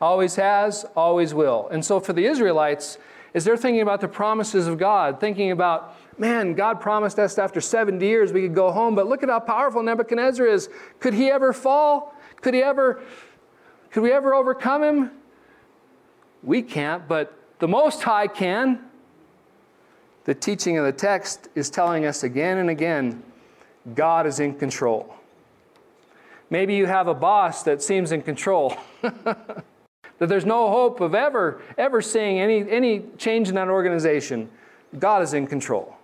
Always 0.00 0.36
has, 0.36 0.84
always 0.96 1.34
will. 1.34 1.68
And 1.70 1.84
so 1.84 2.00
for 2.00 2.12
the 2.12 2.26
Israelites, 2.26 2.98
as 3.34 3.44
they're 3.44 3.56
thinking 3.56 3.82
about 3.82 4.00
the 4.00 4.08
promises 4.08 4.66
of 4.66 4.78
God, 4.78 5.20
thinking 5.20 5.50
about 5.50 5.96
man, 6.18 6.54
God 6.54 6.80
promised 6.80 7.18
us 7.18 7.38
after 7.38 7.60
70 7.60 8.04
years 8.04 8.32
we 8.32 8.42
could 8.42 8.54
go 8.54 8.70
home, 8.70 8.94
but 8.94 9.06
look 9.06 9.22
at 9.22 9.28
how 9.28 9.40
powerful 9.40 9.82
Nebuchadnezzar 9.82 10.46
is. 10.46 10.68
Could 10.98 11.14
he 11.14 11.30
ever 11.30 11.52
fall? 11.52 12.14
Could 12.42 12.54
he 12.54 12.62
ever, 12.62 13.02
could 13.90 14.02
we 14.02 14.12
ever 14.12 14.34
overcome 14.34 14.82
him? 14.82 15.10
We 16.42 16.62
can't, 16.62 17.06
but 17.08 17.36
the 17.58 17.68
Most 17.68 18.02
High 18.02 18.26
can. 18.26 18.80
the 20.24 20.34
teaching 20.34 20.78
of 20.78 20.84
the 20.84 20.92
text 20.92 21.48
is 21.54 21.70
telling 21.70 22.04
us 22.04 22.22
again 22.22 22.58
and 22.58 22.70
again 22.70 23.22
God 23.94 24.26
is 24.26 24.40
in 24.40 24.54
control. 24.54 25.14
Maybe 26.50 26.74
you 26.74 26.86
have 26.86 27.08
a 27.08 27.14
boss 27.14 27.62
that 27.62 27.82
seems 27.82 28.12
in 28.12 28.22
control. 28.22 28.76
that 30.20 30.28
there's 30.28 30.46
no 30.46 30.70
hope 30.70 31.00
of 31.00 31.14
ever, 31.14 31.60
ever 31.76 32.00
seeing 32.00 32.38
any, 32.38 32.70
any 32.70 33.02
change 33.16 33.48
in 33.48 33.54
that 33.56 33.68
organization. 33.68 34.50
God 34.98 35.22
is 35.22 35.32
in 35.34 35.46
control. 35.46 35.96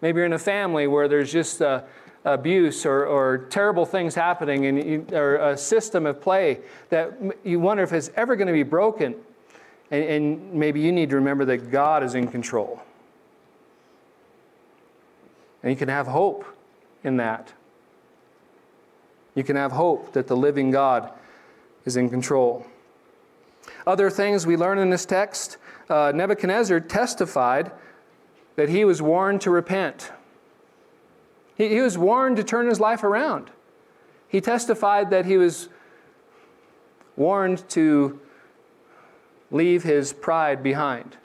Maybe 0.00 0.16
you're 0.16 0.26
in 0.26 0.32
a 0.32 0.38
family 0.38 0.86
where 0.86 1.08
there's 1.08 1.30
just 1.30 1.60
uh, 1.60 1.82
abuse 2.24 2.86
or, 2.86 3.04
or 3.04 3.38
terrible 3.50 3.84
things 3.84 4.14
happening 4.14 4.64
and 4.64 4.82
you, 4.82 5.06
or 5.12 5.36
a 5.36 5.58
system 5.58 6.06
of 6.06 6.22
play 6.22 6.60
that 6.88 7.12
you 7.44 7.60
wonder 7.60 7.82
if 7.82 7.92
it's 7.92 8.10
ever 8.16 8.34
going 8.34 8.46
to 8.46 8.52
be 8.52 8.62
broken. 8.62 9.14
And, 9.90 10.04
and 10.04 10.52
maybe 10.54 10.80
you 10.80 10.90
need 10.90 11.10
to 11.10 11.16
remember 11.16 11.44
that 11.44 11.70
God 11.70 12.02
is 12.02 12.14
in 12.14 12.28
control. 12.28 12.82
And 15.62 15.70
you 15.70 15.76
can 15.76 15.90
have 15.90 16.06
hope 16.06 16.46
in 17.02 17.18
that. 17.18 17.52
You 19.34 19.44
can 19.44 19.56
have 19.56 19.72
hope 19.72 20.14
that 20.14 20.28
the 20.28 20.36
living 20.36 20.70
God 20.70 21.10
is 21.84 21.98
in 21.98 22.08
control. 22.08 22.66
Other 23.86 24.10
things 24.10 24.46
we 24.46 24.56
learn 24.56 24.78
in 24.78 24.90
this 24.90 25.04
text 25.04 25.58
uh, 25.88 26.12
Nebuchadnezzar 26.14 26.80
testified 26.80 27.70
that 28.56 28.68
he 28.68 28.84
was 28.84 29.02
warned 29.02 29.40
to 29.42 29.50
repent. 29.50 30.12
He, 31.56 31.68
he 31.68 31.80
was 31.80 31.98
warned 31.98 32.36
to 32.36 32.44
turn 32.44 32.68
his 32.68 32.80
life 32.80 33.02
around. 33.02 33.50
He 34.28 34.40
testified 34.40 35.10
that 35.10 35.26
he 35.26 35.36
was 35.36 35.68
warned 37.16 37.68
to 37.70 38.20
leave 39.50 39.82
his 39.82 40.12
pride 40.12 40.62
behind. 40.62 41.16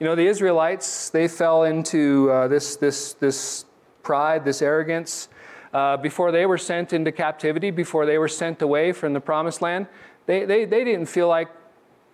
You 0.00 0.06
know, 0.06 0.16
the 0.16 0.26
Israelites, 0.26 1.10
they 1.10 1.28
fell 1.28 1.62
into 1.62 2.28
uh, 2.30 2.48
this, 2.48 2.74
this, 2.74 3.12
this 3.14 3.66
pride, 4.02 4.44
this 4.44 4.60
arrogance. 4.60 5.28
Uh, 5.72 5.96
before 5.96 6.30
they 6.30 6.44
were 6.44 6.58
sent 6.58 6.92
into 6.92 7.10
captivity, 7.10 7.70
before 7.70 8.04
they 8.04 8.18
were 8.18 8.28
sent 8.28 8.60
away 8.60 8.92
from 8.92 9.14
the 9.14 9.20
promised 9.20 9.62
land, 9.62 9.86
they, 10.26 10.44
they, 10.44 10.64
they 10.64 10.84
didn't 10.84 11.06
feel 11.06 11.28
like 11.28 11.48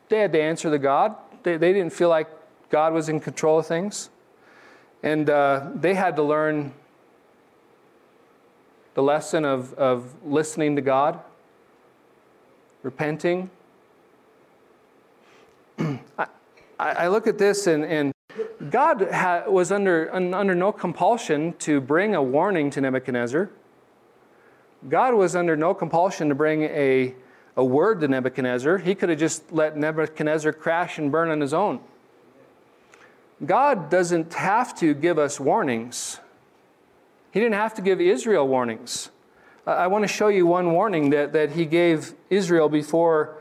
they 0.09 0.21
had 0.21 0.33
to 0.33 0.41
answer 0.41 0.71
to 0.71 0.79
God. 0.79 1.17
They, 1.43 1.57
they 1.57 1.73
didn't 1.73 1.93
feel 1.93 2.09
like 2.09 2.29
God 2.71 2.93
was 2.93 3.09
in 3.09 3.21
control 3.21 3.59
of 3.59 3.67
things. 3.67 4.11
And 5.03 5.29
uh, 5.29 5.71
they 5.75 5.95
had 5.95 6.17
to 6.17 6.23
learn 6.23 6.73
the 8.95 9.03
lesson 9.03 9.45
of, 9.45 9.75
of 9.75 10.15
listening 10.25 10.77
to 10.77 10.83
God, 10.83 11.21
repenting. 12.83 13.51
I, 15.79 16.27
I 16.79 17.09
look 17.09 17.27
at 17.27 17.39
this 17.39 17.67
and, 17.67 17.85
and 17.85 18.13
God 18.71 19.11
ha- 19.11 19.45
was 19.49 19.73
under, 19.73 20.13
under 20.15 20.55
no 20.55 20.73
compulsion 20.73 21.55
to 21.61 21.81
bring 21.81 22.15
a 22.15 22.23
warning 22.23 22.71
to 22.71 22.81
Nebuchadnezzar. 22.81 23.51
God 24.89 25.15
was 25.15 25.35
under 25.35 25.57
no 25.57 25.75
compulsion 25.75 26.29
to 26.29 26.35
bring 26.35 26.63
a, 26.63 27.15
a 27.57 27.65
word 27.65 28.01
to 28.01 28.09
Nebuchadnezzar. 28.09 28.79
He 28.79 28.95
could 28.95 29.09
have 29.09 29.19
just 29.19 29.53
let 29.53 29.77
Nebuchadnezzar 29.77 30.53
crash 30.53 30.99
and 30.99 31.11
burn 31.11 31.31
on 31.31 31.41
his 31.41 31.53
own. 31.53 31.81
God 33.45 33.91
doesn't 33.91 34.35
have 34.35 34.79
to 34.81 34.95
give 34.95 35.19
us 35.19 35.39
warnings. 35.39 36.21
He 37.31 37.41
didn't 37.41 37.55
have 37.55 37.75
to 37.75 37.83
give 37.83 38.01
Israel 38.01 38.47
warnings. 38.47 39.11
I 39.67 39.87
want 39.87 40.03
to 40.03 40.09
show 40.09 40.29
you 40.29 40.47
one 40.47 40.73
warning 40.73 41.11
that, 41.11 41.33
that 41.35 41.53
he 41.53 41.67
gave 41.67 42.15
Israel 42.31 42.69
before 42.69 43.37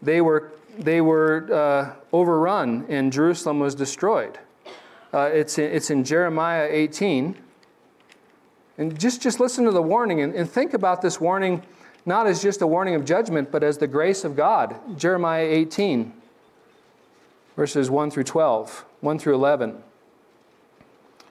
they 0.00 0.20
were 0.20 0.52
they 0.78 1.00
were 1.00 1.48
uh, 1.52 1.94
overrun 2.12 2.86
and 2.88 3.12
Jerusalem 3.12 3.60
was 3.60 3.74
destroyed. 3.74 4.38
Uh, 5.12 5.30
it's, 5.32 5.58
in, 5.58 5.70
it's 5.70 5.90
in 5.90 6.04
Jeremiah 6.04 6.68
18. 6.70 7.36
And 8.78 8.98
just, 8.98 9.20
just 9.20 9.38
listen 9.38 9.64
to 9.66 9.70
the 9.70 9.82
warning 9.82 10.20
and, 10.20 10.34
and 10.34 10.50
think 10.50 10.74
about 10.74 11.02
this 11.02 11.20
warning 11.20 11.62
not 12.04 12.26
as 12.26 12.42
just 12.42 12.62
a 12.62 12.66
warning 12.66 12.94
of 12.94 13.04
judgment, 13.04 13.50
but 13.50 13.62
as 13.62 13.78
the 13.78 13.86
grace 13.86 14.24
of 14.24 14.34
God. 14.34 14.76
Jeremiah 14.98 15.44
18, 15.44 16.12
verses 17.56 17.90
1 17.90 18.10
through 18.10 18.24
12, 18.24 18.84
1 19.00 19.18
through 19.18 19.34
11. 19.34 19.82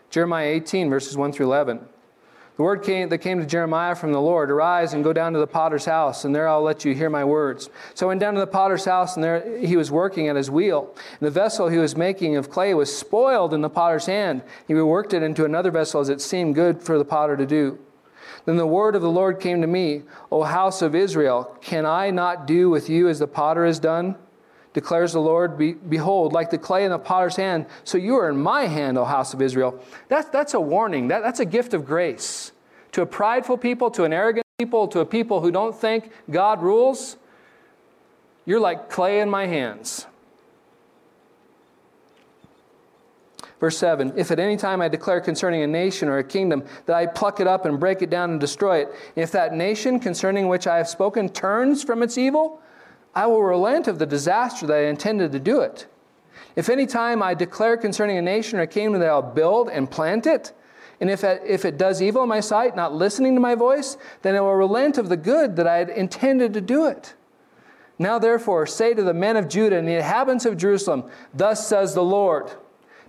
Jeremiah 0.10 0.48
18, 0.48 0.90
verses 0.90 1.18
1 1.18 1.34
through 1.34 1.48
11. 1.48 1.88
The 2.62 2.66
word 2.66 2.84
came, 2.84 3.10
that 3.10 3.18
came 3.18 3.40
to 3.40 3.46
Jeremiah 3.48 3.96
from 3.96 4.12
the 4.12 4.22
Lord 4.22 4.52
Arise 4.52 4.94
and 4.94 5.04
go 5.04 5.14
down 5.14 5.34
to 5.34 5.40
the 5.40 5.48
potter's 5.48 5.86
house, 5.86 6.26
and 6.26 6.36
there 6.36 6.48
I'll 6.48 6.62
let 6.62 6.86
you 6.86 6.94
hear 6.94 7.10
my 7.10 7.26
words. 7.26 7.72
So 7.96 8.06
I 8.06 8.10
went 8.10 8.20
down 8.20 8.36
to 8.36 8.40
the 8.40 8.46
potter's 8.46 8.86
house, 8.86 9.16
and 9.16 9.24
there 9.24 9.58
he 9.58 9.76
was 9.76 9.90
working 9.90 10.28
at 10.28 10.36
his 10.36 10.52
wheel. 10.52 10.94
And 10.96 11.22
the 11.22 11.32
vessel 11.32 11.70
he 11.70 11.80
was 11.80 11.98
making 11.98 12.36
of 12.36 12.52
clay 12.52 12.76
was 12.76 12.96
spoiled 12.96 13.56
in 13.56 13.62
the 13.62 13.70
potter's 13.72 14.06
hand. 14.06 14.44
He 14.68 14.76
worked 14.76 15.16
it 15.16 15.24
into 15.24 15.44
another 15.44 15.72
vessel 15.72 16.02
as 16.02 16.10
it 16.10 16.22
seemed 16.22 16.54
good 16.54 16.84
for 16.84 17.00
the 17.00 17.04
potter 17.04 17.36
to 17.36 17.48
do. 17.48 17.80
Then 18.46 18.58
the 18.58 18.68
word 18.68 18.96
of 18.96 19.02
the 19.02 19.10
Lord 19.10 19.40
came 19.40 19.62
to 19.62 19.68
me, 19.68 20.04
O 20.32 20.44
house 20.44 20.84
of 20.84 20.94
Israel, 20.94 21.58
can 21.62 21.88
I 21.88 22.12
not 22.12 22.46
do 22.46 22.70
with 22.70 22.92
you 22.92 23.10
as 23.10 23.18
the 23.18 23.26
potter 23.26 23.66
has 23.66 23.80
done? 23.80 24.18
declares 24.74 25.14
the 25.14 25.20
Lord. 25.20 25.58
Be, 25.58 25.74
behold, 25.74 26.34
like 26.34 26.50
the 26.50 26.58
clay 26.58 26.86
in 26.86 26.92
the 26.92 27.00
potter's 27.00 27.36
hand, 27.36 27.66
so 27.84 27.98
you 27.98 28.16
are 28.16 28.30
in 28.30 28.38
my 28.38 28.68
hand, 28.68 28.98
O 28.98 29.06
house 29.06 29.34
of 29.34 29.42
Israel. 29.42 29.84
That's, 30.08 30.30
that's 30.30 30.54
a 30.54 30.62
warning. 30.62 31.10
That, 31.10 31.24
that's 31.24 31.40
a 31.40 31.46
gift 31.46 31.74
of 31.74 31.86
grace. 31.86 32.51
To 32.94 33.02
a 33.02 33.06
prideful 33.06 33.58
people, 33.58 33.90
to 33.92 34.04
an 34.04 34.14
arrogant 34.14 34.46
people, 34.58 34.88
to 34.90 35.00
a 35.00 35.06
people 35.06 35.42
who 35.42 35.52
don't 35.52 35.76
think 35.76 36.12
God 36.30 36.62
rules, 36.62 37.18
you're 38.46 38.60
like 38.60 38.90
clay 38.90 39.20
in 39.20 39.30
my 39.30 39.48
hands. 39.48 40.08
Verse 43.62 43.78
7 43.78 44.14
If 44.18 44.32
at 44.32 44.40
any 44.40 44.58
time 44.58 44.82
I 44.82 44.90
declare 44.90 45.22
concerning 45.22 45.62
a 45.62 45.68
nation 45.68 46.10
or 46.10 46.18
a 46.18 46.24
kingdom 46.24 46.66
that 46.88 46.96
I 46.96 47.06
pluck 47.06 47.40
it 47.40 47.48
up 47.48 47.66
and 47.66 47.80
break 47.80 48.02
it 48.02 48.10
down 48.10 48.32
and 48.32 48.40
destroy 48.40 48.80
it, 48.80 48.90
if 49.16 49.32
that 49.32 49.54
nation 49.54 50.00
concerning 50.00 50.50
which 50.50 50.68
I 50.68 50.78
have 50.78 50.90
spoken 50.90 51.30
turns 51.30 51.84
from 51.84 52.04
its 52.04 52.18
evil, 52.18 52.60
I 53.14 53.28
will 53.28 53.44
relent 53.44 53.88
of 53.88 54.00
the 54.00 54.06
disaster 54.06 54.66
that 54.68 54.78
I 54.78 54.86
intended 54.86 55.32
to 55.32 55.40
do 55.40 55.62
it. 55.62 55.86
If 56.56 56.70
any 56.70 56.86
time 56.86 57.22
I 57.22 57.34
declare 57.34 57.78
concerning 57.78 58.18
a 58.18 58.22
nation 58.22 58.60
or 58.60 58.64
a 58.64 58.68
kingdom 58.68 59.00
that 59.00 59.10
I'll 59.10 59.22
build 59.22 59.70
and 59.70 59.90
plant 59.90 60.26
it, 60.26 60.52
and 61.02 61.10
if 61.10 61.24
it, 61.24 61.42
if 61.46 61.66
it 61.66 61.80
does 61.80 62.00
evil 62.00 62.22
in 62.22 62.30
my 62.30 62.40
sight, 62.40 62.76
not 62.76 62.94
listening 62.94 63.34
to 63.34 63.42
my 63.42 63.56
voice, 63.56 63.98
then 64.22 64.36
it 64.36 64.40
will 64.40 64.54
relent 64.54 65.00
of 65.00 65.10
the 65.10 65.18
good 65.18 65.56
that 65.56 65.68
I 65.68 65.78
had 65.78 65.90
intended 65.90 66.54
to 66.54 66.62
do 66.62 66.86
it. 66.86 67.16
Now, 67.98 68.20
therefore, 68.20 68.68
say 68.68 68.94
to 68.94 69.02
the 69.02 69.14
men 69.14 69.36
of 69.36 69.50
Judah 69.50 69.78
and 69.78 69.88
the 69.88 69.96
inhabitants 69.96 70.46
of 70.46 70.58
Jerusalem, 70.58 71.10
Thus 71.34 71.68
says 71.68 71.96
the 71.96 72.04
Lord 72.04 72.52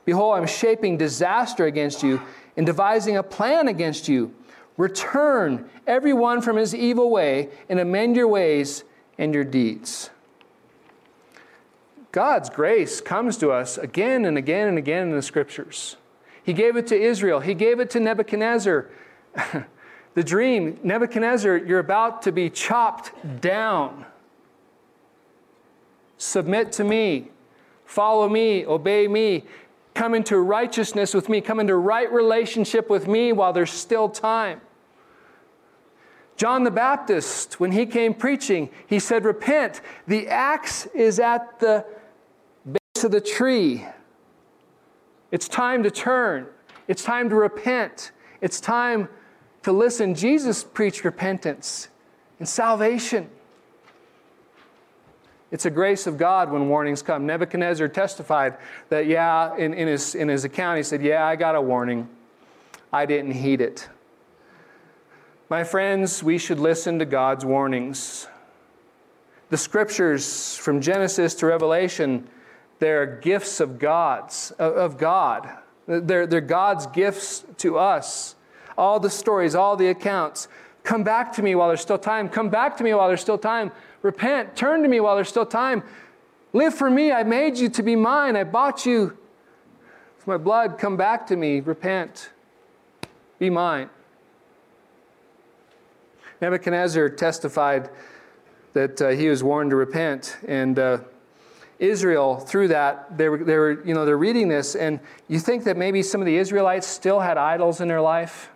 Behold, 0.06 0.36
I'm 0.36 0.46
shaping 0.46 0.96
disaster 0.96 1.66
against 1.66 2.02
you 2.02 2.20
and 2.56 2.66
devising 2.66 3.16
a 3.16 3.22
plan 3.22 3.68
against 3.68 4.08
you. 4.08 4.34
Return 4.76 5.68
every 5.86 6.14
one 6.14 6.40
from 6.40 6.56
his 6.56 6.74
evil 6.74 7.10
way 7.10 7.50
and 7.68 7.78
amend 7.78 8.16
your 8.16 8.26
ways 8.26 8.84
and 9.18 9.34
your 9.34 9.44
deeds. 9.44 10.10
God's 12.10 12.50
grace 12.50 13.00
comes 13.00 13.36
to 13.38 13.52
us 13.52 13.78
again 13.78 14.24
and 14.24 14.36
again 14.36 14.68
and 14.68 14.78
again 14.78 15.08
in 15.08 15.14
the 15.14 15.22
scriptures. 15.22 15.96
He 16.42 16.52
gave 16.52 16.76
it 16.76 16.86
to 16.88 17.00
Israel, 17.00 17.40
He 17.40 17.54
gave 17.54 17.80
it 17.80 17.90
to 17.90 18.00
Nebuchadnezzar. 18.00 18.90
the 20.14 20.24
dream 20.24 20.78
Nebuchadnezzar, 20.82 21.56
you're 21.58 21.78
about 21.78 22.22
to 22.22 22.32
be 22.32 22.50
chopped 22.50 23.12
down. 23.40 24.04
Submit 26.18 26.72
to 26.72 26.84
me, 26.84 27.30
follow 27.84 28.28
me, 28.28 28.64
obey 28.64 29.08
me, 29.08 29.44
come 29.94 30.14
into 30.14 30.38
righteousness 30.38 31.14
with 31.14 31.28
me, 31.28 31.40
come 31.40 31.60
into 31.60 31.76
right 31.76 32.10
relationship 32.12 32.88
with 32.88 33.08
me 33.08 33.32
while 33.32 33.52
there's 33.52 33.72
still 33.72 34.08
time. 34.08 34.60
John 36.36 36.64
the 36.64 36.70
Baptist, 36.70 37.60
when 37.60 37.72
he 37.72 37.86
came 37.86 38.14
preaching, 38.14 38.70
he 38.86 38.98
said, 38.98 39.24
Repent. 39.24 39.80
The 40.06 40.28
axe 40.28 40.86
is 40.86 41.20
at 41.20 41.60
the 41.60 41.84
base 42.66 43.04
of 43.04 43.12
the 43.12 43.20
tree. 43.20 43.86
It's 45.32 45.48
time 45.48 45.82
to 45.82 45.90
turn. 45.90 46.46
It's 46.86 47.02
time 47.02 47.28
to 47.30 47.34
repent. 47.34 48.12
It's 48.40 48.60
time 48.60 49.08
to 49.62 49.72
listen. 49.72 50.14
Jesus 50.14 50.62
preached 50.62 51.04
repentance 51.04 51.88
and 52.38 52.48
salvation. 52.48 53.28
It's 55.50 55.66
a 55.66 55.70
grace 55.70 56.06
of 56.06 56.16
God 56.16 56.50
when 56.50 56.68
warnings 56.68 57.02
come. 57.02 57.26
Nebuchadnezzar 57.26 57.88
testified 57.88 58.56
that, 58.88 59.06
yeah, 59.06 59.56
in, 59.56 59.74
in, 59.74 59.88
his, 59.88 60.14
in 60.14 60.28
his 60.28 60.44
account, 60.44 60.76
he 60.76 60.82
said, 60.82 61.02
Yeah, 61.02 61.26
I 61.26 61.36
got 61.36 61.54
a 61.54 61.60
warning. 61.60 62.08
I 62.92 63.06
didn't 63.06 63.32
heed 63.32 63.60
it. 63.60 63.88
My 65.48 65.64
friends, 65.64 66.22
we 66.22 66.38
should 66.38 66.58
listen 66.58 66.98
to 66.98 67.04
God's 67.04 67.44
warnings. 67.44 68.26
The 69.50 69.58
scriptures 69.58 70.56
from 70.56 70.80
Genesis 70.80 71.34
to 71.36 71.46
Revelation, 71.46 72.28
they're 72.82 73.06
gifts 73.06 73.60
of 73.60 73.78
God's 73.78 74.50
of 74.58 74.98
God. 74.98 75.48
They're, 75.86 76.26
they're 76.26 76.40
God's 76.40 76.88
gifts 76.88 77.44
to 77.58 77.78
us. 77.78 78.34
All 78.76 78.98
the 78.98 79.08
stories, 79.08 79.54
all 79.54 79.76
the 79.76 79.86
accounts. 79.86 80.48
Come 80.82 81.04
back 81.04 81.32
to 81.34 81.42
me 81.42 81.54
while 81.54 81.68
there's 81.68 81.80
still 81.80 81.96
time. 81.96 82.28
Come 82.28 82.48
back 82.48 82.76
to 82.78 82.82
me 82.82 82.92
while 82.92 83.06
there's 83.06 83.20
still 83.20 83.38
time. 83.38 83.70
Repent. 84.02 84.56
Turn 84.56 84.82
to 84.82 84.88
me 84.88 84.98
while 84.98 85.14
there's 85.14 85.28
still 85.28 85.46
time. 85.46 85.84
Live 86.52 86.74
for 86.74 86.90
me. 86.90 87.12
I 87.12 87.22
made 87.22 87.56
you 87.56 87.68
to 87.68 87.84
be 87.84 87.94
mine. 87.94 88.34
I 88.34 88.42
bought 88.42 88.84
you 88.84 89.16
with 90.16 90.26
my 90.26 90.36
blood. 90.36 90.76
Come 90.76 90.96
back 90.96 91.24
to 91.28 91.36
me. 91.36 91.60
Repent. 91.60 92.30
Be 93.38 93.48
mine. 93.48 93.90
Nebuchadnezzar 96.40 97.10
testified 97.10 97.90
that 98.72 99.00
uh, 99.00 99.10
he 99.10 99.28
was 99.28 99.44
warned 99.44 99.70
to 99.70 99.76
repent, 99.76 100.36
and 100.48 100.80
uh, 100.80 100.98
Israel, 101.82 102.36
through 102.36 102.68
that, 102.68 103.18
they 103.18 103.28
were, 103.28 103.38
they 103.38 103.56
were, 103.56 103.84
you 103.84 103.92
know, 103.92 104.04
they're 104.04 104.16
reading 104.16 104.48
this, 104.48 104.76
and 104.76 105.00
you 105.26 105.40
think 105.40 105.64
that 105.64 105.76
maybe 105.76 106.00
some 106.00 106.20
of 106.20 106.26
the 106.26 106.36
Israelites 106.36 106.86
still 106.86 107.18
had 107.18 107.36
idols 107.36 107.80
in 107.80 107.88
their 107.88 108.00
life. 108.00 108.50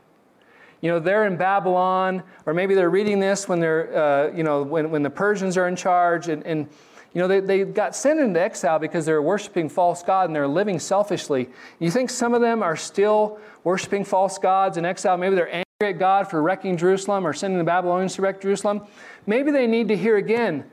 You 0.80 0.92
know, 0.92 1.00
they're 1.00 1.26
in 1.26 1.36
Babylon, 1.36 2.22
or 2.46 2.54
maybe 2.54 2.76
they're 2.76 2.88
reading 2.88 3.18
this 3.18 3.48
when 3.48 3.58
they're, 3.58 3.96
uh, 3.96 4.32
you 4.32 4.44
know, 4.44 4.62
when, 4.62 4.92
when 4.92 5.02
the 5.02 5.10
Persians 5.10 5.56
are 5.56 5.66
in 5.66 5.74
charge, 5.74 6.28
and, 6.28 6.46
and 6.46 6.68
you 7.14 7.20
know, 7.20 7.26
they, 7.26 7.40
they 7.40 7.64
got 7.64 7.96
sent 7.96 8.20
into 8.20 8.40
exile 8.40 8.78
because 8.78 9.04
they're 9.04 9.22
worshiping 9.22 9.68
false 9.68 10.04
God 10.04 10.26
and 10.26 10.36
they're 10.36 10.46
living 10.46 10.78
selfishly. 10.78 11.48
You 11.80 11.90
think 11.90 12.10
some 12.10 12.32
of 12.32 12.40
them 12.40 12.62
are 12.62 12.76
still 12.76 13.40
worshiping 13.64 14.04
false 14.04 14.38
gods 14.38 14.76
in 14.76 14.84
exile? 14.84 15.16
Maybe 15.16 15.34
they're 15.34 15.48
angry 15.52 15.64
at 15.94 15.98
God 15.98 16.30
for 16.30 16.40
wrecking 16.40 16.76
Jerusalem 16.76 17.26
or 17.26 17.32
sending 17.32 17.58
the 17.58 17.64
Babylonians 17.64 18.14
to 18.14 18.22
wreck 18.22 18.40
Jerusalem. 18.40 18.82
Maybe 19.26 19.50
they 19.50 19.66
need 19.66 19.88
to 19.88 19.96
hear 19.96 20.16
again 20.16 20.64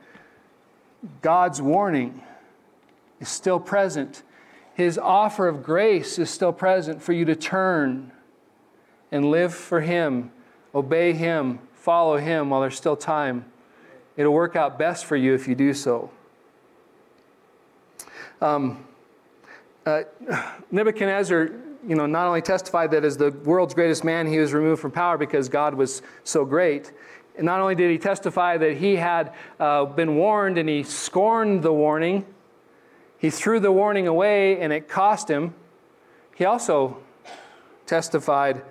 God's 1.23 1.59
warning 1.59 2.21
is 3.23 3.29
still 3.29 3.59
present. 3.59 4.21
His 4.73 4.97
offer 4.97 5.47
of 5.47 5.63
grace 5.63 6.19
is 6.19 6.29
still 6.29 6.51
present 6.51 7.01
for 7.01 7.13
you 7.13 7.23
to 7.25 7.35
turn 7.35 8.11
and 9.11 9.31
live 9.31 9.53
for 9.53 9.79
Him, 9.79 10.31
obey 10.75 11.13
Him, 11.13 11.59
follow 11.73 12.17
Him 12.17 12.49
while 12.49 12.59
there's 12.59 12.75
still 12.75 12.97
time. 12.97 13.45
It'll 14.17 14.33
work 14.33 14.57
out 14.57 14.77
best 14.77 15.05
for 15.05 15.15
you 15.15 15.33
if 15.33 15.47
you 15.47 15.55
do 15.55 15.73
so. 15.73 16.11
Um, 18.41 18.85
uh, 19.85 20.03
Nebuchadnezzar, 20.71 21.49
you 21.87 21.95
know, 21.95 22.05
not 22.05 22.27
only 22.27 22.41
testified 22.41 22.91
that 22.91 23.05
as 23.05 23.15
the 23.15 23.31
world's 23.31 23.73
greatest 23.73 24.03
man, 24.03 24.27
he 24.27 24.37
was 24.37 24.53
removed 24.53 24.81
from 24.81 24.91
power 24.91 25.17
because 25.17 25.47
God 25.47 25.75
was 25.75 26.01
so 26.25 26.43
great. 26.43 26.91
And 27.37 27.45
not 27.45 27.61
only 27.61 27.75
did 27.75 27.89
he 27.89 27.97
testify 27.97 28.57
that 28.57 28.75
he 28.75 28.97
had 28.97 29.33
uh, 29.61 29.85
been 29.85 30.17
warned 30.17 30.57
and 30.57 30.67
he 30.67 30.83
scorned 30.83 31.63
the 31.63 31.71
warning, 31.71 32.25
he 33.23 33.29
threw 33.29 33.61
the 33.61 33.71
warning 33.71 34.05
away 34.05 34.59
and 34.59 34.73
it 34.73 34.89
cost 34.89 35.29
him. 35.29 35.53
He 36.35 36.43
also 36.43 36.97
testified 37.85 38.61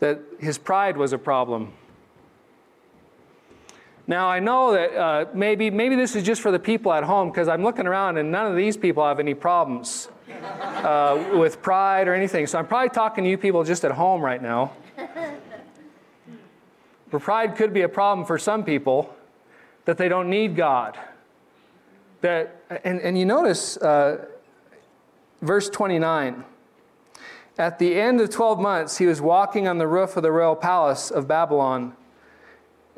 that 0.00 0.20
his 0.38 0.58
pride 0.58 0.98
was 0.98 1.14
a 1.14 1.18
problem. 1.18 1.72
Now, 4.06 4.28
I 4.28 4.38
know 4.38 4.72
that 4.72 4.94
uh, 4.94 5.24
maybe, 5.32 5.70
maybe 5.70 5.96
this 5.96 6.14
is 6.14 6.24
just 6.24 6.42
for 6.42 6.50
the 6.50 6.58
people 6.58 6.92
at 6.92 7.04
home 7.04 7.30
because 7.30 7.48
I'm 7.48 7.62
looking 7.62 7.86
around 7.86 8.18
and 8.18 8.30
none 8.30 8.44
of 8.44 8.54
these 8.54 8.76
people 8.76 9.02
have 9.02 9.18
any 9.18 9.32
problems 9.32 10.10
uh, 10.28 11.30
with 11.32 11.62
pride 11.62 12.06
or 12.06 12.12
anything. 12.12 12.46
So 12.46 12.58
I'm 12.58 12.66
probably 12.66 12.90
talking 12.90 13.24
to 13.24 13.30
you 13.30 13.38
people 13.38 13.64
just 13.64 13.82
at 13.82 13.92
home 13.92 14.20
right 14.20 14.42
now. 14.42 14.72
But 17.10 17.22
pride 17.22 17.56
could 17.56 17.72
be 17.72 17.80
a 17.80 17.88
problem 17.88 18.26
for 18.26 18.36
some 18.36 18.62
people 18.62 19.16
that 19.86 19.96
they 19.96 20.10
don't 20.10 20.28
need 20.28 20.54
God 20.54 20.98
that, 22.22 22.62
and, 22.84 23.00
and 23.00 23.18
you 23.18 23.26
notice 23.26 23.76
uh, 23.76 24.26
verse 25.42 25.68
29. 25.68 26.44
At 27.58 27.78
the 27.78 28.00
end 28.00 28.20
of 28.20 28.30
12 28.30 28.58
months, 28.58 28.96
he 28.96 29.06
was 29.06 29.20
walking 29.20 29.68
on 29.68 29.78
the 29.78 29.86
roof 29.86 30.16
of 30.16 30.22
the 30.22 30.32
royal 30.32 30.56
palace 30.56 31.10
of 31.10 31.28
Babylon. 31.28 31.94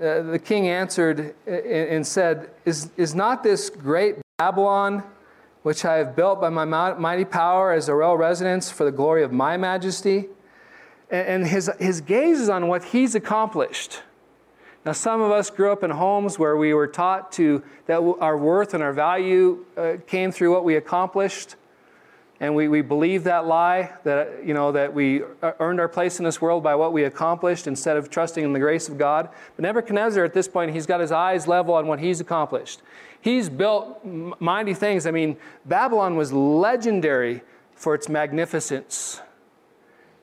Uh, 0.01 0.23
the 0.23 0.39
king 0.39 0.69
answered 0.69 1.35
and 1.47 2.07
said, 2.07 2.51
is, 2.65 2.91
is 2.97 3.15
not 3.15 3.43
this 3.43 3.69
great 3.71 4.17
Babylon, 4.39 5.03
which 5.63 5.85
I 5.85 5.97
have 5.97 6.15
built 6.15 6.41
by 6.41 6.51
my 6.51 6.65
mighty 6.65 7.25
power 7.25 7.73
as 7.73 7.89
a 7.89 7.95
royal 7.95 8.17
residence 8.17 8.71
for 8.71 8.85
the 8.85 8.93
glory 8.93 9.23
of 9.25 9.33
my 9.33 9.57
majesty? 9.57 10.29
And 11.11 11.47
his, 11.47 11.71
his 11.79 12.01
gaze 12.01 12.41
is 12.41 12.49
on 12.49 12.69
what 12.69 12.85
he's 12.85 13.15
accomplished. 13.15 14.03
Now, 14.85 14.93
some 14.93 15.23
of 15.23 15.31
us 15.31 15.49
grew 15.49 15.73
up 15.73 15.83
in 15.83 15.91
homes 15.91 16.39
where 16.39 16.57
we 16.57 16.75
were 16.75 16.87
taught 16.87 17.33
to 17.33 17.63
that 17.87 18.01
our 18.21 18.37
worth 18.37 18.75
and 18.75 18.83
our 18.83 18.93
value 18.93 19.65
uh, 19.77 19.95
came 20.07 20.31
through 20.31 20.53
what 20.53 20.63
we 20.63 20.77
accomplished, 20.77 21.57
and 22.39 22.55
we, 22.55 22.69
we 22.69 22.83
believed 22.83 23.25
that 23.25 23.47
lie 23.47 23.93
that 24.05 24.45
you 24.45 24.53
know 24.53 24.73
that 24.73 24.93
we 24.93 25.23
uh, 25.41 25.53
earned 25.59 25.81
our 25.81 25.89
place 25.89 26.19
in 26.19 26.25
this 26.25 26.41
world 26.41 26.63
by 26.63 26.75
what 26.75 26.93
we 26.93 27.05
accomplished 27.05 27.67
instead 27.67 27.97
of 27.97 28.11
trusting 28.11 28.45
in 28.45 28.53
the 28.53 28.59
grace 28.59 28.89
of 28.91 28.99
God. 28.99 29.31
But 29.57 29.63
Nebuchadnezzar, 29.63 30.23
at 30.23 30.35
this 30.35 30.49
point, 30.49 30.73
he's 30.73 30.85
got 30.85 31.01
his 31.01 31.13
eyes 31.13 31.49
level 31.49 31.73
on 31.75 31.87
what 31.87 32.01
he's 32.01 32.21
accomplished. 32.21 32.83
He's 33.23 33.49
built 33.49 34.05
mighty 34.05 34.75
things. 34.75 35.07
I 35.07 35.13
mean, 35.13 35.39
Babylon 35.65 36.17
was 36.17 36.31
legendary 36.31 37.41
for 37.75 37.95
its 37.95 38.11
magnificence 38.11 39.23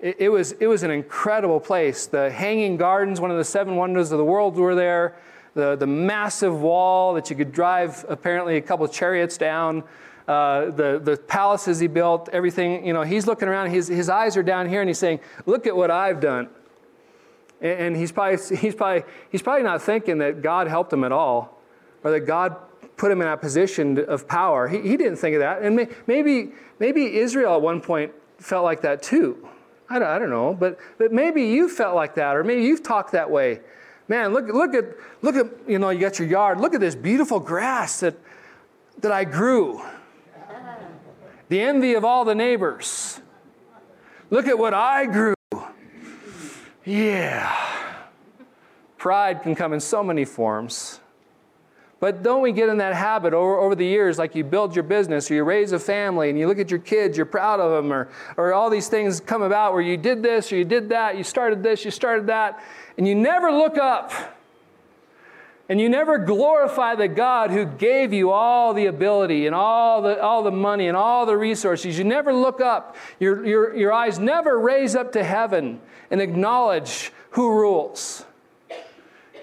it, 0.02 0.16
it, 0.20 0.30
was, 0.30 0.54
it 0.54 0.68
was 0.68 0.84
an 0.84 0.92
incredible 0.92 1.60
place. 1.60 2.08
The 2.08 2.32
Hanging 2.32 2.76
Gardens, 2.76 3.22
one 3.22 3.32
of 3.32 3.38
the 3.38 3.46
seven 3.46 3.76
wonders 3.76 4.12
of 4.12 4.18
the 4.18 4.26
world, 4.26 4.56
were 4.56 4.76
there. 4.76 5.16
The, 5.54 5.76
the 5.76 5.88
massive 5.88 6.60
wall 6.62 7.14
that 7.14 7.30
you 7.30 7.36
could 7.36 7.52
drive 7.52 8.04
apparently 8.10 8.58
a 8.58 8.62
couple 8.62 8.88
chariots 8.88 9.38
down. 9.38 9.84
Uh, 10.28 10.72
the, 10.72 11.00
the 11.04 11.18
palaces 11.18 11.80
he 11.80 11.88
built, 11.88 12.30
everything, 12.32 12.86
you 12.86 12.94
know, 12.94 13.04
he's 13.04 13.28
looking 13.28 13.48
around, 13.48 13.70
his, 13.70 13.88
his 13.88 14.10
eyes 14.10 14.38
are 14.38 14.44
down 14.44 14.68
here, 14.68 14.82
and 14.82 14.90
he's 14.90 15.00
saying, 15.00 15.20
Look 15.46 15.68
at 15.68 15.76
what 15.76 15.92
I've 15.92 16.20
done. 16.20 16.50
And, 17.60 17.80
and 17.80 17.96
he's, 17.96 18.12
probably, 18.12 18.38
he's, 18.58 18.74
probably, 18.74 19.04
he's 19.30 19.42
probably 19.42 19.64
not 19.64 19.82
thinking 19.82 20.18
that 20.20 20.42
God 20.42 20.68
helped 20.68 20.92
him 20.92 21.04
at 21.04 21.12
all, 21.12 21.62
or 22.04 22.12
that 22.12 22.22
God 22.22 22.56
put 22.98 23.12
him 23.12 23.22
in 23.22 23.28
that 23.28 23.42
position 23.42 24.00
of 24.00 24.28
power. 24.28 24.68
He, 24.68 24.82
he 24.82 24.98
didn't 24.98 25.18
think 25.18 25.36
of 25.36 25.42
that. 25.42 25.62
And 25.62 25.76
may, 25.76 25.90
maybe, 26.08 26.54
maybe 26.80 27.18
Israel 27.18 27.56
at 27.56 27.62
one 27.62 27.82
point 27.82 28.14
felt 28.40 28.64
like 28.64 28.82
that 28.82 29.04
too. 29.04 29.48
I 29.91 29.99
don't, 29.99 30.08
I 30.08 30.19
don't 30.19 30.30
know, 30.30 30.54
but, 30.54 30.80
but 30.97 31.12
maybe 31.12 31.43
you 31.43 31.67
felt 31.67 31.95
like 31.95 32.15
that, 32.15 32.38
or 32.38 32.45
maybe 32.45 32.63
you've 32.63 32.82
talked 32.82 33.12
that 33.12 33.30
way. 33.30 33.60
Man, 34.08 34.34
look, 34.34 34.47
look 34.47 34.73
at, 34.73 34.86
look 35.21 35.36
at, 35.36 35.47
you 35.67 35.80
know, 35.80 35.89
you 35.89 35.99
got 35.99 36.17
your 36.17 36.30
yard. 36.30 36.62
Look 36.62 36.73
at 36.73 36.80
this 36.80 36.95
beautiful 36.95 37.41
grass 37.41 37.99
that, 37.99 38.15
that 39.01 39.12
I 39.12 39.25
grew. 39.25 39.82
The 41.49 41.60
envy 41.60 41.95
of 41.95 42.06
all 42.06 42.23
the 42.23 42.36
neighbors. 42.36 43.19
Look 44.30 44.47
at 44.47 44.58
what 44.58 44.73
I 44.73 45.08
grew. 45.08 45.34
Yeah. 46.86 47.54
Pride 48.97 49.43
can 49.43 49.56
come 49.56 49.73
in 49.73 49.82
so 49.82 50.01
many 50.01 50.23
forms. 50.23 51.01
But 52.02 52.24
don't 52.24 52.42
we 52.42 52.52
get 52.52 52.68
in 52.68 52.80
that 52.80 52.96
habit 52.96 53.32
over, 53.32 53.60
over 53.60 53.76
the 53.76 53.86
years, 53.86 54.18
like 54.18 54.34
you 54.34 54.44
build 54.44 54.76
your 54.76 54.82
business 54.82 55.30
or 55.30 55.36
you 55.36 55.44
raise 55.44 55.72
a 55.72 55.78
family 55.78 56.32
and 56.32 56.40
you 56.40 56.48
look 56.48 56.58
at 56.58 56.72
your 56.72 56.80
kids, 56.80 57.16
you're 57.16 57.28
proud 57.28 57.60
of 57.60 57.72
them, 57.72 57.94
or, 57.94 58.10
or 58.38 58.54
all 58.54 58.72
these 58.72 58.88
things 58.88 59.20
come 59.20 59.44
about 59.44 59.74
where 59.74 59.84
you 59.84 59.98
did 59.98 60.24
this 60.24 60.52
or 60.52 60.56
you 60.56 60.66
did 60.66 60.90
that, 60.90 61.16
you 61.16 61.24
started 61.24 61.62
this, 61.62 61.86
you 61.86 61.92
started 61.92 62.26
that, 62.26 62.60
and 62.98 63.08
you 63.08 63.14
never 63.14 63.52
look 63.52 63.78
up. 63.78 64.12
And 65.70 65.80
you 65.80 65.90
never 65.90 66.18
glorify 66.18 66.96
the 66.96 67.08
God 67.08 67.52
who 67.52 67.66
gave 67.66 68.12
you 68.14 68.32
all 68.32 68.74
the 68.74 68.88
ability 68.88 69.46
and 69.46 69.54
all 69.54 70.02
the, 70.02 70.20
all 70.20 70.42
the 70.42 70.52
money 70.52 70.88
and 70.88 70.98
all 70.98 71.28
the 71.28 71.38
resources. 71.38 72.00
You 72.00 72.04
never 72.04 72.34
look 72.34 72.60
up. 72.62 72.96
Your, 73.20 73.46
your, 73.46 73.76
your 73.76 73.94
eyes 73.94 74.18
never 74.18 74.60
raise 74.60 74.96
up 74.96 75.12
to 75.12 75.24
heaven 75.24 75.80
and 76.10 76.20
acknowledge 76.20 77.14
who 77.30 77.52
rules. 77.52 78.26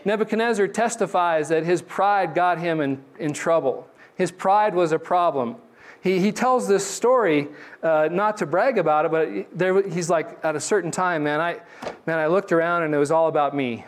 Nebuchadnezzar 0.04 0.68
testifies 0.68 1.48
that 1.48 1.64
his 1.64 1.82
pride 1.82 2.34
got 2.34 2.58
him 2.58 2.80
in, 2.80 3.02
in 3.18 3.32
trouble. 3.32 3.88
His 4.16 4.30
pride 4.30 4.74
was 4.74 4.92
a 4.92 4.98
problem. 4.98 5.56
He, 6.00 6.20
he 6.20 6.32
tells 6.32 6.68
this 6.68 6.86
story 6.86 7.48
uh, 7.82 8.08
not 8.10 8.36
to 8.38 8.46
brag 8.46 8.78
about 8.78 9.04
it, 9.04 9.10
but 9.10 9.58
there, 9.58 9.82
he's 9.88 10.08
like, 10.08 10.38
at 10.44 10.54
a 10.54 10.60
certain 10.60 10.90
time, 10.90 11.24
man 11.24 11.40
I, 11.40 11.60
man, 12.06 12.18
I 12.18 12.26
looked 12.26 12.52
around 12.52 12.84
and 12.84 12.94
it 12.94 12.98
was 12.98 13.10
all 13.10 13.28
about 13.28 13.54
me. 13.54 13.84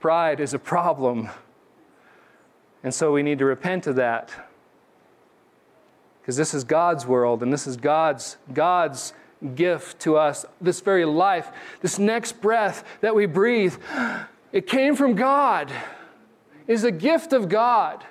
Pride 0.00 0.40
is 0.40 0.54
a 0.54 0.58
problem. 0.58 1.28
And 2.82 2.94
so 2.94 3.12
we 3.12 3.22
need 3.22 3.38
to 3.38 3.44
repent 3.44 3.86
of 3.86 3.96
that. 3.96 4.30
Because 6.20 6.36
this 6.36 6.54
is 6.54 6.62
God's 6.62 7.06
world 7.06 7.42
and 7.42 7.52
this 7.52 7.66
is 7.66 7.76
God's, 7.76 8.36
God's 8.52 9.14
gift 9.54 10.00
to 10.00 10.16
us, 10.16 10.44
this 10.60 10.80
very 10.80 11.04
life, 11.04 11.50
this 11.80 11.98
next 11.98 12.40
breath 12.40 12.84
that 13.00 13.14
we 13.14 13.26
breathe, 13.26 13.76
it 14.52 14.66
came 14.66 14.96
from 14.96 15.14
God, 15.14 15.72
is 16.66 16.84
a 16.84 16.90
gift 16.90 17.32
of 17.32 17.48
God. 17.48 18.04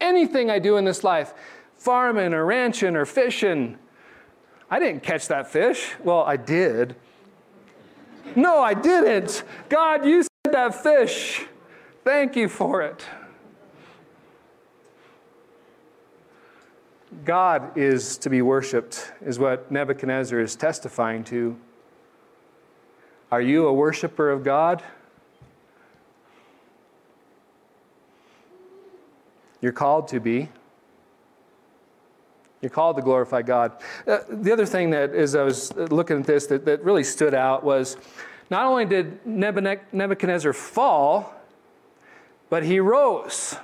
Anything 0.00 0.50
I 0.50 0.58
do 0.58 0.76
in 0.76 0.84
this 0.84 1.02
life, 1.04 1.34
farming 1.76 2.34
or 2.34 2.44
ranching 2.44 2.96
or 2.96 3.06
fishing, 3.06 3.78
I 4.70 4.78
didn't 4.78 5.02
catch 5.02 5.28
that 5.28 5.50
fish. 5.50 5.94
Well, 6.02 6.22
I 6.22 6.36
did. 6.36 6.96
No, 8.34 8.60
I 8.60 8.74
didn't. 8.74 9.44
God, 9.68 10.04
you 10.04 10.22
said 10.22 10.52
that 10.52 10.74
fish. 10.74 11.46
Thank 12.04 12.36
you 12.36 12.48
for 12.48 12.82
it. 12.82 13.04
God 17.24 17.76
is 17.76 18.18
to 18.18 18.30
be 18.30 18.42
worshiped, 18.42 19.12
is 19.24 19.38
what 19.38 19.70
Nebuchadnezzar 19.70 20.38
is 20.40 20.54
testifying 20.56 21.24
to. 21.24 21.56
Are 23.30 23.40
you 23.40 23.66
a 23.66 23.72
worshiper 23.72 24.30
of 24.30 24.44
God? 24.44 24.82
You're 29.60 29.72
called 29.72 30.08
to 30.08 30.20
be. 30.20 30.48
You're 32.60 32.70
called 32.70 32.96
to 32.96 33.02
glorify 33.02 33.42
God. 33.42 33.72
Uh, 34.06 34.18
the 34.28 34.52
other 34.52 34.66
thing 34.66 34.90
that, 34.90 35.14
as 35.14 35.34
I 35.34 35.42
was 35.42 35.74
looking 35.74 36.20
at 36.20 36.26
this, 36.26 36.46
that, 36.46 36.64
that 36.64 36.84
really 36.84 37.04
stood 37.04 37.34
out 37.34 37.64
was 37.64 37.96
not 38.50 38.66
only 38.66 38.84
did 38.84 39.26
Nebuchadnezzar 39.26 40.52
fall, 40.52 41.34
but 42.48 42.62
he 42.62 42.80
rose. 42.80 43.56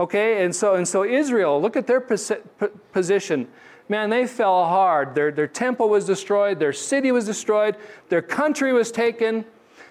Okay, 0.00 0.42
and 0.42 0.56
so 0.56 0.76
and 0.76 0.88
so 0.88 1.04
Israel, 1.04 1.60
look 1.60 1.76
at 1.76 1.86
their 1.86 2.00
position. 2.00 3.46
Man, 3.90 4.08
they 4.08 4.26
fell 4.26 4.64
hard. 4.64 5.14
Their, 5.14 5.30
their 5.30 5.46
temple 5.46 5.90
was 5.90 6.06
destroyed, 6.06 6.58
their 6.58 6.72
city 6.72 7.12
was 7.12 7.26
destroyed, 7.26 7.76
their 8.08 8.22
country 8.22 8.72
was 8.72 8.90
taken. 8.90 9.44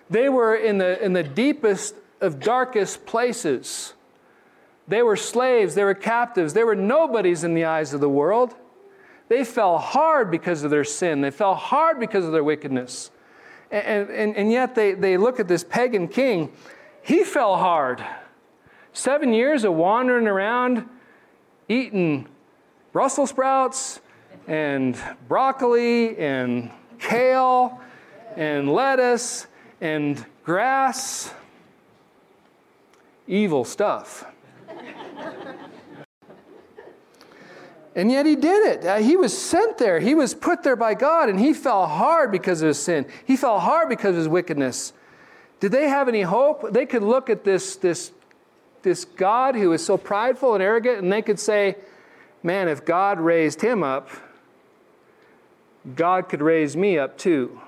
They 0.09 0.29
were 0.29 0.55
in 0.55 0.79
the, 0.79 1.03
in 1.03 1.13
the 1.13 1.21
deepest 1.21 1.93
of 2.21 2.39
darkest 2.39 3.05
places. 3.05 3.93
They 4.87 5.03
were 5.03 5.15
slaves, 5.15 5.75
they 5.75 5.83
were 5.83 5.93
captives, 5.93 6.53
they 6.53 6.63
were 6.63 6.75
nobodies 6.75 7.43
in 7.43 7.53
the 7.53 7.65
eyes 7.65 7.93
of 7.93 7.99
the 7.99 8.09
world. 8.09 8.55
They 9.27 9.43
fell 9.43 9.77
hard 9.77 10.31
because 10.31 10.63
of 10.63 10.71
their 10.71 10.85
sin, 10.85 11.21
they 11.21 11.29
fell 11.29 11.53
hard 11.53 11.99
because 11.99 12.25
of 12.25 12.31
their 12.31 12.43
wickedness. 12.43 13.11
And, 13.69 14.09
and, 14.09 14.35
and 14.35 14.51
yet 14.51 14.73
they, 14.73 14.93
they 14.93 15.17
look 15.17 15.39
at 15.39 15.47
this 15.47 15.63
pagan 15.63 16.07
king, 16.07 16.51
he 17.03 17.23
fell 17.23 17.57
hard. 17.57 18.03
Seven 18.93 19.33
years 19.33 19.63
of 19.63 19.73
wandering 19.73 20.27
around, 20.27 20.87
eating 21.67 22.27
Brussels 22.91 23.29
sprouts 23.29 24.01
and 24.47 24.97
broccoli 25.27 26.17
and 26.17 26.71
kale 26.99 27.79
and 28.35 28.71
lettuce 28.71 29.47
and 29.81 30.25
grass. 30.43 31.33
Evil 33.27 33.63
stuff. 33.63 34.25
And 37.95 38.11
yet 38.11 38.25
he 38.25 38.35
did 38.35 38.65
it. 38.65 38.85
Uh, 38.85 38.97
he 38.97 39.17
was 39.17 39.35
sent 39.37 39.77
there. 39.77 39.99
He 39.99 40.15
was 40.15 40.33
put 40.33 40.63
there 40.63 40.75
by 40.75 40.93
God, 40.93 41.27
and 41.27 41.39
he 41.39 41.53
fell 41.53 41.85
hard 41.85 42.31
because 42.31 42.61
of 42.61 42.67
his 42.67 42.79
sin. 42.79 43.05
He 43.25 43.35
fell 43.35 43.59
hard 43.59 43.89
because 43.89 44.11
of 44.11 44.17
his 44.17 44.27
wickedness. 44.27 44.93
Did 45.59 45.71
they 45.71 45.89
have 45.89 46.07
any 46.07 46.21
hope? 46.21 46.71
They 46.71 46.85
could 46.85 47.03
look 47.03 47.29
at 47.29 47.43
this, 47.43 47.75
this, 47.75 48.11
this 48.81 49.05
God 49.05 49.55
who 49.55 49.73
is 49.73 49.85
so 49.85 49.97
prideful 49.97 50.53
and 50.53 50.63
arrogant, 50.63 50.99
and 50.99 51.11
they 51.11 51.21
could 51.21 51.39
say, 51.39 51.75
man, 52.43 52.67
if 52.67 52.85
God 52.85 53.19
raised 53.19 53.61
him 53.61 53.83
up, 53.83 54.09
God 55.95 56.29
could 56.29 56.41
raise 56.41 56.75
me 56.75 56.97
up 56.97 57.17
too. 57.17 57.61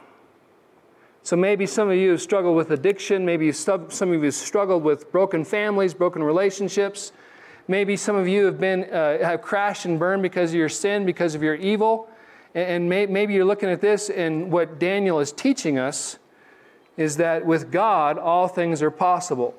So 1.24 1.36
maybe 1.36 1.66
some 1.66 1.90
of 1.90 1.96
you 1.96 2.12
have 2.12 2.22
struggled 2.22 2.56
with 2.56 2.72
addiction. 2.72 3.26
Maybe 3.26 3.52
some 3.52 3.84
of 3.84 4.02
you 4.02 4.22
have 4.24 4.34
struggled 4.34 4.84
with 4.84 5.12
broken 5.12 5.46
families, 5.46 5.94
broken 5.94 6.24
relationships. 6.24 7.12
Maybe 7.68 7.96
some 7.96 8.16
of 8.16 8.28
you 8.28 8.46
have 8.46 8.60
been 8.60 8.86
uh, 8.86 9.24
have 9.24 9.42
crashed 9.42 9.86
and 9.86 10.00
burned 10.00 10.24
because 10.24 10.50
of 10.52 10.56
your 10.56 10.70
sin, 10.70 11.06
because 11.06 11.36
of 11.36 11.44
your 11.44 11.56
evil. 11.56 12.10
And 12.56 12.90
may, 12.90 13.06
maybe 13.06 13.34
you're 13.34 13.46
looking 13.46 13.70
at 13.70 13.82
this, 13.82 14.10
and 14.10 14.52
what 14.52 14.78
Daniel 14.80 15.20
is 15.20 15.32
teaching 15.32 15.78
us 15.78 16.18
is 16.98 17.18
that 17.18 17.46
with 17.46 17.72
God, 17.72 18.18
all 18.18 18.48
things 18.48 18.82
are 18.82 18.92
possible. 18.92 19.54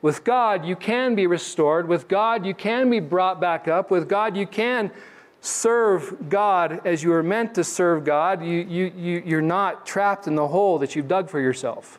With 0.00 0.22
God, 0.22 0.64
you 0.64 0.76
can 0.76 1.14
be 1.14 1.26
restored. 1.26 1.88
With 1.88 2.06
God, 2.08 2.46
you 2.46 2.54
can 2.54 2.88
be 2.88 3.00
brought 3.00 3.40
back 3.40 3.66
up. 3.66 3.90
With 3.90 4.08
God, 4.08 4.36
you 4.36 4.46
can 4.46 4.92
serve 5.40 6.28
God 6.28 6.86
as 6.86 7.02
you 7.02 7.10
were 7.10 7.22
meant 7.22 7.54
to 7.56 7.64
serve 7.64 8.04
God. 8.04 8.44
You, 8.44 8.60
you, 8.60 8.92
you, 8.96 9.22
you're 9.24 9.40
not 9.40 9.86
trapped 9.86 10.26
in 10.26 10.34
the 10.34 10.48
hole 10.48 10.78
that 10.78 10.94
you've 10.94 11.08
dug 11.08 11.28
for 11.28 11.40
yourself. 11.40 11.98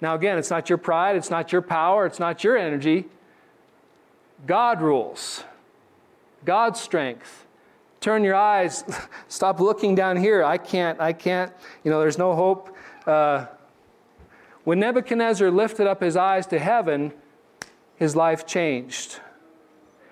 Now, 0.00 0.14
again, 0.14 0.38
it's 0.38 0.50
not 0.50 0.68
your 0.68 0.78
pride, 0.78 1.16
it's 1.16 1.30
not 1.30 1.52
your 1.52 1.62
power, 1.62 2.06
it's 2.06 2.18
not 2.18 2.44
your 2.44 2.56
energy. 2.56 3.06
God 4.46 4.82
rules, 4.82 5.44
God's 6.44 6.80
strength. 6.80 7.46
Turn 8.00 8.22
your 8.22 8.34
eyes, 8.34 8.84
stop 9.28 9.58
looking 9.58 9.94
down 9.94 10.16
here. 10.16 10.44
I 10.44 10.58
can't, 10.58 11.00
I 11.00 11.12
can't, 11.12 11.52
you 11.82 11.90
know, 11.90 11.98
there's 11.98 12.18
no 12.18 12.34
hope. 12.34 12.76
Uh, 13.06 13.46
when 14.66 14.80
Nebuchadnezzar 14.80 15.48
lifted 15.48 15.86
up 15.86 16.02
his 16.02 16.16
eyes 16.16 16.44
to 16.48 16.58
heaven, 16.58 17.12
his 17.94 18.16
life 18.16 18.48
changed. 18.48 19.20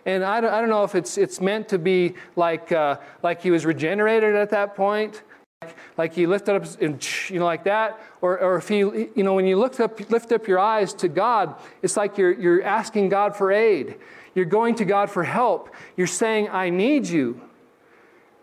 And 0.06 0.22
I 0.22 0.40
don't, 0.40 0.52
I 0.52 0.60
don't 0.60 0.70
know 0.70 0.84
if 0.84 0.94
it's, 0.94 1.18
it's 1.18 1.40
meant 1.40 1.68
to 1.70 1.78
be 1.78 2.14
like, 2.36 2.70
uh, 2.70 2.98
like 3.20 3.42
he 3.42 3.50
was 3.50 3.66
regenerated 3.66 4.36
at 4.36 4.50
that 4.50 4.76
point, 4.76 5.24
like, 5.60 5.76
like 5.96 6.14
he 6.14 6.28
lifted 6.28 6.54
up, 6.54 6.80
and, 6.80 7.04
you 7.28 7.40
know, 7.40 7.46
like 7.46 7.64
that, 7.64 8.00
or, 8.20 8.38
or 8.38 8.54
if 8.54 8.68
he, 8.68 8.76
you 8.78 9.24
know, 9.24 9.34
when 9.34 9.44
you 9.44 9.58
lift 9.58 9.80
up, 9.80 9.98
lift 10.08 10.30
up 10.30 10.46
your 10.46 10.60
eyes 10.60 10.94
to 10.94 11.08
God, 11.08 11.56
it's 11.82 11.96
like 11.96 12.16
you're, 12.16 12.32
you're 12.32 12.62
asking 12.62 13.08
God 13.08 13.34
for 13.34 13.50
aid. 13.50 13.96
You're 14.36 14.44
going 14.44 14.76
to 14.76 14.84
God 14.84 15.10
for 15.10 15.24
help. 15.24 15.74
You're 15.96 16.06
saying, 16.06 16.48
I 16.50 16.70
need 16.70 17.08
you. 17.08 17.40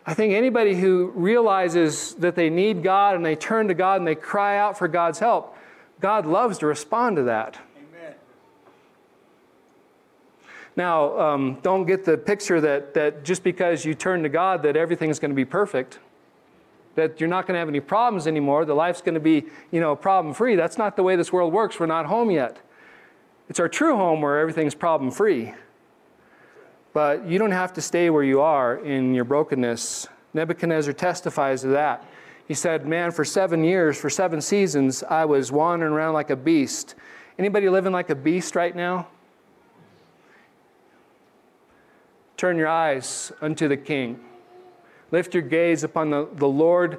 I 0.04 0.12
think 0.12 0.34
anybody 0.34 0.74
who 0.74 1.10
realizes 1.14 2.12
that 2.16 2.34
they 2.34 2.50
need 2.50 2.82
God 2.82 3.16
and 3.16 3.24
they 3.24 3.34
turn 3.34 3.68
to 3.68 3.74
God 3.74 4.02
and 4.02 4.06
they 4.06 4.14
cry 4.14 4.58
out 4.58 4.76
for 4.76 4.88
God's 4.88 5.18
help, 5.18 5.56
God 6.02 6.26
loves 6.26 6.58
to 6.58 6.66
respond 6.66 7.16
to 7.16 7.22
that. 7.22 7.58
Amen. 7.76 8.14
Now, 10.74 11.18
um, 11.18 11.58
don't 11.62 11.86
get 11.86 12.04
the 12.04 12.18
picture 12.18 12.60
that, 12.60 12.92
that 12.94 13.22
just 13.22 13.44
because 13.44 13.84
you 13.84 13.94
turn 13.94 14.24
to 14.24 14.28
God 14.28 14.64
that 14.64 14.76
everything's 14.76 15.20
going 15.20 15.30
to 15.30 15.36
be 15.36 15.44
perfect, 15.44 16.00
that 16.96 17.20
you're 17.20 17.28
not 17.28 17.46
going 17.46 17.54
to 17.54 17.60
have 17.60 17.68
any 17.68 17.80
problems 17.80 18.26
anymore, 18.26 18.64
that 18.64 18.74
life's 18.74 19.00
going 19.00 19.14
to 19.14 19.20
be, 19.20 19.44
you 19.70 19.80
know, 19.80 19.94
problem 19.94 20.34
free. 20.34 20.56
That's 20.56 20.76
not 20.76 20.96
the 20.96 21.04
way 21.04 21.14
this 21.14 21.32
world 21.32 21.52
works. 21.52 21.78
We're 21.78 21.86
not 21.86 22.06
home 22.06 22.30
yet. 22.30 22.58
It's 23.48 23.60
our 23.60 23.68
true 23.68 23.96
home 23.96 24.20
where 24.20 24.40
everything's 24.40 24.74
problem 24.74 25.10
free. 25.12 25.54
But 26.92 27.26
you 27.26 27.38
don't 27.38 27.52
have 27.52 27.72
to 27.74 27.80
stay 27.80 28.10
where 28.10 28.24
you 28.24 28.40
are 28.40 28.76
in 28.76 29.14
your 29.14 29.24
brokenness. 29.24 30.08
Nebuchadnezzar 30.34 30.94
testifies 30.94 31.62
to 31.62 31.68
that. 31.68 32.04
He 32.48 32.54
said, 32.54 32.86
Man, 32.86 33.10
for 33.10 33.24
seven 33.24 33.64
years, 33.64 33.98
for 33.98 34.10
seven 34.10 34.40
seasons, 34.40 35.02
I 35.02 35.24
was 35.24 35.52
wandering 35.52 35.92
around 35.92 36.14
like 36.14 36.30
a 36.30 36.36
beast. 36.36 36.94
Anybody 37.38 37.68
living 37.68 37.92
like 37.92 38.10
a 38.10 38.14
beast 38.14 38.56
right 38.56 38.74
now? 38.74 39.08
Turn 42.36 42.56
your 42.56 42.68
eyes 42.68 43.30
unto 43.40 43.68
the 43.68 43.76
King. 43.76 44.18
Lift 45.12 45.34
your 45.34 45.42
gaze 45.42 45.84
upon 45.84 46.10
the, 46.10 46.28
the 46.34 46.48
Lord 46.48 46.98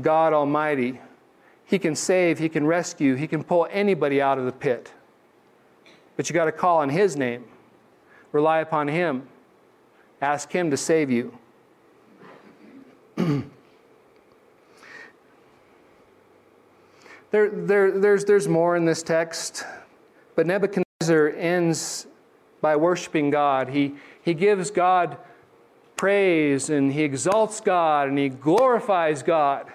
God 0.00 0.32
Almighty. 0.32 1.00
He 1.64 1.78
can 1.78 1.94
save, 1.94 2.38
He 2.38 2.48
can 2.48 2.66
rescue, 2.66 3.14
He 3.14 3.28
can 3.28 3.44
pull 3.44 3.68
anybody 3.70 4.20
out 4.20 4.38
of 4.38 4.46
the 4.46 4.52
pit. 4.52 4.92
But 6.16 6.28
you 6.28 6.34
got 6.34 6.46
to 6.46 6.52
call 6.52 6.78
on 6.78 6.88
His 6.88 7.16
name, 7.16 7.44
rely 8.32 8.58
upon 8.58 8.88
Him, 8.88 9.28
ask 10.20 10.50
Him 10.50 10.70
to 10.72 10.76
save 10.76 11.10
you. 11.10 11.38
There, 17.30 17.48
there, 17.48 17.98
there's, 17.98 18.24
there's 18.24 18.48
more 18.48 18.76
in 18.76 18.84
this 18.84 19.02
text, 19.02 19.64
but 20.34 20.46
Nebuchadnezzar 20.46 21.28
ends 21.28 22.06
by 22.60 22.76
worshiping 22.76 23.30
God. 23.30 23.68
He, 23.68 23.94
he 24.22 24.34
gives 24.34 24.70
God 24.70 25.16
praise 25.96 26.70
and 26.70 26.92
he 26.92 27.02
exalts 27.02 27.60
God 27.60 28.08
and 28.08 28.18
he 28.18 28.28
glorifies 28.28 29.22
God. 29.22 29.66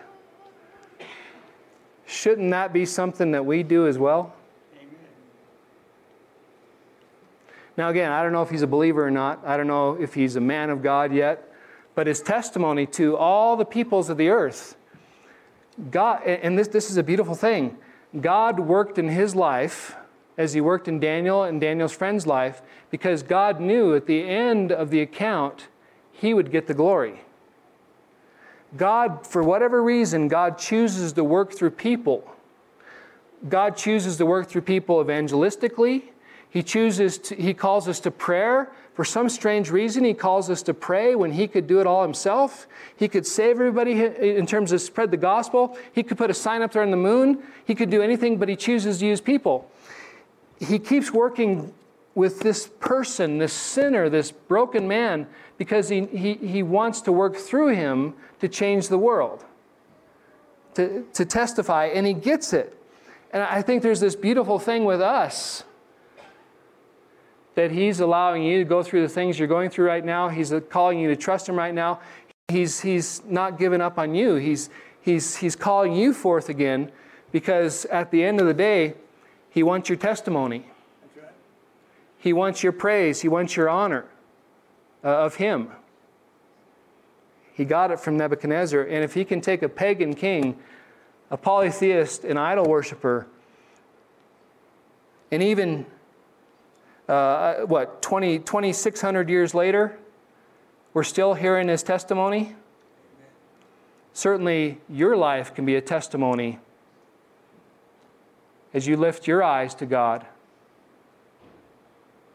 Shouldn't 2.05 2.51
that 2.51 2.73
be 2.73 2.85
something 2.85 3.31
that 3.31 3.45
we 3.45 3.63
do 3.63 3.87
as 3.87 3.97
well? 3.97 4.33
Now, 7.77 7.89
again, 7.89 8.11
I 8.11 8.23
don't 8.23 8.31
know 8.31 8.41
if 8.41 8.49
he's 8.49 8.61
a 8.61 8.67
believer 8.67 9.05
or 9.05 9.11
not. 9.11 9.41
I 9.45 9.57
don't 9.57 9.67
know 9.67 9.93
if 9.99 10.13
he's 10.13 10.35
a 10.35 10.41
man 10.41 10.69
of 10.69 10.81
God 10.81 11.13
yet. 11.13 11.51
But 11.93 12.07
his 12.07 12.21
testimony 12.21 12.85
to 12.87 13.17
all 13.17 13.55
the 13.55 13.65
peoples 13.65 14.09
of 14.09 14.17
the 14.17 14.29
earth 14.29 14.75
God, 15.91 16.23
and 16.23 16.57
this, 16.57 16.67
this 16.67 16.89
is 16.89 16.97
a 16.97 17.03
beautiful 17.03 17.35
thing. 17.35 17.77
God 18.21 18.59
worked 18.59 18.97
in 18.97 19.09
his 19.09 19.35
life 19.35 19.95
as 20.37 20.53
he 20.53 20.61
worked 20.61 20.87
in 20.87 20.99
Daniel 20.99 21.43
and 21.43 21.59
Daniel's 21.59 21.93
friend's 21.93 22.25
life 22.25 22.61
because 22.89 23.23
God 23.23 23.59
knew 23.59 23.95
at 23.95 24.05
the 24.05 24.23
end 24.23 24.71
of 24.71 24.89
the 24.89 25.01
account 25.01 25.67
he 26.11 26.33
would 26.33 26.51
get 26.51 26.67
the 26.67 26.73
glory. 26.73 27.21
God, 28.77 29.25
for 29.25 29.43
whatever 29.43 29.81
reason, 29.83 30.27
God 30.27 30.57
chooses 30.57 31.13
to 31.13 31.23
work 31.23 31.53
through 31.53 31.71
people. 31.71 32.29
God 33.47 33.77
chooses 33.77 34.17
to 34.17 34.25
work 34.25 34.47
through 34.47 34.61
people 34.61 35.03
evangelistically. 35.03 36.03
He 36.55 36.63
chooses 36.63 37.17
to, 37.17 37.35
he 37.35 37.53
calls 37.53 37.89
us 37.89 37.99
to 37.99 38.11
prayer 38.11 38.71
for 38.95 39.03
some 39.03 39.27
strange 39.27 39.71
reason, 39.71 40.05
he 40.05 40.13
calls 40.13 40.49
us 40.49 40.63
to 40.63 40.73
pray 40.73 41.15
when 41.15 41.33
he 41.33 41.49
could 41.49 41.67
do 41.67 41.81
it 41.81 41.85
all 41.85 42.01
himself. 42.01 42.65
He 42.95 43.09
could 43.09 43.27
save 43.27 43.57
everybody 43.57 44.05
in 44.05 44.47
terms 44.47 44.71
of 44.71 44.79
spread 44.79 45.11
the 45.11 45.17
gospel. 45.17 45.77
He 45.91 46.01
could 46.01 46.17
put 46.17 46.29
a 46.29 46.33
sign 46.33 46.61
up 46.61 46.71
there 46.71 46.81
on 46.81 46.91
the 46.91 46.97
moon. 46.97 47.43
He 47.65 47.75
could 47.75 47.89
do 47.89 48.01
anything, 48.01 48.37
but 48.37 48.47
he 48.47 48.55
chooses 48.55 48.99
to 48.99 49.05
use 49.05 49.19
people. 49.19 49.69
He 50.57 50.79
keeps 50.79 51.11
working 51.11 51.73
with 52.15 52.39
this 52.39 52.69
person, 52.79 53.37
this 53.37 53.51
sinner, 53.51 54.07
this 54.07 54.31
broken 54.31 54.87
man, 54.87 55.27
because 55.57 55.89
he, 55.89 56.05
he, 56.05 56.35
he 56.35 56.63
wants 56.63 57.01
to 57.01 57.11
work 57.11 57.35
through 57.35 57.75
him 57.75 58.13
to 58.39 58.47
change 58.47 58.87
the 58.87 58.97
world, 58.97 59.43
to, 60.75 61.05
to 61.15 61.25
testify, 61.25 61.87
and 61.87 62.07
he 62.07 62.13
gets 62.13 62.53
it. 62.53 62.81
And 63.31 63.43
I 63.43 63.61
think 63.61 63.83
there's 63.83 63.99
this 63.99 64.15
beautiful 64.15 64.57
thing 64.57 64.85
with 64.85 65.01
us 65.01 65.65
that 67.55 67.71
He's 67.71 67.99
allowing 67.99 68.43
you 68.43 68.59
to 68.59 68.65
go 68.65 68.83
through 68.83 69.01
the 69.01 69.09
things 69.09 69.39
you're 69.39 69.47
going 69.47 69.69
through 69.69 69.87
right 69.87 70.03
now. 70.03 70.29
He's 70.29 70.53
calling 70.69 70.99
you 70.99 71.09
to 71.09 71.15
trust 71.15 71.49
Him 71.49 71.55
right 71.55 71.73
now. 71.73 71.99
He's, 72.47 72.81
he's 72.81 73.23
not 73.25 73.57
giving 73.57 73.81
up 73.81 73.97
on 73.97 74.13
you. 74.13 74.35
He's, 74.35 74.69
he's, 75.01 75.37
he's 75.37 75.55
calling 75.55 75.93
you 75.93 76.13
forth 76.13 76.49
again 76.49 76.91
because 77.31 77.85
at 77.85 78.11
the 78.11 78.23
end 78.23 78.39
of 78.39 78.47
the 78.47 78.53
day, 78.53 78.93
He 79.49 79.63
wants 79.63 79.89
your 79.89 79.97
testimony. 79.97 80.67
He 82.19 82.33
wants 82.33 82.63
your 82.63 82.71
praise. 82.71 83.21
He 83.21 83.27
wants 83.27 83.55
your 83.55 83.69
honor 83.69 84.05
uh, 85.03 85.25
of 85.25 85.35
Him. 85.35 85.71
He 87.55 87.63
got 87.63 87.89
it 87.89 87.99
from 87.99 88.17
Nebuchadnezzar. 88.17 88.81
And 88.81 89.03
if 89.03 89.13
he 89.13 89.23
can 89.23 89.39
take 89.39 89.63
a 89.63 89.69
pagan 89.69 90.13
king, 90.13 90.59
a 91.31 91.37
polytheist, 91.37 92.25
an 92.25 92.37
idol 92.37 92.65
worshiper, 92.65 93.27
and 95.31 95.41
even, 95.41 95.85
uh, 97.07 97.61
what, 97.65 98.01
20, 98.01 98.39
2,600 98.39 99.29
years 99.29 99.53
later, 99.53 99.97
we're 100.93 101.03
still 101.03 101.33
hearing 101.33 101.67
his 101.67 101.83
testimony. 101.83 102.55
Certainly, 104.13 104.79
your 104.89 105.17
life 105.17 105.53
can 105.53 105.65
be 105.65 105.75
a 105.75 105.81
testimony 105.81 106.59
as 108.73 108.87
you 108.87 108.97
lift 108.97 109.27
your 109.27 109.43
eyes 109.43 109.75
to 109.75 109.85
God 109.85 110.25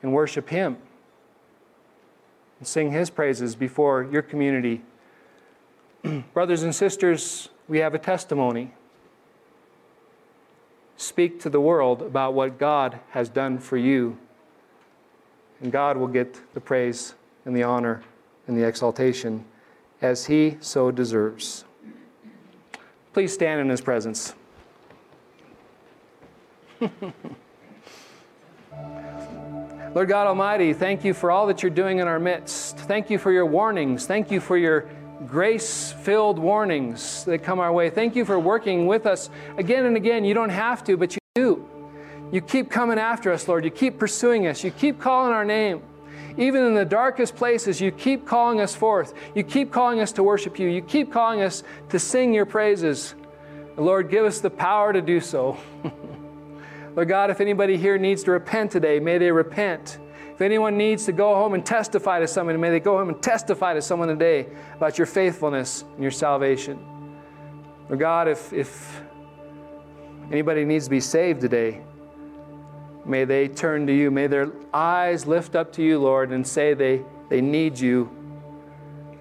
and 0.02 0.12
worship 0.12 0.48
Him 0.48 0.76
and 2.58 2.66
sing 2.66 2.92
His 2.92 3.10
praises 3.10 3.54
before 3.54 4.08
your 4.10 4.22
community. 4.22 4.82
Brothers 6.32 6.62
and 6.62 6.74
sisters, 6.74 7.48
we 7.68 7.78
have 7.78 7.94
a 7.94 7.98
testimony 7.98 8.72
speak 10.96 11.40
to 11.40 11.48
the 11.48 11.60
world 11.60 12.02
about 12.02 12.34
what 12.34 12.58
God 12.58 13.00
has 13.10 13.28
done 13.28 13.58
for 13.58 13.76
you. 13.76 14.18
And 15.60 15.70
God 15.70 15.96
will 15.96 16.08
get 16.08 16.40
the 16.54 16.60
praise 16.60 17.14
and 17.44 17.54
the 17.54 17.62
honor 17.62 18.02
and 18.46 18.56
the 18.56 18.66
exaltation 18.66 19.44
as 20.02 20.26
He 20.26 20.56
so 20.60 20.90
deserves. 20.90 21.64
Please 23.12 23.32
stand 23.32 23.60
in 23.60 23.68
His 23.68 23.80
presence. 23.80 24.34
Lord 29.92 30.08
God 30.08 30.28
Almighty, 30.28 30.72
thank 30.72 31.04
you 31.04 31.12
for 31.12 31.30
all 31.32 31.48
that 31.48 31.62
you're 31.62 31.70
doing 31.70 31.98
in 31.98 32.06
our 32.06 32.20
midst. 32.20 32.78
Thank 32.78 33.10
you 33.10 33.18
for 33.18 33.32
your 33.32 33.44
warnings. 33.44 34.06
Thank 34.06 34.30
you 34.30 34.40
for 34.40 34.56
your 34.56 34.88
grace 35.26 35.92
filled 35.92 36.38
warnings 36.38 37.24
that 37.24 37.42
come 37.42 37.58
our 37.58 37.72
way. 37.72 37.90
Thank 37.90 38.14
you 38.14 38.24
for 38.24 38.38
working 38.38 38.86
with 38.86 39.04
us 39.04 39.30
again 39.58 39.86
and 39.86 39.96
again. 39.96 40.24
You 40.24 40.32
don't 40.32 40.50
have 40.50 40.84
to, 40.84 40.96
but 40.96 41.14
you 41.14 41.18
do. 41.34 41.79
You 42.32 42.40
keep 42.40 42.70
coming 42.70 42.98
after 42.98 43.32
us, 43.32 43.48
Lord. 43.48 43.64
You 43.64 43.70
keep 43.70 43.98
pursuing 43.98 44.46
us. 44.46 44.62
You 44.62 44.70
keep 44.70 45.00
calling 45.00 45.32
our 45.32 45.44
name. 45.44 45.82
Even 46.36 46.64
in 46.64 46.74
the 46.74 46.84
darkest 46.84 47.34
places, 47.34 47.80
you 47.80 47.90
keep 47.90 48.26
calling 48.26 48.60
us 48.60 48.74
forth. 48.74 49.14
You 49.34 49.42
keep 49.42 49.72
calling 49.72 50.00
us 50.00 50.12
to 50.12 50.22
worship 50.22 50.58
you. 50.58 50.68
You 50.68 50.80
keep 50.80 51.12
calling 51.12 51.42
us 51.42 51.64
to 51.88 51.98
sing 51.98 52.32
your 52.32 52.46
praises. 52.46 53.14
Lord, 53.76 54.10
give 54.10 54.24
us 54.24 54.40
the 54.40 54.50
power 54.50 54.92
to 54.92 55.02
do 55.02 55.20
so. 55.20 55.58
Lord 56.96 57.08
God, 57.08 57.30
if 57.30 57.40
anybody 57.40 57.76
here 57.76 57.98
needs 57.98 58.22
to 58.24 58.30
repent 58.32 58.70
today, 58.70 59.00
may 59.00 59.18
they 59.18 59.30
repent. 59.32 59.98
If 60.32 60.40
anyone 60.40 60.76
needs 60.78 61.04
to 61.06 61.12
go 61.12 61.34
home 61.34 61.54
and 61.54 61.64
testify 61.66 62.20
to 62.20 62.28
someone, 62.28 62.58
may 62.60 62.70
they 62.70 62.80
go 62.80 62.96
home 62.96 63.08
and 63.08 63.22
testify 63.22 63.74
to 63.74 63.82
someone 63.82 64.08
today 64.08 64.46
about 64.74 64.98
your 64.98 65.06
faithfulness 65.06 65.82
and 65.82 66.02
your 66.02 66.10
salvation. 66.10 66.78
Lord 67.88 68.00
God, 68.00 68.28
if, 68.28 68.52
if 68.52 69.02
anybody 70.30 70.64
needs 70.64 70.84
to 70.84 70.90
be 70.90 71.00
saved 71.00 71.40
today, 71.40 71.82
may 73.10 73.24
they 73.24 73.48
turn 73.48 73.86
to 73.88 73.92
you. 73.92 74.10
May 74.10 74.28
their 74.28 74.52
eyes 74.72 75.26
lift 75.26 75.56
up 75.56 75.72
to 75.74 75.82
you, 75.82 75.98
Lord, 75.98 76.30
and 76.30 76.46
say 76.46 76.74
they, 76.74 77.02
they 77.28 77.40
need 77.40 77.78
you. 77.78 78.08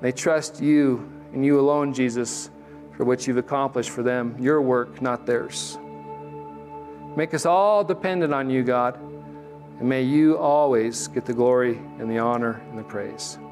They 0.01 0.11
trust 0.11 0.61
you 0.61 1.11
and 1.33 1.43
you 1.43 1.59
alone, 1.59 1.93
Jesus, 1.93 2.49
for 2.95 3.03
what 3.03 3.27
you've 3.27 3.37
accomplished 3.37 3.89
for 3.89 4.03
them, 4.03 4.35
your 4.39 4.61
work, 4.61 5.01
not 5.01 5.25
theirs. 5.25 5.77
Make 7.15 7.33
us 7.33 7.45
all 7.45 7.83
dependent 7.83 8.33
on 8.33 8.49
you, 8.49 8.63
God. 8.63 8.99
And 9.79 9.89
may 9.89 10.03
you 10.03 10.37
always 10.37 11.07
get 11.07 11.25
the 11.25 11.33
glory 11.33 11.77
and 11.99 12.09
the 12.09 12.19
honor 12.19 12.61
and 12.69 12.77
the 12.77 12.83
praise. 12.83 13.37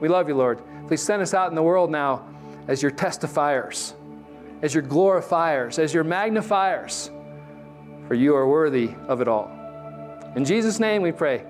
We 0.00 0.08
love 0.08 0.26
you, 0.26 0.34
Lord. 0.34 0.60
Please 0.88 1.00
send 1.00 1.22
us 1.22 1.32
out 1.32 1.50
in 1.50 1.54
the 1.54 1.62
world 1.62 1.88
now 1.88 2.28
as 2.66 2.82
your 2.82 2.90
testifiers, 2.90 3.94
as 4.60 4.74
your 4.74 4.82
glorifiers, 4.82 5.78
as 5.78 5.94
your 5.94 6.02
magnifiers, 6.02 7.08
for 8.12 8.16
you 8.16 8.36
are 8.36 8.46
worthy 8.46 8.90
of 9.08 9.22
it 9.22 9.26
all. 9.26 9.50
In 10.36 10.44
Jesus' 10.44 10.78
name 10.78 11.00
we 11.00 11.12
pray. 11.12 11.46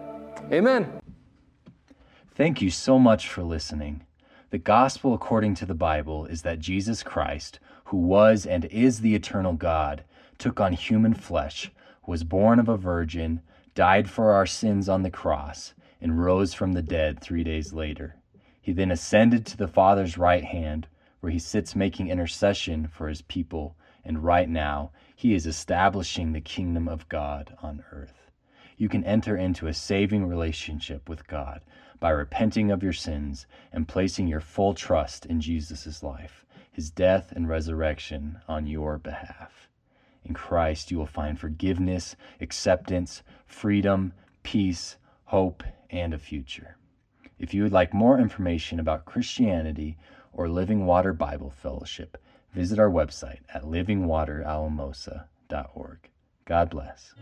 Amen. 0.52 1.00
Thank 2.36 2.62
you 2.62 2.70
so 2.70 3.00
much 3.00 3.28
for 3.28 3.42
listening. 3.42 4.04
The 4.50 4.58
gospel 4.58 5.12
according 5.12 5.56
to 5.56 5.66
the 5.66 5.74
Bible 5.74 6.24
is 6.24 6.42
that 6.42 6.60
Jesus 6.60 7.02
Christ, 7.02 7.58
who 7.86 7.96
was 7.96 8.46
and 8.46 8.66
is 8.66 9.00
the 9.00 9.16
eternal 9.16 9.54
God, 9.54 10.04
took 10.38 10.60
on 10.60 10.72
human 10.74 11.14
flesh, 11.14 11.72
was 12.06 12.22
born 12.22 12.60
of 12.60 12.68
a 12.68 12.76
virgin 12.76 13.42
died 13.74 14.08
for 14.08 14.30
our 14.30 14.46
sins 14.46 14.88
on 14.88 15.02
the 15.02 15.10
cross, 15.10 15.74
and 16.00 16.24
rose 16.24 16.54
from 16.54 16.74
the 16.74 16.82
dead 16.82 17.20
three 17.20 17.42
days 17.42 17.72
later. 17.72 18.14
He 18.60 18.70
then 18.70 18.92
ascended 18.92 19.46
to 19.46 19.56
the 19.56 19.66
Father's 19.66 20.16
right 20.16 20.44
hand, 20.44 20.86
where 21.18 21.32
he 21.32 21.40
sits 21.40 21.74
making 21.74 22.06
intercession 22.06 22.86
for 22.86 23.08
his 23.08 23.22
people, 23.22 23.74
and 24.04 24.24
right 24.24 24.48
now 24.48 24.90
he 25.14 25.34
is 25.34 25.46
establishing 25.46 26.32
the 26.32 26.40
kingdom 26.40 26.88
of 26.88 27.08
God 27.08 27.56
on 27.62 27.84
earth. 27.92 28.30
You 28.76 28.88
can 28.88 29.04
enter 29.04 29.36
into 29.36 29.66
a 29.66 29.74
saving 29.74 30.26
relationship 30.26 31.08
with 31.08 31.26
God 31.26 31.62
by 32.00 32.10
repenting 32.10 32.70
of 32.70 32.82
your 32.82 32.92
sins 32.92 33.46
and 33.72 33.86
placing 33.86 34.26
your 34.26 34.40
full 34.40 34.74
trust 34.74 35.24
in 35.26 35.40
Jesus' 35.40 36.02
life, 36.02 36.44
his 36.72 36.90
death 36.90 37.32
and 37.32 37.48
resurrection 37.48 38.40
on 38.48 38.66
your 38.66 38.98
behalf. 38.98 39.68
In 40.24 40.34
Christ, 40.34 40.90
you 40.90 40.98
will 40.98 41.06
find 41.06 41.38
forgiveness, 41.38 42.16
acceptance, 42.40 43.22
freedom, 43.46 44.12
peace, 44.42 44.96
hope, 45.26 45.62
and 45.90 46.14
a 46.14 46.18
future. 46.18 46.76
If 47.38 47.54
you 47.54 47.62
would 47.64 47.72
like 47.72 47.92
more 47.92 48.18
information 48.18 48.78
about 48.78 49.04
Christianity 49.04 49.96
or 50.32 50.48
Living 50.48 50.86
Water 50.86 51.12
Bible 51.12 51.50
Fellowship, 51.50 52.18
visit 52.52 52.78
our 52.78 52.90
website 52.90 53.40
at 53.52 53.64
livingwateralamosa.org. 53.64 55.98
God 56.44 56.70
bless. 56.70 57.14